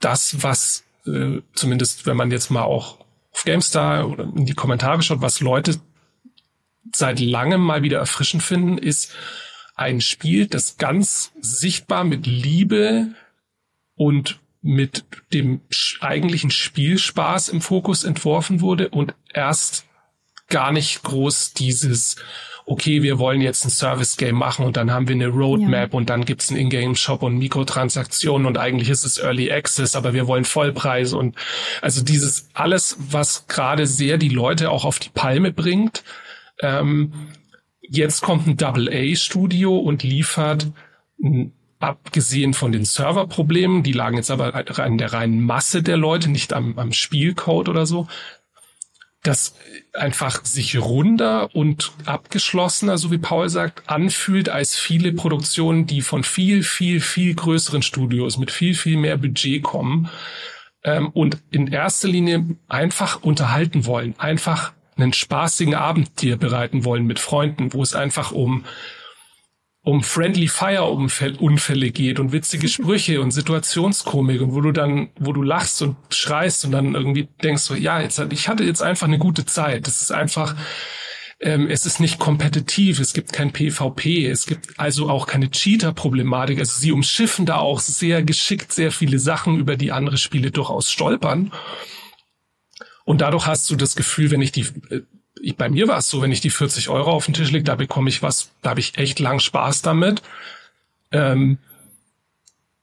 das, 0.00 0.42
was 0.42 0.84
äh, 1.06 1.42
zumindest, 1.54 2.06
wenn 2.06 2.16
man 2.16 2.30
jetzt 2.30 2.50
mal 2.50 2.62
auch 2.62 2.98
auf 3.32 3.44
GameStar 3.44 4.08
oder 4.08 4.24
in 4.24 4.46
die 4.46 4.54
Kommentare 4.54 5.02
schaut, 5.02 5.20
was 5.20 5.40
Leute 5.40 5.78
seit 6.94 7.20
langem 7.20 7.60
mal 7.60 7.82
wieder 7.82 7.98
erfrischend 7.98 8.42
finden, 8.42 8.78
ist 8.78 9.14
ein 9.74 10.00
Spiel, 10.00 10.46
das 10.46 10.78
ganz 10.78 11.32
sichtbar 11.40 12.04
mit 12.04 12.26
Liebe 12.26 13.14
und 13.98 14.40
mit 14.62 15.04
dem 15.32 15.60
eigentlichen 16.00 16.50
Spielspaß 16.50 17.50
im 17.50 17.60
Fokus 17.60 18.04
entworfen 18.04 18.60
wurde 18.60 18.88
und 18.88 19.14
erst 19.32 19.86
gar 20.48 20.72
nicht 20.72 21.02
groß 21.02 21.52
dieses 21.52 22.16
okay, 22.68 23.02
wir 23.02 23.18
wollen 23.18 23.40
jetzt 23.40 23.64
ein 23.64 23.70
Service-Game 23.70 24.36
machen 24.36 24.66
und 24.66 24.76
dann 24.76 24.90
haben 24.90 25.08
wir 25.08 25.14
eine 25.14 25.28
Roadmap 25.28 25.92
ja. 25.92 25.96
und 25.96 26.10
dann 26.10 26.24
gibt's 26.24 26.50
einen 26.50 26.60
Ingame-Shop 26.60 27.22
und 27.22 27.38
Mikrotransaktionen 27.38 28.46
und 28.46 28.58
eigentlich 28.58 28.90
ist 28.90 29.04
es 29.04 29.18
Early 29.18 29.50
Access, 29.50 29.96
aber 29.96 30.12
wir 30.12 30.26
wollen 30.26 30.44
Vollpreise 30.44 31.16
und 31.16 31.36
also 31.80 32.04
dieses 32.04 32.50
alles, 32.52 32.96
was 32.98 33.46
gerade 33.46 33.86
sehr 33.86 34.18
die 34.18 34.28
Leute 34.28 34.70
auch 34.70 34.84
auf 34.84 34.98
die 34.98 35.08
Palme 35.08 35.50
bringt. 35.50 36.04
Ähm, 36.60 37.12
jetzt 37.80 38.20
kommt 38.20 38.46
ein 38.46 38.58
Double-A-Studio 38.58 39.76
und 39.78 40.02
liefert 40.02 40.66
ein 41.22 41.54
abgesehen 41.80 42.54
von 42.54 42.72
den 42.72 42.84
Serverproblemen, 42.84 43.82
die 43.82 43.92
lagen 43.92 44.16
jetzt 44.16 44.30
aber 44.30 44.54
an 44.54 44.98
der 44.98 45.12
reinen 45.12 45.40
Masse 45.40 45.82
der 45.82 45.96
Leute, 45.96 46.30
nicht 46.30 46.52
am, 46.52 46.78
am 46.78 46.92
Spielcode 46.92 47.68
oder 47.68 47.86
so, 47.86 48.08
das 49.22 49.56
einfach 49.92 50.44
sich 50.44 50.78
runder 50.78 51.54
und 51.54 51.92
abgeschlossener, 52.04 52.98
so 52.98 53.10
wie 53.10 53.18
Paul 53.18 53.48
sagt, 53.48 53.88
anfühlt 53.88 54.48
als 54.48 54.76
viele 54.76 55.12
Produktionen, 55.12 55.86
die 55.86 56.02
von 56.02 56.24
viel, 56.24 56.62
viel, 56.62 57.00
viel 57.00 57.34
größeren 57.34 57.82
Studios 57.82 58.38
mit 58.38 58.50
viel, 58.50 58.74
viel 58.74 58.96
mehr 58.96 59.16
Budget 59.16 59.62
kommen 59.62 60.08
ähm, 60.84 61.08
und 61.08 61.38
in 61.50 61.66
erster 61.66 62.08
Linie 62.08 62.44
einfach 62.68 63.22
unterhalten 63.22 63.86
wollen, 63.86 64.14
einfach 64.18 64.72
einen 64.96 65.12
spaßigen 65.12 65.74
Abend 65.74 66.22
dir 66.22 66.36
bereiten 66.36 66.84
wollen 66.84 67.06
mit 67.06 67.18
Freunden, 67.18 67.72
wo 67.72 67.82
es 67.82 67.94
einfach 67.94 68.32
um 68.32 68.64
um 69.88 70.02
Friendly 70.02 70.48
Fire 70.48 70.84
Unfälle 70.84 71.90
geht 71.90 72.20
und 72.20 72.30
witzige 72.30 72.68
Sprüche 72.68 73.22
und 73.22 73.30
Situationskomik 73.30 74.42
und 74.42 74.52
wo 74.52 74.60
du 74.60 74.70
dann, 74.70 75.08
wo 75.18 75.32
du 75.32 75.42
lachst 75.42 75.80
und 75.80 75.96
schreist 76.10 76.66
und 76.66 76.72
dann 76.72 76.94
irgendwie 76.94 77.26
denkst 77.42 77.62
so, 77.62 77.74
ja, 77.74 77.98
jetzt, 77.98 78.22
ich 78.30 78.48
hatte 78.48 78.64
jetzt 78.64 78.82
einfach 78.82 79.06
eine 79.06 79.16
gute 79.16 79.46
Zeit. 79.46 79.86
Das 79.86 80.02
ist 80.02 80.12
einfach, 80.12 80.54
ähm, 81.40 81.68
es 81.70 81.86
ist 81.86 82.00
nicht 82.00 82.18
kompetitiv, 82.18 83.00
es 83.00 83.14
gibt 83.14 83.32
kein 83.32 83.50
PvP, 83.50 84.26
es 84.26 84.44
gibt 84.44 84.78
also 84.78 85.08
auch 85.08 85.26
keine 85.26 85.50
Cheater-Problematik. 85.50 86.58
Also 86.58 86.78
sie 86.78 86.92
umschiffen 86.92 87.46
da 87.46 87.56
auch 87.56 87.80
sehr 87.80 88.22
geschickt 88.22 88.74
sehr 88.74 88.92
viele 88.92 89.18
Sachen, 89.18 89.58
über 89.58 89.76
die 89.76 89.92
andere 89.92 90.18
Spiele 90.18 90.50
durchaus 90.50 90.92
stolpern. 90.92 91.50
Und 93.06 93.22
dadurch 93.22 93.46
hast 93.46 93.70
du 93.70 93.76
das 93.76 93.96
Gefühl, 93.96 94.30
wenn 94.32 94.42
ich 94.42 94.52
die, 94.52 94.66
äh, 94.90 95.00
ich, 95.42 95.56
bei 95.56 95.68
mir 95.68 95.88
war 95.88 95.98
es 95.98 96.08
so, 96.08 96.22
wenn 96.22 96.32
ich 96.32 96.40
die 96.40 96.50
40 96.50 96.88
Euro 96.88 97.12
auf 97.12 97.26
den 97.26 97.34
Tisch 97.34 97.50
lege, 97.50 97.64
da 97.64 97.74
bekomme 97.74 98.08
ich 98.08 98.22
was, 98.22 98.50
da 98.62 98.70
habe 98.70 98.80
ich 98.80 98.98
echt 98.98 99.18
lang 99.18 99.40
Spaß 99.40 99.82
damit. 99.82 100.22
Ähm, 101.10 101.58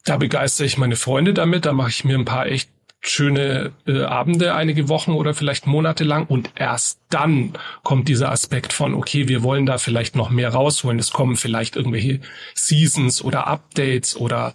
da 0.04 0.18
begeistere 0.18 0.68
ich 0.68 0.78
meine 0.78 0.96
Freunde 0.96 1.34
damit, 1.34 1.66
da 1.66 1.74
mache 1.74 1.90
ich 1.90 2.04
mir 2.04 2.18
ein 2.18 2.26
paar 2.26 2.46
echt 2.48 2.70
schöne 3.08 3.72
äh, 3.88 4.04
Abende 4.04 4.56
einige 4.56 4.90
Wochen 4.90 5.12
oder 5.12 5.34
vielleicht 5.34 5.68
Monate 5.68 6.04
lang 6.04 6.26
und 6.26 6.52
erst 6.56 7.00
dann 7.10 7.54
kommt 7.84 8.08
dieser 8.08 8.32
Aspekt 8.32 8.74
von, 8.74 8.94
okay, 8.94 9.28
wir 9.28 9.44
wollen 9.44 9.66
da 9.66 9.78
vielleicht 9.78 10.16
noch 10.16 10.30
mehr 10.30 10.50
rausholen. 10.50 11.00
Es 11.00 11.12
kommen 11.12 11.36
vielleicht 11.36 11.76
irgendwelche 11.76 12.22
Seasons 12.54 13.24
oder 13.24 13.48
Updates 13.48 14.16
oder 14.16 14.54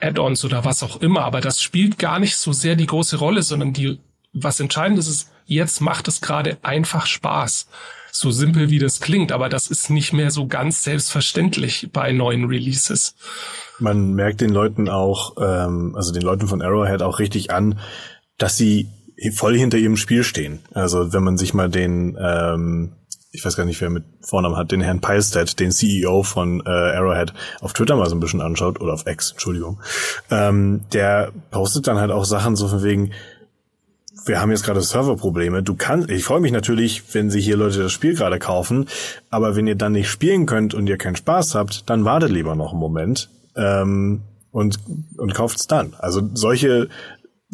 Add-ons 0.00 0.44
oder 0.44 0.64
was 0.64 0.82
auch 0.82 1.00
immer, 1.00 1.24
aber 1.24 1.40
das 1.40 1.62
spielt 1.62 1.98
gar 1.98 2.18
nicht 2.18 2.36
so 2.36 2.52
sehr 2.52 2.74
die 2.74 2.86
große 2.86 3.18
Rolle, 3.18 3.42
sondern 3.42 3.72
die, 3.72 3.98
was 4.32 4.60
entscheidend 4.60 4.98
ist, 4.98 5.08
ist, 5.08 5.30
jetzt 5.46 5.80
macht 5.80 6.08
es 6.08 6.20
gerade 6.20 6.58
einfach 6.62 7.06
Spaß. 7.06 7.66
So 8.10 8.30
simpel 8.30 8.68
wie 8.68 8.78
das 8.78 9.00
klingt, 9.00 9.32
aber 9.32 9.48
das 9.48 9.68
ist 9.68 9.88
nicht 9.88 10.12
mehr 10.12 10.30
so 10.30 10.46
ganz 10.46 10.84
selbstverständlich 10.84 11.88
bei 11.92 12.12
neuen 12.12 12.44
Releases. 12.44 13.14
Man 13.78 14.12
merkt 14.12 14.42
den 14.42 14.50
Leuten 14.50 14.88
auch, 14.88 15.36
ähm, 15.40 15.94
also 15.96 16.12
den 16.12 16.22
Leuten 16.22 16.46
von 16.46 16.60
Arrowhead 16.60 17.02
auch 17.02 17.18
richtig 17.18 17.50
an, 17.50 17.78
dass 18.36 18.58
sie 18.58 18.88
voll 19.34 19.56
hinter 19.56 19.78
ihrem 19.78 19.96
Spiel 19.96 20.24
stehen. 20.24 20.60
Also 20.74 21.12
wenn 21.12 21.24
man 21.24 21.38
sich 21.38 21.54
mal 21.54 21.70
den, 21.70 22.18
ähm, 22.20 22.92
ich 23.30 23.44
weiß 23.44 23.56
gar 23.56 23.64
nicht, 23.64 23.80
wer 23.80 23.88
mit 23.88 24.04
Vornamen 24.20 24.56
hat, 24.56 24.72
den 24.72 24.82
Herrn 24.82 25.00
Peilstedt, 25.00 25.58
den 25.58 25.72
CEO 25.72 26.22
von 26.22 26.62
äh, 26.66 26.68
Arrowhead, 26.68 27.32
auf 27.60 27.72
Twitter 27.72 27.96
mal 27.96 28.10
so 28.10 28.16
ein 28.16 28.20
bisschen 28.20 28.42
anschaut, 28.42 28.78
oder 28.80 28.92
auf 28.92 29.06
X, 29.06 29.32
Entschuldigung, 29.32 29.80
ähm, 30.30 30.82
der 30.92 31.32
postet 31.50 31.86
dann 31.86 31.98
halt 31.98 32.10
auch 32.10 32.26
Sachen 32.26 32.56
so 32.56 32.68
von 32.68 32.82
wegen, 32.82 33.12
wir 34.26 34.40
haben 34.40 34.50
jetzt 34.50 34.64
gerade 34.64 34.80
Serverprobleme. 34.80 35.62
Du 35.62 35.74
kannst, 35.74 36.10
ich 36.10 36.24
freue 36.24 36.40
mich 36.40 36.52
natürlich, 36.52 37.02
wenn 37.14 37.30
sich 37.30 37.44
hier 37.44 37.56
Leute 37.56 37.82
das 37.82 37.92
Spiel 37.92 38.14
gerade 38.14 38.38
kaufen, 38.38 38.88
aber 39.30 39.56
wenn 39.56 39.66
ihr 39.66 39.74
dann 39.74 39.92
nicht 39.92 40.08
spielen 40.08 40.46
könnt 40.46 40.74
und 40.74 40.88
ihr 40.88 40.98
keinen 40.98 41.16
Spaß 41.16 41.54
habt, 41.54 41.88
dann 41.90 42.04
wartet 42.04 42.30
lieber 42.30 42.54
noch 42.54 42.72
einen 42.72 42.80
Moment 42.80 43.28
ähm, 43.56 44.22
und 44.50 44.78
und 45.16 45.34
kauft's 45.34 45.66
dann. 45.66 45.94
Also 45.98 46.22
solche 46.34 46.88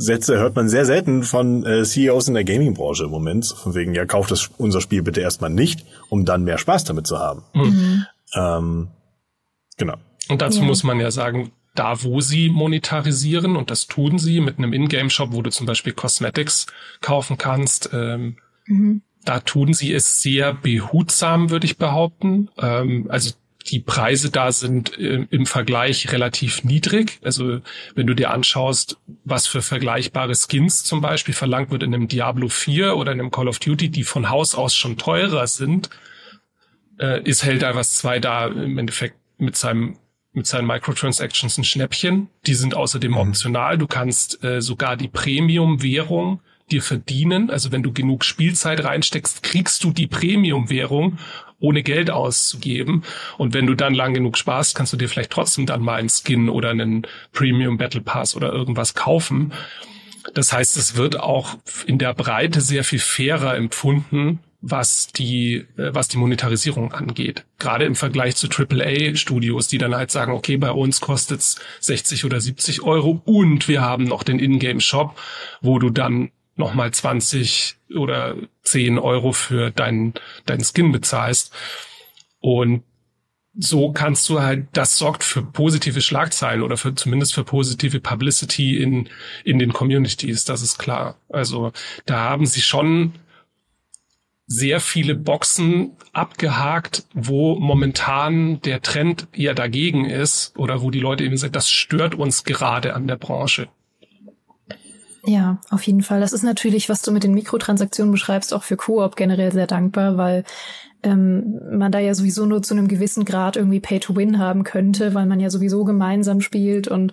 Sätze 0.01 0.39
hört 0.39 0.55
man 0.55 0.69
sehr 0.69 0.87
selten 0.87 1.25
von 1.25 1.67
äh, 1.67 1.83
CEOs 1.83 2.29
in 2.29 2.35
der 2.35 2.45
Gaming-Branche 2.45 3.05
im 3.05 3.11
Moment. 3.11 3.47
Von 3.47 3.75
wegen, 3.75 3.95
ja, 3.95 4.07
kauft 4.07 4.31
das 4.31 4.49
unser 4.57 4.81
Spiel 4.81 5.03
bitte 5.03 5.21
erstmal 5.21 5.51
nicht, 5.51 5.85
um 6.09 6.25
dann 6.25 6.45
mehr 6.45 6.57
Spaß 6.57 6.85
damit 6.85 7.09
zu 7.09 7.19
haben. 7.19 7.43
Mhm. 7.53 8.05
Ähm, 8.35 8.89
genau. 9.77 9.97
Und 10.29 10.41
dazu 10.41 10.61
ja. 10.61 10.67
muss 10.67 10.85
man 10.85 11.01
ja 11.01 11.11
sagen, 11.11 11.51
da 11.79 12.03
wo 12.03 12.21
sie 12.21 12.49
monetarisieren, 12.49 13.57
und 13.57 13.71
das 13.71 13.87
tun 13.87 14.19
sie 14.19 14.41
mit 14.41 14.59
einem 14.59 14.73
Ingame-Shop, 14.73 15.33
wo 15.33 15.43
du 15.43 15.51
zum 15.51 15.67
Beispiel 15.67 15.93
Cosmetics 15.93 16.67
kaufen 17.01 17.39
kannst, 17.39 17.91
ähm, 17.93 18.37
mhm. 18.67 19.03
da 19.25 19.41
tun 19.41 19.75
sie 19.75 19.93
es 19.93 20.21
sehr 20.21 20.55
behutsam, 20.55 21.51
würde 21.51 21.67
ich 21.67 21.79
behaupten. 21.79 22.51
Ähm, 22.59 23.07
also 23.09 23.33
die 23.71 23.81
Preise 23.81 24.31
da 24.31 24.51
sind 24.51 24.99
äh, 24.99 25.27
im 25.31 25.47
Vergleich 25.47 26.11
relativ 26.13 26.65
niedrig. 26.65 27.21
Also 27.23 27.61
wenn 27.95 28.07
du 28.07 28.15
dir 28.15 28.31
anschaust, 28.31 28.99
was 29.25 29.47
für 29.47 29.63
vergleichbare 29.63 30.35
Skins 30.35 30.85
zum 30.85 31.01
Beispiel 31.01 31.35
verlangt 31.35 31.71
wird 31.71 31.83
in 31.83 31.95
einem 31.95 32.09
Diablo 32.09 32.49
4 32.49 32.97
oder 32.97 33.13
in 33.13 33.21
einem 33.21 33.31
Call 33.31 33.49
of 33.49 33.59
Duty, 33.59 33.91
die 33.91 34.05
von 34.05 34.31
Haus 34.31 34.55
aus 34.55 34.75
schon 34.75 34.97
teurer 34.97 35.47
sind, 35.47 35.91
äh, 36.99 37.23
ist 37.23 37.45
Helldivers 37.45 37.95
2 37.99 38.19
da 38.19 38.47
im 38.47 38.79
Endeffekt 38.79 39.17
mit 39.39 39.57
seinem 39.57 39.99
mit 40.39 40.47
seinen 40.47 40.67
Microtransactions 40.67 41.59
ein 41.59 41.65
Schnäppchen. 41.65 42.29
Die 42.47 42.55
sind 42.55 42.75
außerdem 42.75 43.13
mhm. 43.13 43.19
optional. 43.19 43.79
Du 43.79 43.87
kannst 43.87 44.43
äh, 44.43 44.61
sogar 44.63 44.97
die 44.97 45.09
Premium-Währung 45.09 46.41
dir 46.71 46.83
verdienen. 46.83 47.51
Also 47.51 47.73
wenn 47.73 47.83
du 47.83 47.93
genug 47.93 48.25
Spielzeit 48.25 48.83
reinsteckst, 48.85 49.43
kriegst 49.43 49.85
du 49.85 49.93
die 49.93 50.07
Premium-Währung, 50.07 51.19
ohne 51.61 51.83
Geld 51.83 52.11
auszugeben. 52.11 53.03
Und 53.37 53.55
wenn 53.55 53.67
du 53.67 53.75
dann 53.75 53.95
lang 53.95 54.15
genug 54.15 54.39
sparst, 54.39 54.75
kannst 54.75 54.93
du 54.93 54.97
dir 54.97 55.09
vielleicht 55.09 55.31
trotzdem 55.31 55.67
dann 55.67 55.83
mal 55.83 55.97
einen 55.97 56.09
Skin 56.09 56.49
oder 56.49 56.71
einen 56.71 57.07
Premium 57.33 57.79
Battle 57.79 58.01
Pass 58.01 58.37
oder 58.37 58.53
irgendwas 58.53 58.95
kaufen. 58.95 59.53
Das 60.35 60.53
heißt, 60.53 60.77
es 60.77 60.97
wird 60.97 61.19
auch 61.19 61.57
in 61.87 61.99
der 61.99 62.15
Breite 62.15 62.61
sehr 62.61 62.85
viel 62.85 62.99
fairer 62.99 63.57
empfunden, 63.57 64.41
was 64.61 65.09
die, 65.09 65.67
äh, 65.77 65.95
was 65.95 66.09
die 66.09 66.19
Monetarisierung 66.19 66.93
angeht. 66.93 67.45
Gerade 67.59 67.85
im 67.85 67.95
Vergleich 67.95 68.37
zu 68.37 68.49
AAA-Studios, 68.49 69.69
die 69.69 69.79
dann 69.79 69.95
halt 69.95 70.11
sagen, 70.11 70.33
okay, 70.33 70.57
bei 70.57 70.71
uns 70.71 71.01
kostet's 71.01 71.61
60 71.81 72.25
oder 72.25 72.41
70 72.41 72.83
Euro 72.83 73.23
und 73.25 73.69
wir 73.69 73.83
haben 73.83 74.05
noch 74.05 74.23
den 74.23 74.39
Ingame-Shop, 74.39 75.17
wo 75.61 75.79
du 75.79 75.91
dann 75.91 76.31
nochmal 76.57 76.93
20 76.93 77.77
oder 77.97 78.35
10 78.65 78.99
Euro 78.99 79.33
für 79.33 79.71
deinen, 79.71 80.15
deinen 80.45 80.65
Skin 80.65 80.91
bezahlst. 80.91 81.53
Und 82.41 82.83
so 83.61 83.93
kannst 83.93 84.29
du 84.29 84.41
halt, 84.41 84.67
das 84.73 84.99
sorgt 84.99 85.25
für 85.25 85.43
positive 85.43 86.01
Schlagzeilen 86.01 86.63
oder 86.63 86.77
für 86.77 86.95
zumindest 86.95 87.35
für 87.35 87.45
positive 87.45 88.01
Publicity 88.01 88.81
in, 88.81 89.09
in 89.45 89.59
den 89.59 89.73
Communities, 89.73 90.45
das 90.45 90.63
ist 90.63 90.79
klar. 90.79 91.17
Also 91.29 91.73
da 92.07 92.21
haben 92.21 92.47
sie 92.47 92.63
schon 92.63 93.15
sehr 94.49 94.81
viele 94.81 95.15
Boxen 95.15 95.93
abgehakt, 96.15 97.05
wo 97.13 97.57
momentan 97.57 98.61
der 98.63 98.81
Trend 98.81 99.29
eher 99.33 99.55
dagegen 99.55 100.07
ist 100.07 100.59
oder 100.59 100.81
wo 100.81 100.91
die 100.91 101.01
Leute 101.01 101.23
eben 101.23 101.37
sagen, 101.37 101.53
das 101.53 101.71
stört 101.71 102.15
uns 102.15 102.45
gerade 102.45 102.95
an 102.95 103.07
der 103.07 103.17
Branche. 103.17 103.69
Ja, 105.27 105.59
auf 105.69 105.83
jeden 105.83 106.03
Fall. 106.03 106.21
Das 106.21 106.33
ist 106.33 106.43
natürlich, 106.43 106.89
was 106.89 107.03
du 107.03 107.13
mit 107.13 107.25
den 107.25 107.35
Mikrotransaktionen 107.35 108.11
beschreibst, 108.11 108.55
auch 108.55 108.63
für 108.63 108.77
Koop 108.77 109.17
generell 109.17 109.53
sehr 109.53 109.67
dankbar, 109.67 110.17
weil 110.17 110.45
ähm, 111.03 111.61
man 111.71 111.93
da 111.93 111.99
ja 111.99 112.15
sowieso 112.15 112.45
nur 112.47 112.63
zu 112.63 112.75
einem 112.75 112.89
gewissen 112.89 113.25
Grad 113.25 113.57
irgendwie 113.57 113.81
Pay 113.81 114.01
to 114.01 114.17
Win 114.17 114.39
haben 114.39 114.65
könnte, 114.65 115.15
weil 115.15 115.27
man 115.27 115.39
ja 115.39 115.49
sowieso 115.49 115.85
gemeinsam 115.85 116.41
spielt 116.41 116.89
und 116.89 117.13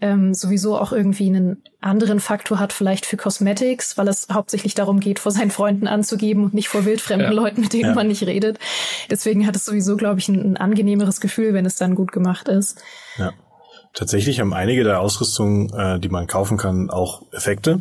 ähm, 0.00 0.32
sowieso 0.32 0.78
auch 0.78 0.92
irgendwie 0.92 1.26
einen 1.26 1.62
anderen 1.80 2.20
Faktor 2.20 2.58
hat, 2.58 2.72
vielleicht 2.72 3.04
für 3.04 3.16
Cosmetics, 3.16 3.98
weil 3.98 4.08
es 4.08 4.28
hauptsächlich 4.32 4.74
darum 4.74 5.00
geht, 5.00 5.18
vor 5.18 5.32
seinen 5.32 5.50
Freunden 5.50 5.86
anzugeben 5.86 6.44
und 6.44 6.54
nicht 6.54 6.68
vor 6.68 6.84
wildfremden 6.84 7.28
ja. 7.28 7.34
Leuten, 7.34 7.60
mit 7.60 7.72
denen 7.72 7.90
ja. 7.90 7.94
man 7.94 8.08
nicht 8.08 8.26
redet. 8.26 8.58
Deswegen 9.10 9.46
hat 9.46 9.54
es 9.54 9.64
sowieso, 9.64 9.96
glaube 9.96 10.18
ich, 10.18 10.28
ein, 10.28 10.52
ein 10.52 10.56
angenehmeres 10.56 11.20
Gefühl, 11.20 11.52
wenn 11.52 11.66
es 11.66 11.76
dann 11.76 11.94
gut 11.94 12.12
gemacht 12.12 12.48
ist. 12.48 12.80
Ja. 13.18 13.32
Tatsächlich 13.92 14.40
haben 14.40 14.52
einige 14.52 14.84
der 14.84 15.00
Ausrüstungen, 15.00 15.72
äh, 15.72 15.98
die 15.98 16.10
man 16.10 16.26
kaufen 16.26 16.58
kann, 16.58 16.90
auch 16.90 17.22
Effekte. 17.32 17.80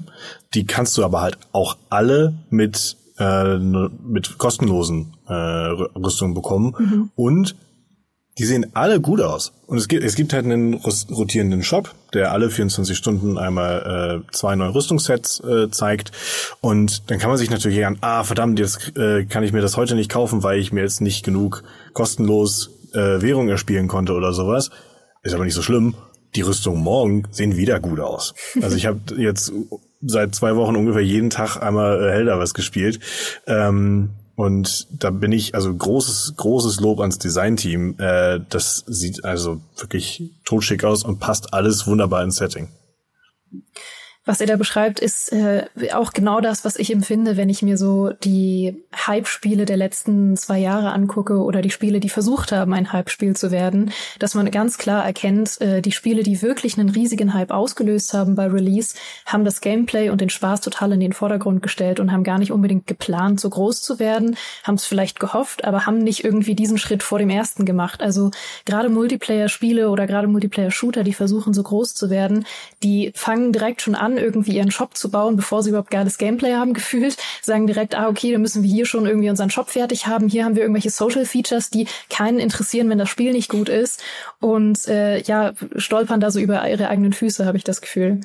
Die 0.54 0.66
kannst 0.66 0.98
du 0.98 1.04
aber 1.04 1.22
halt 1.22 1.38
auch 1.52 1.78
alle 1.90 2.36
mit 2.50 2.96
äh, 3.18 3.58
mit 3.58 4.38
kostenlosen 4.38 5.16
äh, 5.28 5.34
Rüstungen 5.34 6.34
bekommen 6.34 6.76
mhm. 6.78 7.10
und 7.16 7.56
die 8.38 8.44
sehen 8.44 8.66
alle 8.74 9.00
gut 9.00 9.22
aus. 9.22 9.54
Und 9.66 9.78
es 9.78 9.88
gibt, 9.88 10.04
es 10.04 10.16
gibt 10.16 10.34
halt 10.34 10.44
einen 10.44 10.74
rotierenden 10.74 11.64
Shop, 11.64 11.94
der 12.14 12.34
alle 12.34 12.50
24 12.50 12.98
Stunden 12.98 13.38
einmal 13.38 14.24
äh, 14.28 14.32
zwei 14.34 14.56
neue 14.56 14.76
Rüstungssets 14.76 15.40
äh, 15.40 15.70
zeigt. 15.72 16.12
Und 16.60 17.10
dann 17.10 17.18
kann 17.18 17.30
man 17.30 17.38
sich 17.38 17.50
natürlich 17.50 17.86
an, 17.86 17.98
ah, 18.02 18.24
verdammt, 18.24 18.60
jetzt 18.60 18.96
äh, 18.98 19.24
kann 19.26 19.44
ich 19.44 19.54
mir 19.54 19.62
das 19.62 19.78
heute 19.78 19.96
nicht 19.96 20.12
kaufen, 20.12 20.44
weil 20.44 20.60
ich 20.60 20.74
mir 20.74 20.82
jetzt 20.82 21.00
nicht 21.00 21.24
genug 21.24 21.64
kostenlos 21.94 22.72
äh, 22.94 23.22
Währung 23.22 23.48
erspielen 23.48 23.88
konnte 23.88 24.14
oder 24.14 24.34
sowas. 24.34 24.70
Ist 25.24 25.34
aber 25.34 25.46
nicht 25.46 25.56
so 25.56 25.62
schlimm. 25.62 25.96
Die 26.36 26.42
Rüstungen 26.42 26.84
morgen 26.84 27.24
sehen 27.32 27.56
wieder 27.56 27.80
gut 27.80 28.02
aus. 28.02 28.34
Also 28.62 28.76
ich 28.76 28.86
habe 28.86 29.00
jetzt 29.18 29.54
seit 30.06 30.36
zwei 30.36 30.56
Wochen 30.56 30.76
ungefähr 30.76 31.02
jeden 31.02 31.30
Tag 31.30 31.58
einmal 31.62 32.02
äh, 32.02 32.12
Helder 32.12 32.40
was 32.40 32.54
gespielt. 32.54 33.00
Ähm, 33.48 34.12
und 34.36 34.88
da 34.92 35.12
bin 35.12 35.32
ich, 35.32 35.56
also 35.56 35.74
großes, 35.74 36.34
großes 36.36 36.82
Lob 36.82 37.00
ans 37.00 37.20
Designteam. 37.20 37.96
Äh, 38.00 38.42
das 38.50 38.84
sieht 38.86 39.24
also 39.24 39.62
wirklich 39.78 40.34
totschick 40.44 40.84
aus 40.84 41.04
und 41.04 41.20
passt 41.20 41.54
alles 41.54 41.88
wunderbar 41.88 42.24
ins 42.24 42.36
Setting. 42.36 42.70
Was 44.28 44.42
er 44.42 44.48
da 44.48 44.56
beschreibt, 44.56 45.00
ist 45.00 45.32
äh, 45.32 45.68
auch 45.94 46.12
genau 46.12 46.42
das, 46.42 46.66
was 46.66 46.78
ich 46.78 46.92
empfinde, 46.92 47.38
wenn 47.38 47.48
ich 47.48 47.62
mir 47.62 47.78
so 47.78 48.10
die 48.24 48.84
Hype-Spiele 49.06 49.66
der 49.66 49.78
letzten 49.78 50.36
zwei 50.36 50.58
Jahre 50.58 50.94
angucke 50.94 51.38
oder 51.38 51.62
die 51.62 51.70
Spiele, 51.70 52.00
die 52.00 52.10
versucht 52.10 52.52
haben, 52.52 52.74
ein 52.74 52.92
Hype-Spiel 52.92 53.36
zu 53.36 53.52
werden, 53.52 53.92
dass 54.18 54.34
man 54.34 54.50
ganz 54.50 54.80
klar 54.80 55.06
erkennt, 55.06 55.62
äh, 55.62 55.82
die 55.84 55.92
Spiele, 55.92 56.24
die 56.24 56.42
wirklich 56.42 56.80
einen 56.80 56.90
riesigen 56.90 57.36
Hype 57.36 57.52
ausgelöst 57.52 58.16
haben 58.16 58.34
bei 58.34 58.48
Release, 58.48 58.96
haben 59.28 59.46
das 59.46 59.62
Gameplay 59.62 60.10
und 60.10 60.22
den 60.22 60.32
Spaß 60.32 60.62
total 60.62 60.94
in 60.94 61.02
den 61.02 61.14
Vordergrund 61.14 61.62
gestellt 61.62 62.00
und 62.00 62.12
haben 62.12 62.24
gar 62.24 62.40
nicht 62.40 62.52
unbedingt 62.52 62.88
geplant, 62.88 63.40
so 63.40 63.52
groß 63.52 63.84
zu 63.84 64.00
werden, 64.00 64.38
haben 64.64 64.76
es 64.76 64.86
vielleicht 64.86 65.20
gehofft, 65.20 65.66
aber 65.66 65.86
haben 65.86 66.00
nicht 66.00 66.24
irgendwie 66.24 66.56
diesen 66.56 66.80
Schritt 66.80 67.04
vor 67.04 67.20
dem 67.20 67.30
ersten 67.30 67.64
gemacht. 67.64 68.02
Also 68.02 68.32
gerade 68.66 68.90
Multiplayer-Spiele 68.90 69.92
oder 69.92 70.08
gerade 70.08 70.28
Multiplayer-Shooter, 70.28 71.04
die 71.04 71.14
versuchen, 71.14 71.54
so 71.54 71.62
groß 71.62 71.94
zu 71.94 72.10
werden, 72.10 72.48
die 72.82 73.12
fangen 73.14 73.54
direkt 73.54 73.84
schon 73.84 73.94
an, 73.94 74.15
irgendwie 74.18 74.56
ihren 74.56 74.72
Shop 74.72 74.96
zu 74.96 75.10
bauen, 75.10 75.36
bevor 75.36 75.64
sie 75.64 75.70
überhaupt 75.70 75.92
geiles 75.92 76.18
Gameplay 76.18 76.54
haben 76.54 76.74
gefühlt, 76.76 77.18
sagen 77.42 77.68
direkt, 77.68 77.96
ah, 77.96 78.08
okay, 78.08 78.32
dann 78.32 78.42
müssen 78.42 78.64
wir 78.64 78.70
hier 78.70 78.86
schon 78.86 79.06
irgendwie 79.06 79.30
unseren 79.30 79.50
Shop 79.50 79.70
fertig 79.70 80.08
haben. 80.08 80.30
Hier 80.30 80.46
haben 80.46 80.56
wir 80.56 80.64
irgendwelche 80.64 80.90
Social 80.90 81.26
Features, 81.26 81.70
die 81.70 81.88
keinen 82.10 82.40
interessieren, 82.40 82.90
wenn 82.90 82.98
das 82.98 83.10
Spiel 83.10 83.34
nicht 83.34 83.50
gut 83.50 83.70
ist. 83.70 84.04
Und 84.40 84.88
äh, 84.88 85.22
ja, 85.22 85.54
stolpern 85.76 86.20
da 86.20 86.32
so 86.32 86.40
über 86.40 86.68
ihre 86.70 86.90
eigenen 86.90 87.14
Füße, 87.14 87.46
habe 87.46 87.58
ich 87.58 87.64
das 87.64 87.82
Gefühl. 87.82 88.22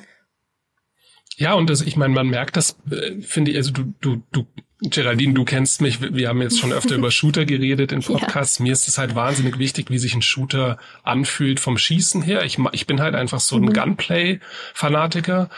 Ja, 1.36 1.54
und 1.54 1.70
das, 1.70 1.80
ich 1.80 1.96
meine, 1.96 2.12
man 2.12 2.28
merkt 2.28 2.56
das, 2.56 2.76
äh, 2.90 3.20
finde 3.22 3.52
ich, 3.52 3.56
also 3.56 3.72
du, 3.72 3.94
du, 4.00 4.22
du 4.30 4.46
Geraldine, 4.82 5.34
du 5.34 5.44
kennst 5.44 5.82
mich, 5.82 6.00
wir 6.00 6.28
haben 6.28 6.40
jetzt 6.40 6.58
schon 6.58 6.72
öfter 6.72 6.94
über 6.94 7.10
Shooter 7.10 7.44
geredet 7.44 7.92
in 7.92 8.00
Podcasts. 8.02 8.58
Ja. 8.58 8.64
Mir 8.64 8.72
ist 8.72 8.88
es 8.88 8.98
halt 8.98 9.14
wahnsinnig 9.14 9.58
wichtig, 9.58 9.90
wie 9.90 9.98
sich 9.98 10.14
ein 10.14 10.22
Shooter 10.22 10.78
anfühlt 11.02 11.60
vom 11.60 11.76
Schießen 11.76 12.22
her. 12.22 12.44
Ich, 12.44 12.58
ich 12.72 12.86
bin 12.86 13.00
halt 13.00 13.14
einfach 13.14 13.40
so 13.40 13.56
ein 13.56 13.62
mhm. 13.62 13.72
Gunplay-Fanatiker. 13.72 15.50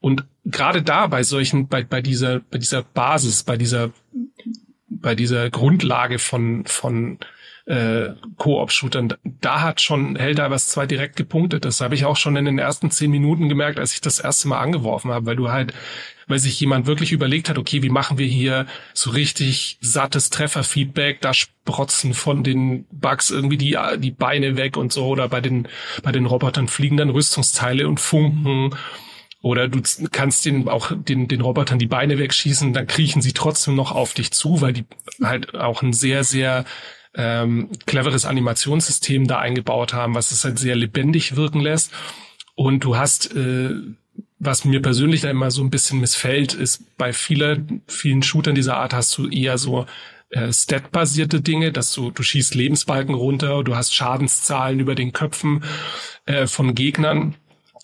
Und 0.00 0.24
gerade 0.44 0.82
da 0.82 1.06
bei 1.06 1.22
solchen, 1.22 1.68
bei, 1.68 1.82
bei 1.82 2.00
dieser, 2.00 2.40
bei 2.40 2.58
dieser 2.58 2.82
Basis, 2.82 3.42
bei 3.42 3.56
dieser, 3.56 3.90
bei 4.88 5.14
dieser 5.14 5.50
Grundlage 5.50 6.18
von, 6.18 6.64
von 6.64 7.18
äh, 7.66 8.10
Koop-Shootern, 8.36 9.14
da 9.40 9.62
hat 9.62 9.80
schon 9.80 10.16
Helldivers 10.16 10.68
2 10.68 10.86
direkt 10.86 11.16
gepunktet. 11.16 11.64
Das 11.64 11.80
habe 11.80 11.94
ich 11.94 12.04
auch 12.04 12.16
schon 12.16 12.36
in 12.36 12.44
den 12.44 12.58
ersten 12.58 12.90
zehn 12.90 13.10
Minuten 13.10 13.48
gemerkt, 13.48 13.78
als 13.78 13.94
ich 13.94 14.00
das 14.00 14.20
erste 14.20 14.48
Mal 14.48 14.60
angeworfen 14.60 15.10
habe, 15.10 15.26
weil 15.26 15.36
du 15.36 15.50
halt, 15.50 15.72
weil 16.26 16.38
sich 16.38 16.60
jemand 16.60 16.86
wirklich 16.86 17.12
überlegt 17.12 17.48
hat, 17.48 17.56
okay, 17.56 17.82
wie 17.82 17.88
machen 17.88 18.18
wir 18.18 18.26
hier 18.26 18.66
so 18.92 19.10
richtig 19.10 19.78
sattes 19.80 20.28
Trefferfeedback, 20.28 21.22
da 21.22 21.32
sprotzen 21.32 22.12
von 22.12 22.44
den 22.44 22.84
Bugs 22.90 23.30
irgendwie 23.30 23.58
die, 23.58 23.78
die 23.98 24.10
Beine 24.10 24.56
weg 24.56 24.76
und 24.76 24.92
so, 24.92 25.06
oder 25.06 25.28
bei 25.28 25.40
den, 25.40 25.66
bei 26.02 26.12
den 26.12 26.26
Robotern 26.26 26.68
fliegen 26.68 26.98
dann 26.98 27.10
Rüstungsteile 27.10 27.88
und 27.88 27.98
Funken. 27.98 28.76
Oder 29.40 29.68
du 29.68 29.82
kannst 30.10 30.46
den 30.46 30.68
auch 30.68 30.92
den, 30.94 31.28
den 31.28 31.42
Robotern 31.42 31.78
die 31.78 31.86
Beine 31.86 32.18
wegschießen, 32.18 32.72
dann 32.72 32.86
kriechen 32.86 33.20
sie 33.20 33.32
trotzdem 33.32 33.74
noch 33.74 33.92
auf 33.92 34.14
dich 34.14 34.30
zu, 34.32 34.62
weil 34.62 34.72
die 34.72 34.84
halt 35.22 35.54
auch 35.54 35.82
ein 35.82 35.92
sehr, 35.92 36.24
sehr 36.24 36.64
ähm, 37.14 37.70
cleveres 37.86 38.24
Animationssystem 38.24 39.26
da 39.26 39.38
eingebaut 39.38 39.92
haben, 39.92 40.14
was 40.14 40.30
es 40.30 40.44
halt 40.44 40.58
sehr 40.58 40.76
lebendig 40.76 41.36
wirken 41.36 41.60
lässt. 41.60 41.92
Und 42.54 42.84
du 42.84 42.96
hast, 42.96 43.34
äh, 43.34 43.70
was 44.38 44.64
mir 44.64 44.82
persönlich 44.82 45.22
da 45.22 45.30
immer 45.30 45.50
so 45.50 45.62
ein 45.62 45.70
bisschen 45.70 46.00
missfällt, 46.00 46.54
ist 46.54 46.96
bei 46.96 47.12
vieler, 47.12 47.58
vielen 47.86 48.22
Shootern 48.22 48.54
dieser 48.54 48.76
Art 48.76 48.92
hast 48.92 49.16
du 49.16 49.28
eher 49.28 49.58
so 49.58 49.86
äh, 50.30 50.52
Stat-basierte 50.52 51.40
Dinge, 51.40 51.72
dass 51.72 51.92
du, 51.92 52.10
du 52.10 52.22
schießt 52.22 52.54
Lebensbalken 52.54 53.14
runter, 53.14 53.62
du 53.62 53.76
hast 53.76 53.94
Schadenszahlen 53.94 54.80
über 54.80 54.94
den 54.94 55.12
Köpfen 55.12 55.64
äh, 56.26 56.46
von 56.46 56.74
Gegnern. 56.74 57.36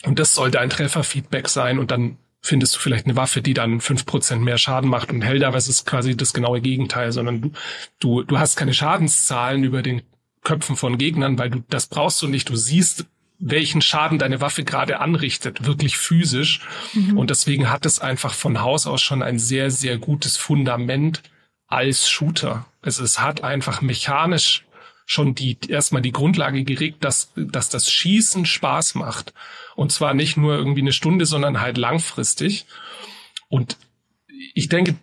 Und 0.04 0.18
das 0.18 0.34
sollte 0.34 0.60
ein 0.60 0.70
Trefferfeedback 0.70 1.48
sein 1.48 1.78
und 1.78 1.90
dann 1.90 2.16
findest 2.43 2.76
du 2.76 2.78
vielleicht 2.80 3.07
eine 3.07 3.16
Waffe, 3.16 3.43
die 3.43 3.55
dann 3.55 3.80
fünf 3.80 4.07
Prozent 4.07 4.43
mehr 4.43 4.59
Schaden 4.59 4.88
macht 4.88 5.11
und 5.11 5.22
Helldivers 5.22 5.68
ist 5.68 5.86
quasi 5.86 6.16
das 6.16 6.32
genaue 6.32 6.61
Gegenteil, 6.61 7.12
sondern 7.12 7.41
du, 7.43 7.53
du, 7.99 8.22
du 8.22 8.38
hast 8.38 8.57
keine 8.57 8.74
Schadenszahlen 8.74 9.62
über 9.64 9.82
den 9.82 10.03
Köpfen 10.43 10.76
von 10.76 10.97
Gegnern, 10.97 11.38
weil 11.38 11.51
du 11.51 11.62
das 11.68 11.86
brauchst 11.86 12.22
du 12.22 12.28
nicht. 12.28 12.49
Du 12.49 12.57
siehst, 12.57 13.05
welchen 13.38 13.82
Schaden 13.82 14.18
deine 14.18 14.41
Waffe 14.41 14.64
gerade 14.64 15.01
anrichtet, 15.01 15.64
wirklich 15.64 15.97
physisch. 15.97 16.61
Mhm. 16.95 17.18
Und 17.18 17.30
deswegen 17.30 17.70
hat 17.70 17.84
es 17.86 17.99
einfach 17.99 18.32
von 18.32 18.61
Haus 18.61 18.86
aus 18.86 19.03
schon 19.03 19.22
ein 19.22 19.38
sehr, 19.38 19.70
sehr 19.70 19.99
gutes 19.99 20.36
Fundament 20.36 21.22
als 21.66 22.11
Shooter. 22.11 22.66
Es, 22.82 22.99
es 22.99 23.20
hat 23.20 23.45
einfach 23.45 23.82
mechanisch 23.82 24.64
schon 25.11 25.34
die, 25.34 25.58
erstmal 25.66 26.02
die 26.02 26.12
Grundlage 26.12 26.62
geregt, 26.62 27.02
dass, 27.02 27.32
dass 27.34 27.68
das 27.68 27.90
Schießen 27.90 28.46
Spaß 28.46 28.94
macht. 28.94 29.34
Und 29.74 29.90
zwar 29.90 30.14
nicht 30.14 30.36
nur 30.36 30.56
irgendwie 30.56 30.82
eine 30.82 30.92
Stunde, 30.92 31.26
sondern 31.26 31.61
halt 31.61 31.78
langfristig. 31.78 32.64
Und 33.48 33.76
ich 34.54 34.68
denke, 34.68 34.94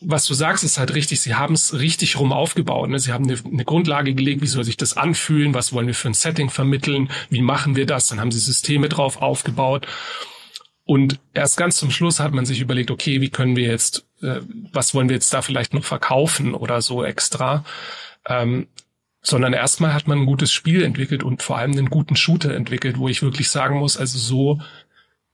was 0.00 0.24
du 0.24 0.32
sagst, 0.32 0.64
ist 0.64 0.78
halt 0.78 0.94
richtig. 0.94 1.20
Sie 1.20 1.34
haben 1.34 1.52
es 1.52 1.78
richtig 1.78 2.18
rum 2.18 2.32
aufgebaut. 2.32 2.88
Ne? 2.88 2.98
Sie 2.98 3.12
haben 3.12 3.24
eine, 3.24 3.38
eine, 3.44 3.66
Grundlage 3.66 4.14
gelegt, 4.14 4.40
wie 4.40 4.46
soll 4.46 4.64
sich 4.64 4.78
das 4.78 4.96
anfühlen, 4.96 5.52
was 5.52 5.74
wollen 5.74 5.88
wir 5.88 5.94
für 5.94 6.08
ein 6.08 6.14
Setting 6.14 6.48
vermitteln, 6.48 7.10
wie 7.28 7.42
machen 7.42 7.76
wir 7.76 7.84
das, 7.84 8.08
dann 8.08 8.20
haben 8.20 8.32
sie 8.32 8.40
Systeme 8.40 8.88
drauf 8.88 9.20
aufgebaut. 9.20 9.86
Und 10.86 11.20
erst 11.34 11.58
ganz 11.58 11.76
zum 11.76 11.90
Schluss 11.90 12.18
hat 12.18 12.32
man 12.32 12.46
sich 12.46 12.60
überlegt, 12.60 12.90
okay, 12.90 13.20
wie 13.20 13.28
können 13.28 13.56
wir 13.56 13.68
jetzt, 13.68 14.06
äh, 14.22 14.40
was 14.72 14.94
wollen 14.94 15.10
wir 15.10 15.16
jetzt 15.16 15.34
da 15.34 15.42
vielleicht 15.42 15.74
noch 15.74 15.84
verkaufen 15.84 16.54
oder 16.54 16.80
so 16.80 17.04
extra. 17.04 17.62
Ähm, 18.26 18.68
sondern 19.24 19.54
erstmal 19.54 19.94
hat 19.94 20.06
man 20.06 20.18
ein 20.18 20.26
gutes 20.26 20.52
Spiel 20.52 20.84
entwickelt 20.84 21.24
und 21.24 21.42
vor 21.42 21.58
allem 21.58 21.72
einen 21.72 21.90
guten 21.90 22.14
Shooter 22.14 22.54
entwickelt, 22.54 22.98
wo 22.98 23.08
ich 23.08 23.22
wirklich 23.22 23.48
sagen 23.48 23.78
muss, 23.78 23.96
also 23.96 24.18
so 24.18 24.60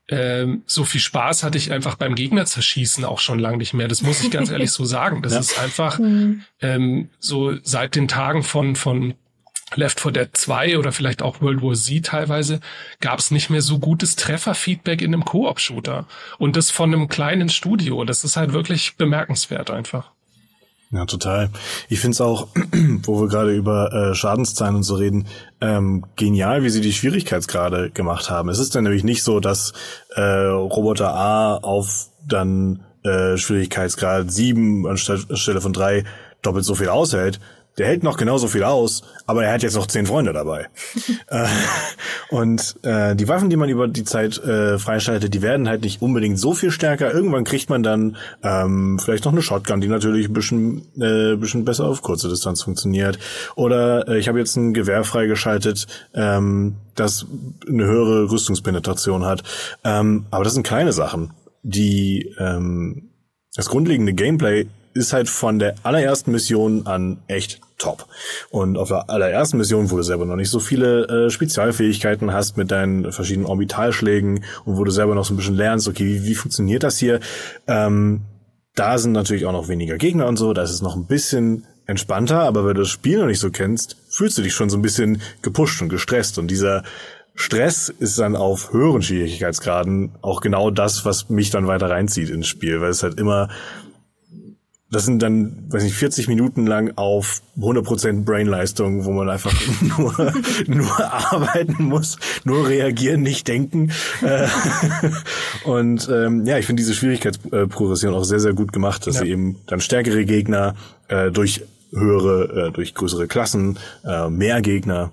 ähm, 0.07 0.63
so 0.65 0.83
viel 0.83 1.01
Spaß 1.01 1.43
hatte 1.43 1.57
ich 1.57 1.71
einfach 1.71 1.95
beim 1.95 2.15
Gegner 2.15 2.45
zerschießen 2.45 3.05
auch 3.05 3.19
schon 3.19 3.39
lange 3.39 3.57
nicht 3.57 3.73
mehr. 3.73 3.87
Das 3.87 4.01
muss 4.01 4.23
ich 4.23 4.31
ganz 4.31 4.49
ehrlich 4.51 4.71
so 4.71 4.83
sagen. 4.85 5.21
Das 5.21 5.33
ja. 5.33 5.39
ist 5.39 5.59
einfach 5.59 5.99
mhm. 5.99 6.43
ähm, 6.61 7.09
so 7.19 7.53
seit 7.63 7.95
den 7.95 8.07
Tagen 8.07 8.43
von 8.43 8.75
von 8.75 9.13
Left 9.75 10.01
4 10.01 10.11
Dead 10.11 10.29
2 10.33 10.77
oder 10.77 10.91
vielleicht 10.91 11.21
auch 11.21 11.41
World 11.41 11.61
War 11.61 11.75
Z 11.75 12.05
teilweise 12.05 12.59
gab 12.99 13.19
es 13.19 13.31
nicht 13.31 13.49
mehr 13.49 13.61
so 13.61 13.79
gutes 13.79 14.17
Trefferfeedback 14.17 15.01
in 15.01 15.13
einem 15.13 15.23
Koop-Shooter 15.23 16.07
und 16.37 16.57
das 16.57 16.71
von 16.71 16.93
einem 16.93 17.07
kleinen 17.07 17.47
Studio. 17.47 18.03
Das 18.03 18.25
ist 18.25 18.35
halt 18.35 18.51
wirklich 18.51 18.97
bemerkenswert 18.97 19.69
einfach. 19.71 20.11
Ja, 20.91 21.05
total. 21.05 21.49
Ich 21.87 22.01
find's 22.01 22.19
auch, 22.19 22.47
wo 23.03 23.21
wir 23.21 23.29
gerade 23.29 23.55
über 23.55 23.93
äh, 23.93 24.15
Schadenszahlen 24.15 24.75
und 24.75 24.83
so 24.83 24.95
reden, 24.95 25.25
ähm, 25.61 26.05
genial, 26.17 26.63
wie 26.63 26.69
sie 26.69 26.81
die 26.81 26.91
Schwierigkeitsgrade 26.91 27.91
gemacht 27.91 28.29
haben. 28.29 28.49
Es 28.49 28.59
ist 28.59 28.75
dann 28.75 28.83
nämlich 28.83 29.05
nicht 29.05 29.23
so, 29.23 29.39
dass 29.39 29.71
äh, 30.15 30.21
Roboter 30.21 31.13
A 31.13 31.55
auf 31.55 32.07
dann 32.27 32.83
äh, 33.03 33.37
Schwierigkeitsgrad 33.37 34.31
7 34.31 34.85
anstelle 34.85 35.61
von 35.61 35.73
3 35.73 36.03
doppelt 36.41 36.65
so 36.65 36.75
viel 36.75 36.89
aushält, 36.89 37.39
der 37.77 37.87
hält 37.87 38.03
noch 38.03 38.17
genauso 38.17 38.47
viel 38.47 38.63
aus, 38.63 39.01
aber 39.25 39.45
er 39.45 39.53
hat 39.53 39.63
jetzt 39.63 39.75
noch 39.75 39.87
zehn 39.87 40.05
Freunde 40.05 40.33
dabei. 40.33 40.67
äh, 41.27 41.47
und 42.29 42.75
äh, 42.83 43.15
die 43.15 43.27
Waffen, 43.27 43.49
die 43.49 43.55
man 43.55 43.69
über 43.69 43.87
die 43.87 44.03
Zeit 44.03 44.37
äh, 44.39 44.77
freischaltet, 44.77 45.33
die 45.33 45.41
werden 45.41 45.69
halt 45.69 45.81
nicht 45.83 46.01
unbedingt 46.01 46.37
so 46.37 46.53
viel 46.53 46.71
stärker. 46.71 47.13
Irgendwann 47.13 47.45
kriegt 47.45 47.69
man 47.69 47.81
dann 47.81 48.17
ähm, 48.43 48.99
vielleicht 48.99 49.25
noch 49.25 49.31
eine 49.31 49.41
Shotgun, 49.41 49.79
die 49.79 49.87
natürlich 49.87 50.27
ein 50.27 50.33
bisschen, 50.33 50.81
äh, 50.99 51.35
bisschen 51.37 51.63
besser 51.63 51.85
auf 51.85 52.01
kurze 52.01 52.27
Distanz 52.27 52.61
funktioniert. 52.61 53.19
Oder 53.55 54.07
äh, 54.07 54.19
ich 54.19 54.27
habe 54.27 54.39
jetzt 54.39 54.55
ein 54.57 54.73
Gewehr 54.73 55.03
freigeschaltet, 55.03 55.87
ähm, 56.13 56.75
das 56.95 57.25
eine 57.67 57.85
höhere 57.85 58.29
Rüstungspenetration 58.29 59.25
hat. 59.25 59.43
Ähm, 59.83 60.25
aber 60.29 60.43
das 60.43 60.53
sind 60.53 60.67
kleine 60.67 60.91
Sachen, 60.91 61.31
die 61.63 62.35
ähm, 62.37 63.11
das 63.55 63.69
grundlegende 63.69 64.13
Gameplay 64.13 64.67
ist 64.93 65.13
halt 65.13 65.29
von 65.29 65.59
der 65.59 65.75
allerersten 65.83 66.31
Mission 66.31 66.85
an 66.87 67.19
echt 67.27 67.61
top. 67.77 68.05
Und 68.49 68.77
auf 68.77 68.89
der 68.89 69.09
allerersten 69.09 69.57
Mission, 69.57 69.89
wo 69.91 69.97
du 69.97 70.03
selber 70.03 70.25
noch 70.25 70.35
nicht 70.35 70.49
so 70.49 70.59
viele 70.59 71.07
äh, 71.07 71.29
Spezialfähigkeiten 71.29 72.33
hast 72.33 72.57
mit 72.57 72.71
deinen 72.71 73.11
verschiedenen 73.11 73.47
Orbitalschlägen 73.47 74.43
und 74.65 74.77
wo 74.77 74.83
du 74.83 74.91
selber 74.91 75.15
noch 75.15 75.25
so 75.25 75.33
ein 75.33 75.37
bisschen 75.37 75.55
lernst, 75.55 75.87
okay, 75.87 76.05
wie, 76.05 76.25
wie 76.25 76.35
funktioniert 76.35 76.83
das 76.83 76.97
hier? 76.97 77.19
Ähm, 77.67 78.21
da 78.75 78.97
sind 78.97 79.11
natürlich 79.11 79.45
auch 79.45 79.51
noch 79.51 79.67
weniger 79.67 79.97
Gegner 79.97 80.27
und 80.27 80.37
so, 80.37 80.53
da 80.53 80.63
ist 80.63 80.71
es 80.71 80.81
noch 80.81 80.95
ein 80.95 81.05
bisschen 81.05 81.65
entspannter, 81.87 82.41
aber 82.41 82.65
wenn 82.65 82.75
du 82.75 82.81
das 82.81 82.89
Spiel 82.89 83.19
noch 83.19 83.25
nicht 83.25 83.39
so 83.39 83.49
kennst, 83.49 83.97
fühlst 84.09 84.37
du 84.37 84.41
dich 84.41 84.53
schon 84.53 84.69
so 84.69 84.77
ein 84.77 84.81
bisschen 84.81 85.21
gepusht 85.41 85.81
und 85.81 85.89
gestresst 85.89 86.37
und 86.37 86.49
dieser 86.49 86.83
Stress 87.35 87.89
ist 87.89 88.19
dann 88.19 88.35
auf 88.35 88.71
höheren 88.71 89.01
Schwierigkeitsgraden 89.01 90.11
auch 90.21 90.41
genau 90.41 90.69
das, 90.69 91.05
was 91.05 91.29
mich 91.29 91.49
dann 91.49 91.67
weiter 91.67 91.89
reinzieht 91.89 92.29
ins 92.29 92.47
Spiel, 92.47 92.81
weil 92.81 92.91
es 92.91 93.03
halt 93.03 93.19
immer 93.19 93.49
das 94.91 95.05
sind 95.05 95.21
dann, 95.21 95.63
weiß 95.69 95.83
nicht, 95.83 95.95
40 95.95 96.27
Minuten 96.27 96.67
lang 96.67 96.91
auf 96.97 97.41
100% 97.57 98.25
Brainleistung, 98.25 99.05
wo 99.05 99.11
man 99.11 99.29
einfach 99.29 99.53
nur, 99.97 100.33
nur 100.67 101.13
arbeiten 101.13 101.85
muss, 101.85 102.17
nur 102.43 102.67
reagieren, 102.67 103.21
nicht 103.21 103.47
denken. 103.47 103.91
Äh, 104.21 104.47
und 105.63 106.09
ähm, 106.11 106.45
ja, 106.45 106.57
ich 106.57 106.65
finde 106.65 106.81
diese 106.81 106.93
Schwierigkeitsprogression 106.93 108.13
auch 108.13 108.25
sehr, 108.25 108.41
sehr 108.41 108.53
gut 108.53 108.73
gemacht, 108.73 109.07
dass 109.07 109.15
ja. 109.15 109.21
sie 109.21 109.29
eben 109.29 109.57
dann 109.65 109.79
stärkere 109.79 110.25
Gegner 110.25 110.75
äh, 111.07 111.31
durch 111.31 111.63
höhere, 111.93 112.67
äh, 112.67 112.71
durch 112.71 112.93
größere 112.93 113.27
Klassen, 113.27 113.79
äh, 114.05 114.29
mehr 114.29 114.61
Gegner 114.61 115.11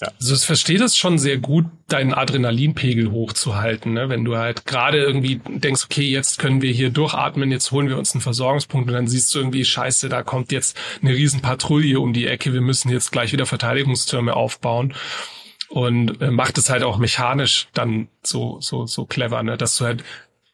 Ja. 0.00 0.12
Also 0.20 0.34
ich 0.34 0.42
verstehe 0.42 0.78
das 0.78 0.96
schon 0.96 1.18
sehr 1.18 1.38
gut, 1.38 1.66
deinen 1.88 2.14
Adrenalinpegel 2.14 3.10
hochzuhalten, 3.10 3.94
ne? 3.94 4.08
wenn 4.08 4.24
du 4.24 4.36
halt 4.36 4.64
gerade 4.64 4.98
irgendwie 4.98 5.40
denkst, 5.48 5.84
okay, 5.84 6.08
jetzt 6.08 6.38
können 6.38 6.62
wir 6.62 6.70
hier 6.70 6.90
durchatmen, 6.90 7.50
jetzt 7.50 7.72
holen 7.72 7.88
wir 7.88 7.98
uns 7.98 8.14
einen 8.14 8.20
Versorgungspunkt 8.20 8.88
und 8.88 8.94
dann 8.94 9.08
siehst 9.08 9.34
du 9.34 9.40
irgendwie, 9.40 9.64
scheiße, 9.64 10.08
da 10.08 10.22
kommt 10.22 10.52
jetzt 10.52 10.78
eine 11.02 11.14
riesen 11.14 11.40
Patrouille 11.40 11.98
um 11.98 12.12
die 12.12 12.28
Ecke, 12.28 12.52
wir 12.52 12.60
müssen 12.60 12.90
jetzt 12.90 13.10
gleich 13.10 13.32
wieder 13.32 13.46
Verteidigungstürme 13.46 14.36
aufbauen 14.36 14.94
und 15.68 16.22
äh, 16.22 16.30
macht 16.30 16.58
es 16.58 16.70
halt 16.70 16.84
auch 16.84 16.98
mechanisch 16.98 17.68
dann 17.74 18.08
so 18.22 18.58
so 18.60 18.86
so 18.86 19.04
clever, 19.04 19.42
ne, 19.42 19.56
dass 19.56 19.76
du 19.76 19.84
halt 19.84 20.04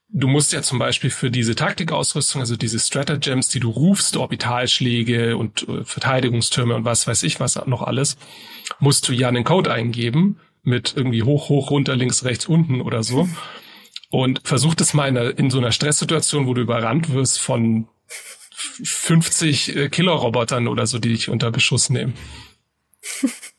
du 0.09 0.29
musst 0.29 0.53
ja 0.53 0.63
zum 0.63 0.79
Beispiel 0.79 1.11
für 1.11 1.31
diese 1.31 1.55
Taktikausrüstung, 1.55 2.41
also 2.41 2.57
diese 2.57 2.79
Stratagems, 2.79 3.49
die 3.49 3.61
du 3.61 3.71
rufst, 3.71 4.17
Orbitalschläge 4.17 5.37
und 5.37 5.69
äh, 5.69 5.85
Verteidigungstürme 5.85 6.75
und 6.75 6.85
was 6.85 7.07
weiß 7.07 7.23
ich 7.25 7.41
was 7.41 7.57
noch 7.67 7.83
alles, 7.83 8.17
musst 8.79 9.09
du 9.09 9.13
ja 9.13 9.29
einen 9.29 9.45
Code 9.45 9.73
eingeben 9.73 10.41
mit 10.63 10.95
irgendwie 10.97 11.23
hoch, 11.23 11.49
hoch, 11.49 11.71
runter, 11.71 11.97
links, 11.97 12.25
rechts, 12.25 12.47
unten 12.47 12.81
oder 12.81 13.03
so. 13.03 13.29
Und 14.11 14.41
versuch 14.45 14.75
das 14.75 14.95
mal 14.95 15.09
in, 15.09 15.19
einer, 15.19 15.39
in 15.39 15.51
so 15.51 15.59
einer 15.59 15.73
Stresssituation, 15.73 16.47
wo 16.47 16.55
du 16.55 16.63
überrannt 16.63 17.13
wirst 17.13 17.41
von 17.41 17.89
50 18.83 19.77
äh, 19.77 19.89
Killer-Robotern 19.89 20.69
oder 20.69 20.87
so, 20.87 20.99
die 20.99 21.11
dich 21.11 21.29
unter 21.29 21.51
Beschuss 21.51 21.91
nehmen. 21.91 22.15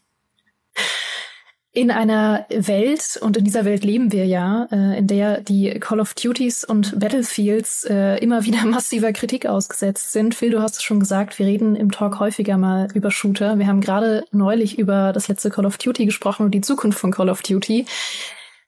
in 1.76 1.92
einer 1.92 2.46
Welt, 2.50 3.20
und 3.22 3.36
in 3.36 3.44
dieser 3.44 3.66
Welt 3.66 3.84
leben 3.84 4.14
wir 4.14 4.26
ja, 4.26 4.68
äh, 4.72 4.98
in 4.98 5.08
der 5.08 5.42
die 5.42 5.72
Call 5.82 6.00
of 6.00 6.14
Duties 6.14 6.64
und 6.64 6.98
Battlefields 6.98 7.84
äh, 7.84 8.18
immer 8.20 8.46
wieder 8.46 8.66
massiver 8.66 9.12
Kritik 9.12 9.46
ausgesetzt 9.46 10.14
sind. 10.14 10.36
Phil, 10.36 10.52
du 10.52 10.62
hast 10.62 10.78
es 10.78 10.84
schon 10.84 11.02
gesagt, 11.02 11.38
wir 11.38 11.46
reden 11.46 11.76
im 11.76 11.92
Talk 11.92 12.20
häufiger 12.20 12.58
mal 12.58 12.88
über 12.94 13.12
Shooter. 13.12 13.60
Wir 13.60 13.68
haben 13.68 13.82
gerade 13.82 14.26
neulich 14.32 14.80
über 14.80 15.12
das 15.12 15.28
letzte 15.28 15.50
Call 15.50 15.66
of 15.66 15.78
Duty 15.78 16.06
gesprochen 16.06 16.46
und 16.46 16.52
die 16.52 16.62
Zukunft 16.62 16.98
von 16.98 17.12
Call 17.12 17.30
of 17.30 17.42
Duty. 17.42 17.86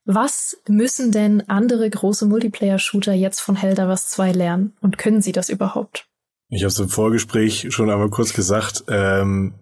Was 0.04 0.62
müssen 0.68 1.14
denn 1.14 1.44
andere 1.48 1.90
große 1.90 2.26
Multiplayer-Shooter 2.26 3.14
jetzt 3.14 3.40
von 3.40 3.56
Helldivers 3.56 4.10
2 4.10 4.34
lernen? 4.34 4.76
Und 4.82 4.98
können 4.98 5.22
sie 5.22 5.32
das 5.32 5.48
überhaupt? 5.48 6.08
Ich 6.50 6.64
habe 6.64 6.70
es 6.70 6.80
im 6.80 6.90
Vorgespräch 6.90 7.68
schon 7.70 7.90
einmal 7.90 8.10
kurz 8.10 8.34
gesagt. 8.34 8.84
Ähm, 8.90 9.54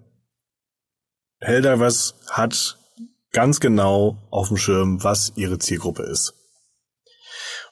Helldivers 1.40 2.16
hat 2.30 2.80
ganz 3.36 3.60
genau 3.60 4.18
auf 4.32 4.48
dem 4.48 4.56
Schirm, 4.56 5.04
was 5.04 5.34
ihre 5.36 5.60
Zielgruppe 5.60 6.04
ist. 6.04 6.34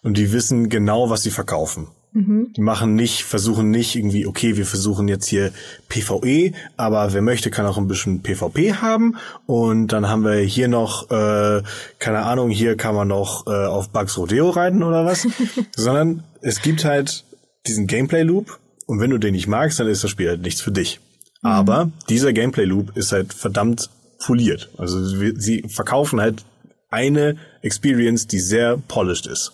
Und 0.01 0.17
die 0.17 0.33
wissen 0.33 0.67
genau, 0.67 1.09
was 1.09 1.23
sie 1.23 1.31
verkaufen. 1.31 1.87
Mhm. 2.11 2.51
Die 2.57 2.61
machen 2.61 2.95
nicht, 2.95 3.23
versuchen 3.23 3.71
nicht 3.71 3.95
irgendwie, 3.95 4.27
okay, 4.27 4.57
wir 4.57 4.65
versuchen 4.65 5.07
jetzt 5.07 5.25
hier 5.25 5.53
PvE, 5.87 6.51
aber 6.75 7.13
wer 7.13 7.21
möchte, 7.21 7.49
kann 7.49 7.65
auch 7.65 7.77
ein 7.77 7.87
bisschen 7.87 8.21
PvP 8.21 8.73
haben. 8.73 9.15
Und 9.45 9.93
dann 9.93 10.09
haben 10.09 10.25
wir 10.25 10.35
hier 10.35 10.67
noch, 10.67 11.09
äh, 11.09 11.63
keine 11.97 12.23
Ahnung, 12.23 12.49
hier 12.49 12.75
kann 12.75 12.93
man 12.93 13.07
noch 13.07 13.47
äh, 13.47 13.65
auf 13.65 13.89
Bugs 13.89 14.17
Rodeo 14.17 14.49
reiten 14.49 14.83
oder 14.83 15.05
was. 15.05 15.25
Sondern 15.77 16.23
es 16.41 16.61
gibt 16.61 16.83
halt 16.83 17.23
diesen 17.65 17.87
Gameplay-Loop 17.87 18.59
und 18.85 18.99
wenn 18.99 19.11
du 19.11 19.17
den 19.17 19.33
nicht 19.33 19.47
magst, 19.47 19.79
dann 19.79 19.87
ist 19.87 20.03
das 20.03 20.11
Spiel 20.11 20.27
halt 20.27 20.41
nichts 20.41 20.59
für 20.59 20.73
dich. 20.73 20.99
Mhm. 21.41 21.49
Aber 21.49 21.91
dieser 22.09 22.33
Gameplay-Loop 22.33 22.97
ist 22.97 23.13
halt 23.13 23.33
verdammt 23.33 23.89
poliert. 24.25 24.69
Also 24.77 25.03
sie 25.05 25.63
verkaufen 25.67 26.19
halt 26.21 26.43
eine 26.89 27.37
Experience, 27.61 28.27
die 28.27 28.39
sehr 28.39 28.77
polished 28.77 29.27
ist. 29.27 29.51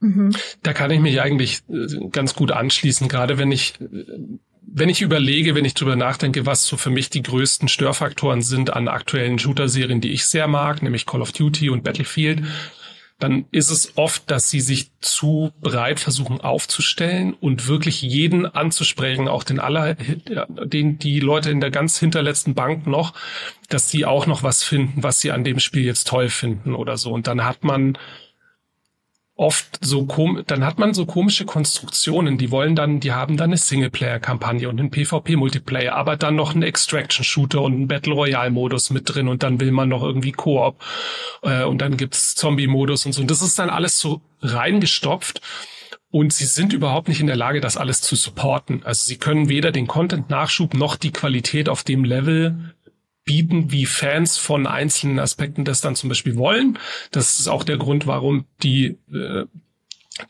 Mhm. 0.00 0.34
Da 0.62 0.72
kann 0.72 0.90
ich 0.90 1.00
mich 1.00 1.20
eigentlich 1.20 1.62
äh, 1.68 2.08
ganz 2.10 2.34
gut 2.34 2.52
anschließen, 2.52 3.08
gerade 3.08 3.38
wenn 3.38 3.52
ich 3.52 3.74
wenn 4.74 4.88
ich 4.88 5.02
überlege, 5.02 5.54
wenn 5.54 5.66
ich 5.66 5.74
drüber 5.74 5.96
nachdenke, 5.96 6.46
was 6.46 6.66
so 6.66 6.78
für 6.78 6.88
mich 6.88 7.10
die 7.10 7.22
größten 7.22 7.68
Störfaktoren 7.68 8.40
sind 8.40 8.72
an 8.72 8.88
aktuellen 8.88 9.38
Shooter-Serien, 9.38 10.00
die 10.00 10.12
ich 10.12 10.24
sehr 10.24 10.48
mag, 10.48 10.82
nämlich 10.82 11.04
Call 11.04 11.20
of 11.20 11.32
Duty 11.32 11.68
und 11.68 11.84
Battlefield, 11.84 12.42
dann 13.22 13.44
ist 13.52 13.70
es 13.70 13.96
oft, 13.96 14.28
dass 14.30 14.50
sie 14.50 14.60
sich 14.60 14.90
zu 15.00 15.52
breit 15.60 16.00
versuchen 16.00 16.40
aufzustellen 16.40 17.34
und 17.34 17.68
wirklich 17.68 18.02
jeden 18.02 18.46
anzusprechen, 18.46 19.28
auch 19.28 19.44
den 19.44 19.60
aller, 19.60 19.94
den, 19.94 20.98
die 20.98 21.20
Leute 21.20 21.50
in 21.50 21.60
der 21.60 21.70
ganz 21.70 21.98
hinterletzten 21.98 22.54
Bank 22.54 22.86
noch, 22.86 23.14
dass 23.68 23.88
sie 23.90 24.04
auch 24.06 24.26
noch 24.26 24.42
was 24.42 24.64
finden, 24.64 25.04
was 25.04 25.20
sie 25.20 25.30
an 25.30 25.44
dem 25.44 25.60
Spiel 25.60 25.84
jetzt 25.84 26.08
toll 26.08 26.30
finden 26.30 26.74
oder 26.74 26.96
so. 26.96 27.12
Und 27.12 27.28
dann 27.28 27.44
hat 27.44 27.62
man 27.62 27.96
oft 29.34 29.78
so 29.80 30.04
kom 30.04 30.42
dann 30.46 30.64
hat 30.64 30.78
man 30.78 30.92
so 30.92 31.06
komische 31.06 31.44
Konstruktionen, 31.46 32.36
die 32.36 32.50
wollen 32.50 32.76
dann, 32.76 33.00
die 33.00 33.12
haben 33.12 33.36
dann 33.36 33.50
eine 33.50 33.56
Singleplayer-Kampagne 33.56 34.68
und 34.68 34.78
einen 34.78 34.90
PvP-Multiplayer, 34.90 35.94
aber 35.94 36.16
dann 36.16 36.36
noch 36.36 36.54
einen 36.54 36.62
Extraction-Shooter 36.62 37.62
und 37.62 37.72
einen 37.72 37.88
Battle 37.88 38.12
Royale-Modus 38.12 38.90
mit 38.90 39.12
drin 39.12 39.28
und 39.28 39.42
dann 39.42 39.58
will 39.58 39.72
man 39.72 39.88
noch 39.88 40.02
irgendwie 40.02 40.32
Koop 40.32 40.76
äh, 41.42 41.64
und 41.64 41.78
dann 41.78 41.96
gibt's 41.96 42.34
Zombie-Modus 42.34 43.06
und 43.06 43.12
so. 43.12 43.22
Und 43.22 43.30
das 43.30 43.42
ist 43.42 43.58
dann 43.58 43.70
alles 43.70 43.98
so 43.98 44.20
reingestopft. 44.42 45.40
Und 46.10 46.34
sie 46.34 46.44
sind 46.44 46.74
überhaupt 46.74 47.08
nicht 47.08 47.20
in 47.20 47.26
der 47.26 47.36
Lage, 47.36 47.62
das 47.62 47.78
alles 47.78 48.02
zu 48.02 48.16
supporten. 48.16 48.82
Also 48.84 49.06
sie 49.06 49.16
können 49.16 49.48
weder 49.48 49.72
den 49.72 49.86
Content-Nachschub 49.86 50.74
noch 50.74 50.96
die 50.96 51.10
Qualität 51.10 51.70
auf 51.70 51.84
dem 51.84 52.04
Level 52.04 52.74
bieten, 53.24 53.70
wie 53.70 53.86
Fans 53.86 54.36
von 54.36 54.66
einzelnen 54.66 55.18
Aspekten 55.18 55.64
das 55.64 55.80
dann 55.80 55.96
zum 55.96 56.08
Beispiel 56.08 56.36
wollen. 56.36 56.78
Das 57.10 57.38
ist 57.38 57.48
auch 57.48 57.64
der 57.64 57.76
Grund, 57.76 58.06
warum 58.06 58.46
die, 58.62 58.98
äh, 59.12 59.44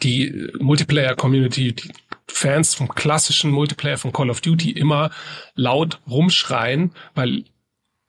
die 0.03 0.49
Multiplayer-Community, 0.61 1.73
die 1.73 1.93
Fans 2.29 2.75
vom 2.75 2.89
klassischen 2.89 3.51
Multiplayer 3.51 3.99
von 3.99 4.13
Call 4.13 4.31
of 4.31 4.41
Duty 4.41 4.71
immer 4.71 5.11
laut 5.55 6.01
rumschreien, 6.09 6.93
weil 7.15 7.45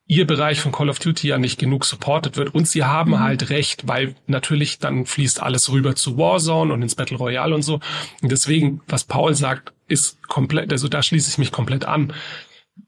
ihr 0.05 0.27
Bereich 0.27 0.59
von 0.59 0.71
Call 0.71 0.89
of 0.89 0.99
Duty 0.99 1.29
ja 1.29 1.37
nicht 1.37 1.59
genug 1.59 1.85
supported 1.85 2.37
wird. 2.37 2.53
Und 2.53 2.67
sie 2.67 2.83
haben 2.83 3.11
mhm. 3.11 3.19
halt 3.19 3.49
recht, 3.49 3.87
weil 3.87 4.15
natürlich 4.27 4.79
dann 4.79 5.05
fließt 5.05 5.41
alles 5.41 5.71
rüber 5.71 5.95
zu 5.95 6.17
Warzone 6.17 6.73
und 6.73 6.81
ins 6.81 6.95
Battle 6.95 7.17
Royale 7.17 7.55
und 7.55 7.61
so. 7.61 7.79
Und 8.21 8.31
deswegen, 8.31 8.81
was 8.87 9.05
Paul 9.05 9.33
sagt, 9.33 9.73
ist 9.87 10.21
komplett, 10.27 10.71
also 10.71 10.87
da 10.87 11.01
schließe 11.01 11.29
ich 11.29 11.37
mich 11.37 11.51
komplett 11.51 11.85
an. 11.85 12.13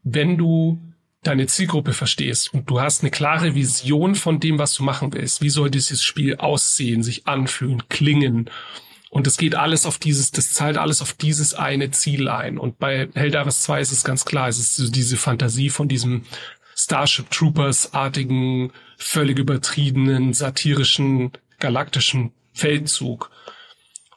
Wenn 0.03 0.37
du 0.37 0.79
deine 1.28 1.47
Zielgruppe 1.47 1.93
verstehst 1.93 2.53
und 2.53 2.69
du 2.69 2.80
hast 2.80 3.01
eine 3.01 3.11
klare 3.11 3.55
Vision 3.55 4.15
von 4.15 4.39
dem, 4.39 4.59
was 4.59 4.73
du 4.73 4.84
machen 4.84 5.13
willst. 5.13 5.41
Wie 5.41 5.49
soll 5.49 5.69
dieses 5.69 6.03
Spiel 6.03 6.36
aussehen, 6.36 7.03
sich 7.03 7.28
anfühlen, 7.28 7.84
klingen? 7.89 8.49
Und 9.09 9.28
es 9.28 9.38
geht 9.38 9.55
alles 9.55 9.86
auf 9.86 9.97
dieses, 9.97 10.32
das 10.32 10.53
zahlt 10.53 10.78
alles 10.78 11.01
auf 11.01 11.13
dieses 11.13 11.53
eine 11.53 11.89
Ziel 11.91 12.28
ein. 12.28 12.57
Und 12.57 12.80
bei 12.80 13.07
Helldivers 13.13 13.61
2 13.63 13.80
ist 13.82 13.91
es 13.91 14.03
ganz 14.03 14.26
klar, 14.26 14.49
es 14.49 14.59
ist 14.59 14.76
so 14.76 14.91
diese 14.91 15.17
Fantasie 15.17 15.69
von 15.69 15.88
diesem 15.88 16.23
Starship 16.76 17.32
Troopers 17.32 17.93
artigen, 17.93 18.71
völlig 18.97 19.39
übertriebenen, 19.39 20.34
satirischen, 20.34 21.32
galaktischen 21.59 22.32
Feldzug. 22.53 23.32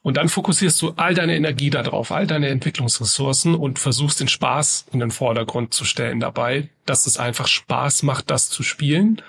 Und 0.08 0.16
dann 0.16 0.30
fokussierst 0.30 0.80
du 0.80 0.94
all 0.96 1.12
deine 1.12 1.36
Energie 1.36 1.68
darauf, 1.68 2.12
all 2.12 2.26
deine 2.26 2.48
Entwicklungsressourcen 2.48 3.54
und 3.54 3.78
versuchst 3.78 4.20
den 4.20 4.28
Spaß 4.28 4.86
in 4.90 5.00
den 5.00 5.10
Vordergrund 5.10 5.74
zu 5.74 5.84
stellen 5.84 6.18
dabei, 6.18 6.70
dass 6.86 7.06
es 7.06 7.18
einfach 7.18 7.46
Spaß 7.46 8.04
macht, 8.04 8.30
das 8.30 8.48
zu 8.48 8.62
spielen. 8.62 9.20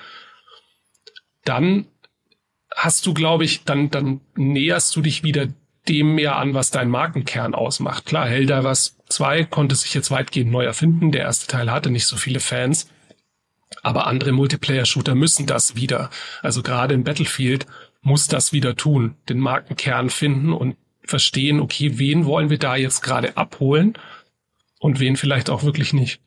Dann 1.44 1.88
hast 2.74 3.06
du, 3.06 3.14
glaube 3.14 3.44
ich, 3.44 3.66
dann, 3.66 3.90
dann 3.92 4.22
näherst 4.38 4.96
du 4.96 5.02
dich 5.02 5.22
wieder 5.22 5.48
dem 5.90 6.16
mehr 6.16 6.38
an, 6.38 6.54
was 6.54 6.72
dein 6.72 6.88
Markenkern 6.88 7.56
ausmacht. 7.56 8.06
Klar, 8.06 8.30
Helldivers 8.30 8.96
2 9.10 9.44
konnte 9.44 9.76
sich 9.76 9.94
jetzt 9.94 10.12
weitgehend 10.12 10.50
neu 10.50 10.64
erfinden. 10.64 11.12
Der 11.12 11.24
erste 11.24 11.48
Teil 11.48 11.70
hatte 11.70 11.90
nicht 11.90 12.06
so 12.06 12.16
viele 12.16 12.40
Fans. 12.40 12.88
Aber 13.84 14.08
andere 14.08 14.32
Multiplayer-Shooter 14.32 15.14
müssen 15.14 15.46
das 15.46 15.76
wieder. 15.76 16.10
Also 16.42 16.64
gerade 16.64 16.94
in 16.94 17.04
Battlefield 17.04 17.68
muss 18.02 18.28
das 18.28 18.54
wieder 18.54 18.76
tun, 18.76 19.16
den 19.28 19.40
Markenkern 19.40 20.10
finden 20.10 20.54
und 20.54 20.78
verstehen, 21.04 21.60
okay, 21.60 21.98
wen 21.98 22.26
wollen 22.26 22.50
wir 22.50 22.60
da 22.60 22.76
jetzt 22.76 23.02
gerade 23.02 23.36
abholen 23.38 23.94
und 24.80 25.00
wen 25.00 25.18
vielleicht 25.18 25.50
auch 25.50 25.64
wirklich 25.64 25.94
nicht. 25.94 26.22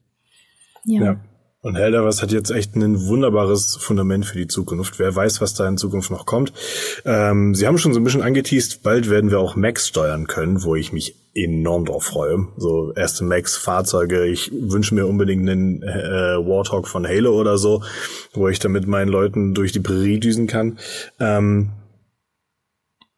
Ja. 0.84 1.04
ja. 1.04 1.20
Und 1.64 1.76
Helldivers 1.76 2.22
hat 2.22 2.32
jetzt 2.32 2.50
echt 2.50 2.74
ein 2.74 3.06
wunderbares 3.06 3.76
Fundament 3.76 4.26
für 4.26 4.36
die 4.36 4.48
Zukunft. 4.48 4.98
Wer 4.98 5.14
weiß, 5.14 5.40
was 5.40 5.54
da 5.54 5.68
in 5.68 5.76
Zukunft 5.76 6.10
noch 6.10 6.26
kommt. 6.26 6.52
Ähm, 7.04 7.54
Sie 7.54 7.68
haben 7.68 7.78
schon 7.78 7.94
so 7.94 8.00
ein 8.00 8.04
bisschen 8.04 8.22
angeteased, 8.22 8.82
bald 8.82 9.08
werden 9.08 9.30
wir 9.30 9.38
auch 9.38 9.54
Max 9.54 9.86
steuern 9.86 10.26
können, 10.26 10.64
wo 10.64 10.74
ich 10.74 10.92
mich 10.92 11.14
enorm 11.34 11.84
drauf 11.84 12.02
freue. 12.02 12.48
So 12.56 12.92
erste 12.94 13.22
Max-Fahrzeuge. 13.22 14.26
Ich 14.26 14.50
wünsche 14.52 14.96
mir 14.96 15.06
unbedingt 15.06 15.48
einen 15.48 15.84
äh, 15.84 16.36
Warthog 16.36 16.88
von 16.88 17.06
Halo 17.06 17.38
oder 17.38 17.56
so, 17.58 17.84
wo 18.34 18.48
ich 18.48 18.58
dann 18.58 18.72
mit 18.72 18.88
meinen 18.88 19.08
Leuten 19.08 19.54
durch 19.54 19.70
die 19.70 19.80
Prärie 19.80 20.18
düsen 20.18 20.48
kann. 20.48 20.80
Ähm, 21.20 21.70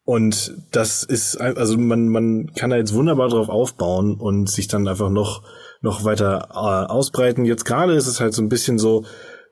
und 0.03 0.53
das 0.71 1.03
ist, 1.03 1.41
also 1.41 1.79
man, 1.79 2.09
man 2.09 2.53
kann 2.53 2.69
da 2.69 2.77
jetzt 2.77 2.93
wunderbar 2.93 3.29
drauf 3.29 3.49
aufbauen 3.49 4.13
und 4.13 4.51
sich 4.51 4.67
dann 4.67 4.87
einfach 4.87 5.09
noch 5.09 5.41
noch 5.81 6.03
weiter 6.03 6.49
äh, 6.51 6.91
ausbreiten. 6.91 7.45
Jetzt 7.45 7.65
gerade 7.65 7.93
ist 7.93 8.07
es 8.07 8.19
halt 8.19 8.33
so 8.33 8.41
ein 8.41 8.49
bisschen 8.49 8.77
so, 8.79 9.05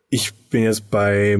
ich 0.10 0.34
bin 0.50 0.64
jetzt 0.64 0.90
bei 0.90 1.38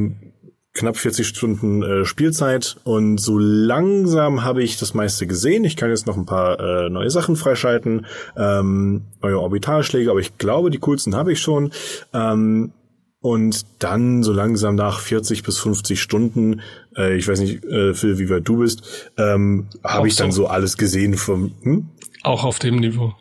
knapp 0.74 0.98
40 0.98 1.28
Stunden 1.28 1.84
äh, 1.84 2.06
Spielzeit 2.06 2.78
und 2.84 3.20
so 3.20 3.38
langsam 3.38 4.44
habe 4.44 4.64
ich 4.64 4.78
das 4.80 4.96
meiste 4.96 5.28
gesehen. 5.28 5.66
Ich 5.66 5.76
kann 5.78 5.90
jetzt 5.90 6.08
noch 6.08 6.18
ein 6.18 6.26
paar 6.26 6.60
äh, 6.60 6.90
neue 6.90 7.12
Sachen 7.12 7.36
freischalten, 7.36 8.08
ähm, 8.36 9.04
neue 9.22 9.40
Orbitalschläge, 9.40 10.10
aber 10.10 10.20
ich 10.20 10.38
glaube, 10.40 10.72
die 10.72 10.80
coolsten 10.80 11.16
habe 11.16 11.32
ich 11.32 11.40
schon. 11.40 11.72
Ähm, 12.14 12.74
Und 13.22 13.66
dann 13.80 14.22
so 14.22 14.34
langsam 14.34 14.76
nach 14.76 15.00
40 15.00 15.44
bis 15.44 15.58
50 15.60 16.02
Stunden, 16.02 16.60
äh, 16.98 17.16
ich 17.16 17.26
weiß 17.26 17.40
nicht, 17.40 17.64
äh, 17.64 17.94
Phil, 17.94 18.18
wie 18.20 18.30
weit 18.30 18.46
du 18.46 18.58
bist, 18.58 19.12
ähm, 19.18 19.68
habe 19.82 20.10
ich 20.10 20.18
dann 20.18 20.34
so. 20.34 20.48
alles 20.48 20.76
gesehen 20.76 21.16
vom. 21.16 21.54
Hm? 21.62 21.88
Auch 22.24 22.44
auf 22.44 22.60
dem 22.60 22.78
Niveau. 22.78 23.14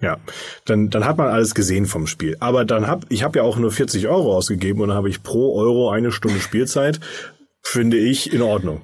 Ja, 0.00 0.18
dann, 0.64 0.90
dann 0.90 1.04
hat 1.04 1.18
man 1.18 1.28
alles 1.28 1.54
gesehen 1.54 1.86
vom 1.86 2.06
Spiel. 2.06 2.36
Aber 2.40 2.64
dann 2.64 2.86
hab 2.86 3.04
ich 3.08 3.24
habe 3.24 3.40
ja 3.40 3.44
auch 3.44 3.56
nur 3.56 3.72
40 3.72 4.06
Euro 4.08 4.36
ausgegeben 4.36 4.80
und 4.80 4.88
dann 4.88 4.96
habe 4.96 5.08
ich 5.08 5.22
pro 5.22 5.56
Euro 5.58 5.90
eine 5.90 6.12
Stunde 6.12 6.40
Spielzeit. 6.40 7.00
Finde 7.62 7.96
ich 7.96 8.32
in 8.32 8.42
Ordnung. 8.42 8.82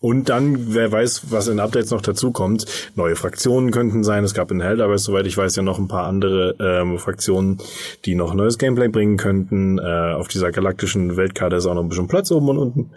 Und 0.00 0.28
dann, 0.28 0.74
wer 0.74 0.92
weiß, 0.92 1.30
was 1.30 1.48
in 1.48 1.58
Updates 1.58 1.90
noch 1.90 2.02
dazu 2.02 2.30
kommt. 2.30 2.66
Neue 2.96 3.16
Fraktionen 3.16 3.70
könnten 3.70 4.04
sein. 4.04 4.24
Es 4.24 4.34
gab 4.34 4.50
in 4.50 4.60
Helldivers, 4.60 5.04
soweit 5.04 5.26
ich 5.26 5.36
weiß, 5.36 5.56
ja 5.56 5.62
noch 5.62 5.78
ein 5.78 5.88
paar 5.88 6.06
andere 6.06 6.54
ähm, 6.60 6.98
Fraktionen, 6.98 7.58
die 8.04 8.14
noch 8.14 8.34
neues 8.34 8.58
Gameplay 8.58 8.88
bringen 8.88 9.16
könnten. 9.16 9.78
Äh, 9.78 10.12
auf 10.14 10.28
dieser 10.28 10.52
galaktischen 10.52 11.16
Weltkarte 11.16 11.56
ist 11.56 11.66
auch 11.66 11.74
noch 11.74 11.82
ein 11.82 11.88
bisschen 11.88 12.08
Platz 12.08 12.30
oben 12.30 12.50
und 12.50 12.58
unten. 12.58 12.90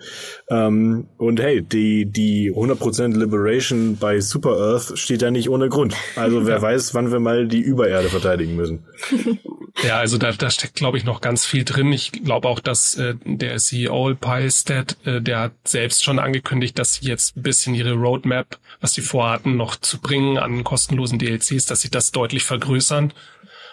Ähm, 0.50 1.08
und 1.18 1.40
hey, 1.40 1.62
die, 1.62 2.06
die 2.06 2.52
100% 2.54 3.18
Liberation 3.18 3.98
bei 3.98 4.20
Super 4.20 4.58
Earth 4.58 4.98
steht 4.98 5.22
ja 5.22 5.32
nicht 5.32 5.50
ohne 5.50 5.70
Grund. 5.70 5.96
Also 6.18 6.46
wer 6.46 6.62
weiß, 6.62 6.94
wann 6.96 7.12
wir 7.12 7.22
mal 7.22 7.48
die 7.48 7.62
Übererde 7.62 8.10
verteidigen 8.10 8.56
müssen. 8.56 8.84
Ja, 9.84 9.98
also 9.98 10.18
da, 10.18 10.32
da 10.32 10.50
steckt, 10.50 10.76
glaube 10.76 10.98
ich, 10.98 11.06
noch 11.06 11.22
ganz 11.22 11.46
viel 11.46 11.64
drin. 11.64 11.94
Ich 11.94 12.12
glaube 12.12 12.48
auch, 12.48 12.60
dass 12.60 12.96
äh, 12.96 13.16
der 13.24 13.58
CEO 13.58 14.14
Pylestead, 14.20 14.98
äh, 15.06 15.22
der 15.22 15.40
hat 15.40 15.54
selbst 15.64 16.04
schon 16.04 16.20
angekündigt, 16.20 16.78
dass 16.78 16.89
sie 16.94 17.08
jetzt 17.08 17.38
ein 17.38 17.44
bisschen 17.44 17.76
ihre 17.76 17.94
Roadmap, 17.94 18.60
was 18.82 18.94
sie 18.94 19.02
vorhatten, 19.02 19.56
noch 19.58 19.76
zu 19.76 20.00
bringen 20.00 20.38
an 20.38 20.64
kostenlosen 20.64 21.20
DLCs, 21.20 21.66
dass 21.66 21.82
sie 21.82 21.90
das 21.90 22.12
deutlich 22.12 22.44
vergrößern. 22.44 23.14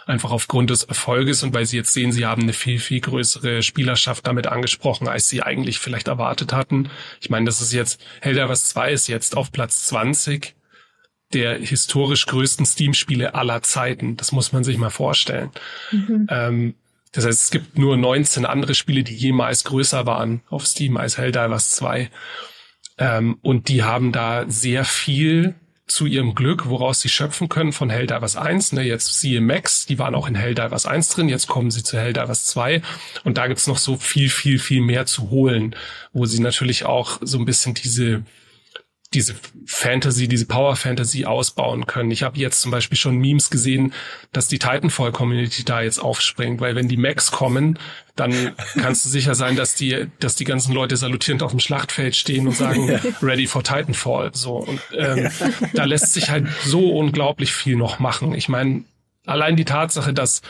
Einfach 0.06 0.30
aufgrund 0.30 0.70
des 0.70 0.84
Erfolges 0.84 1.42
und 1.42 1.52
weil 1.52 1.66
sie 1.66 1.76
jetzt 1.76 1.92
sehen, 1.92 2.12
sie 2.12 2.26
haben 2.26 2.42
eine 2.42 2.52
viel, 2.52 2.78
viel 2.78 3.00
größere 3.00 3.62
Spielerschaft 3.64 4.26
damit 4.26 4.46
angesprochen, 4.46 5.08
als 5.08 5.28
sie 5.28 5.42
eigentlich 5.42 5.80
vielleicht 5.80 6.06
erwartet 6.06 6.52
hatten. 6.52 6.90
Ich 7.20 7.28
meine, 7.28 7.46
das 7.46 7.60
ist 7.60 7.72
jetzt, 7.72 8.00
Helldivers 8.20 8.68
2 8.68 8.92
ist 8.92 9.08
jetzt 9.08 9.36
auf 9.36 9.50
Platz 9.50 9.86
20 9.86 10.54
der 11.32 11.58
historisch 11.58 12.26
größten 12.26 12.64
Steam-Spiele 12.64 13.34
aller 13.34 13.62
Zeiten. 13.62 14.16
Das 14.16 14.30
muss 14.30 14.52
man 14.52 14.62
sich 14.62 14.78
mal 14.78 14.90
vorstellen. 14.90 15.50
Mhm. 15.90 16.26
Ähm, 16.30 16.74
das 17.16 17.24
heißt, 17.24 17.44
es 17.44 17.50
gibt 17.50 17.78
nur 17.78 17.96
19 17.96 18.44
andere 18.44 18.74
Spiele, 18.74 19.02
die 19.02 19.14
jemals 19.14 19.64
größer 19.64 20.06
waren 20.06 20.42
auf 20.50 20.66
Steam 20.66 20.96
als 20.96 21.16
Helldivers 21.16 21.70
2. 21.70 22.10
Ähm, 22.98 23.38
und 23.42 23.68
die 23.68 23.82
haben 23.82 24.12
da 24.12 24.44
sehr 24.48 24.84
viel 24.84 25.54
zu 25.86 26.06
ihrem 26.06 26.34
Glück, 26.34 26.66
woraus 26.66 27.00
sie 27.00 27.08
schöpfen 27.08 27.48
können 27.48 27.72
von 27.72 27.90
Helldivers 27.90 28.36
1. 28.36 28.72
Ne, 28.72 28.82
jetzt 28.82 29.20
siehe 29.20 29.40
Max, 29.40 29.86
die 29.86 29.98
waren 29.98 30.14
auch 30.14 30.26
in 30.26 30.34
Helldivers 30.34 30.84
1 30.84 31.10
drin, 31.10 31.28
jetzt 31.28 31.46
kommen 31.46 31.70
sie 31.70 31.84
zu 31.84 31.96
Helldivers 31.96 32.46
2 32.46 32.82
und 33.22 33.38
da 33.38 33.46
gibt's 33.46 33.68
noch 33.68 33.78
so 33.78 33.96
viel, 33.96 34.28
viel, 34.28 34.58
viel 34.58 34.80
mehr 34.80 35.06
zu 35.06 35.30
holen, 35.30 35.76
wo 36.12 36.26
sie 36.26 36.40
natürlich 36.40 36.84
auch 36.84 37.18
so 37.20 37.38
ein 37.38 37.44
bisschen 37.44 37.74
diese 37.74 38.24
diese 39.16 39.34
Fantasy, 39.64 40.28
diese 40.28 40.44
Power 40.44 40.76
Fantasy 40.76 41.24
ausbauen 41.24 41.86
können. 41.86 42.10
Ich 42.10 42.22
habe 42.22 42.38
jetzt 42.38 42.60
zum 42.60 42.70
Beispiel 42.70 42.98
schon 42.98 43.16
Memes 43.16 43.48
gesehen, 43.48 43.94
dass 44.32 44.46
die 44.46 44.58
Titanfall 44.58 45.10
Community 45.10 45.64
da 45.64 45.80
jetzt 45.80 45.98
aufspringt, 45.98 46.60
weil 46.60 46.76
wenn 46.76 46.86
die 46.86 46.98
Max 46.98 47.30
kommen, 47.30 47.78
dann 48.14 48.52
kannst 48.74 49.06
du 49.06 49.08
sicher 49.08 49.34
sein, 49.34 49.56
dass 49.56 49.74
die, 49.74 50.06
dass 50.20 50.36
die 50.36 50.44
ganzen 50.44 50.74
Leute 50.74 50.98
salutierend 50.98 51.42
auf 51.42 51.50
dem 51.50 51.60
Schlachtfeld 51.60 52.14
stehen 52.14 52.46
und 52.46 52.54
sagen, 52.54 52.88
ja. 52.88 53.00
ready 53.22 53.46
for 53.46 53.64
Titanfall. 53.64 54.30
So 54.34 54.56
und 54.58 54.80
ähm, 54.94 55.30
da 55.72 55.84
lässt 55.84 56.12
sich 56.12 56.30
halt 56.30 56.46
so 56.64 56.90
unglaublich 56.90 57.52
viel 57.52 57.76
noch 57.76 57.98
machen. 57.98 58.34
Ich 58.34 58.50
meine, 58.50 58.84
allein 59.24 59.56
die 59.56 59.64
Tatsache, 59.64 60.12
dass 60.12 60.42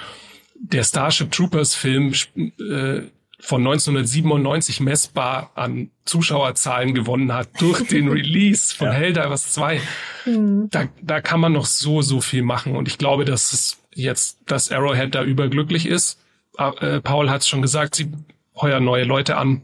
der 0.58 0.82
Starship 0.82 1.30
Troopers 1.30 1.76
Film 1.76 2.14
äh, 2.36 3.02
von 3.38 3.60
1997 3.60 4.80
messbar 4.80 5.50
an 5.54 5.90
Zuschauerzahlen 6.04 6.94
gewonnen 6.94 7.34
hat 7.34 7.48
durch 7.60 7.86
den 7.86 8.08
Release 8.12 8.74
von 8.74 8.88
ja. 8.88 8.94
Helldivers 8.94 9.52
2. 9.52 9.80
Mhm. 10.24 10.68
Da, 10.70 10.88
da 11.02 11.20
kann 11.20 11.40
man 11.40 11.52
noch 11.52 11.66
so, 11.66 12.02
so 12.02 12.20
viel 12.20 12.42
machen. 12.42 12.74
Und 12.74 12.88
ich 12.88 12.98
glaube, 12.98 13.24
dass 13.24 13.52
es 13.52 13.78
jetzt, 13.94 14.38
dass 14.46 14.72
Arrowhead 14.72 15.14
da 15.14 15.22
überglücklich 15.22 15.86
ist. 15.86 16.18
Äh, 16.58 17.00
Paul 17.00 17.30
hat 17.30 17.42
es 17.42 17.48
schon 17.48 17.62
gesagt, 17.62 17.94
sie 17.94 18.10
heuern 18.60 18.84
neue 18.84 19.04
Leute 19.04 19.36
an 19.36 19.62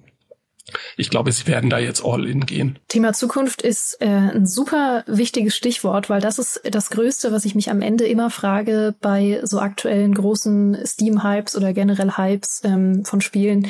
ich 0.97 1.11
glaube, 1.11 1.33
sie 1.33 1.47
werden 1.47 1.71
da 1.71 1.79
jetzt 1.79 2.05
all 2.05 2.27
in 2.27 2.47
gehen. 2.47 2.79
Thema 2.89 3.13
Zukunft 3.13 3.63
ist 3.63 3.97
äh, 4.01 4.07
ein 4.07 4.47
super 4.47 5.05
wichtiges 5.07 5.57
Stichwort, 5.57 6.09
weil 6.09 6.21
das 6.21 6.39
ist 6.39 6.61
das 6.71 6.91
Größte, 6.91 7.33
was 7.33 7.45
ich 7.45 7.55
mich 7.55 7.71
am 7.71 7.83
Ende 7.83 8.07
immer 8.07 8.31
frage 8.31 8.95
bei 9.01 9.41
so 9.43 9.59
aktuellen 9.59 10.15
großen 10.15 10.79
Steam-Hypes 10.85 11.57
oder 11.57 11.73
generell 11.73 12.17
Hypes 12.17 12.63
ähm, 12.65 13.05
von 13.05 13.21
Spielen. 13.21 13.69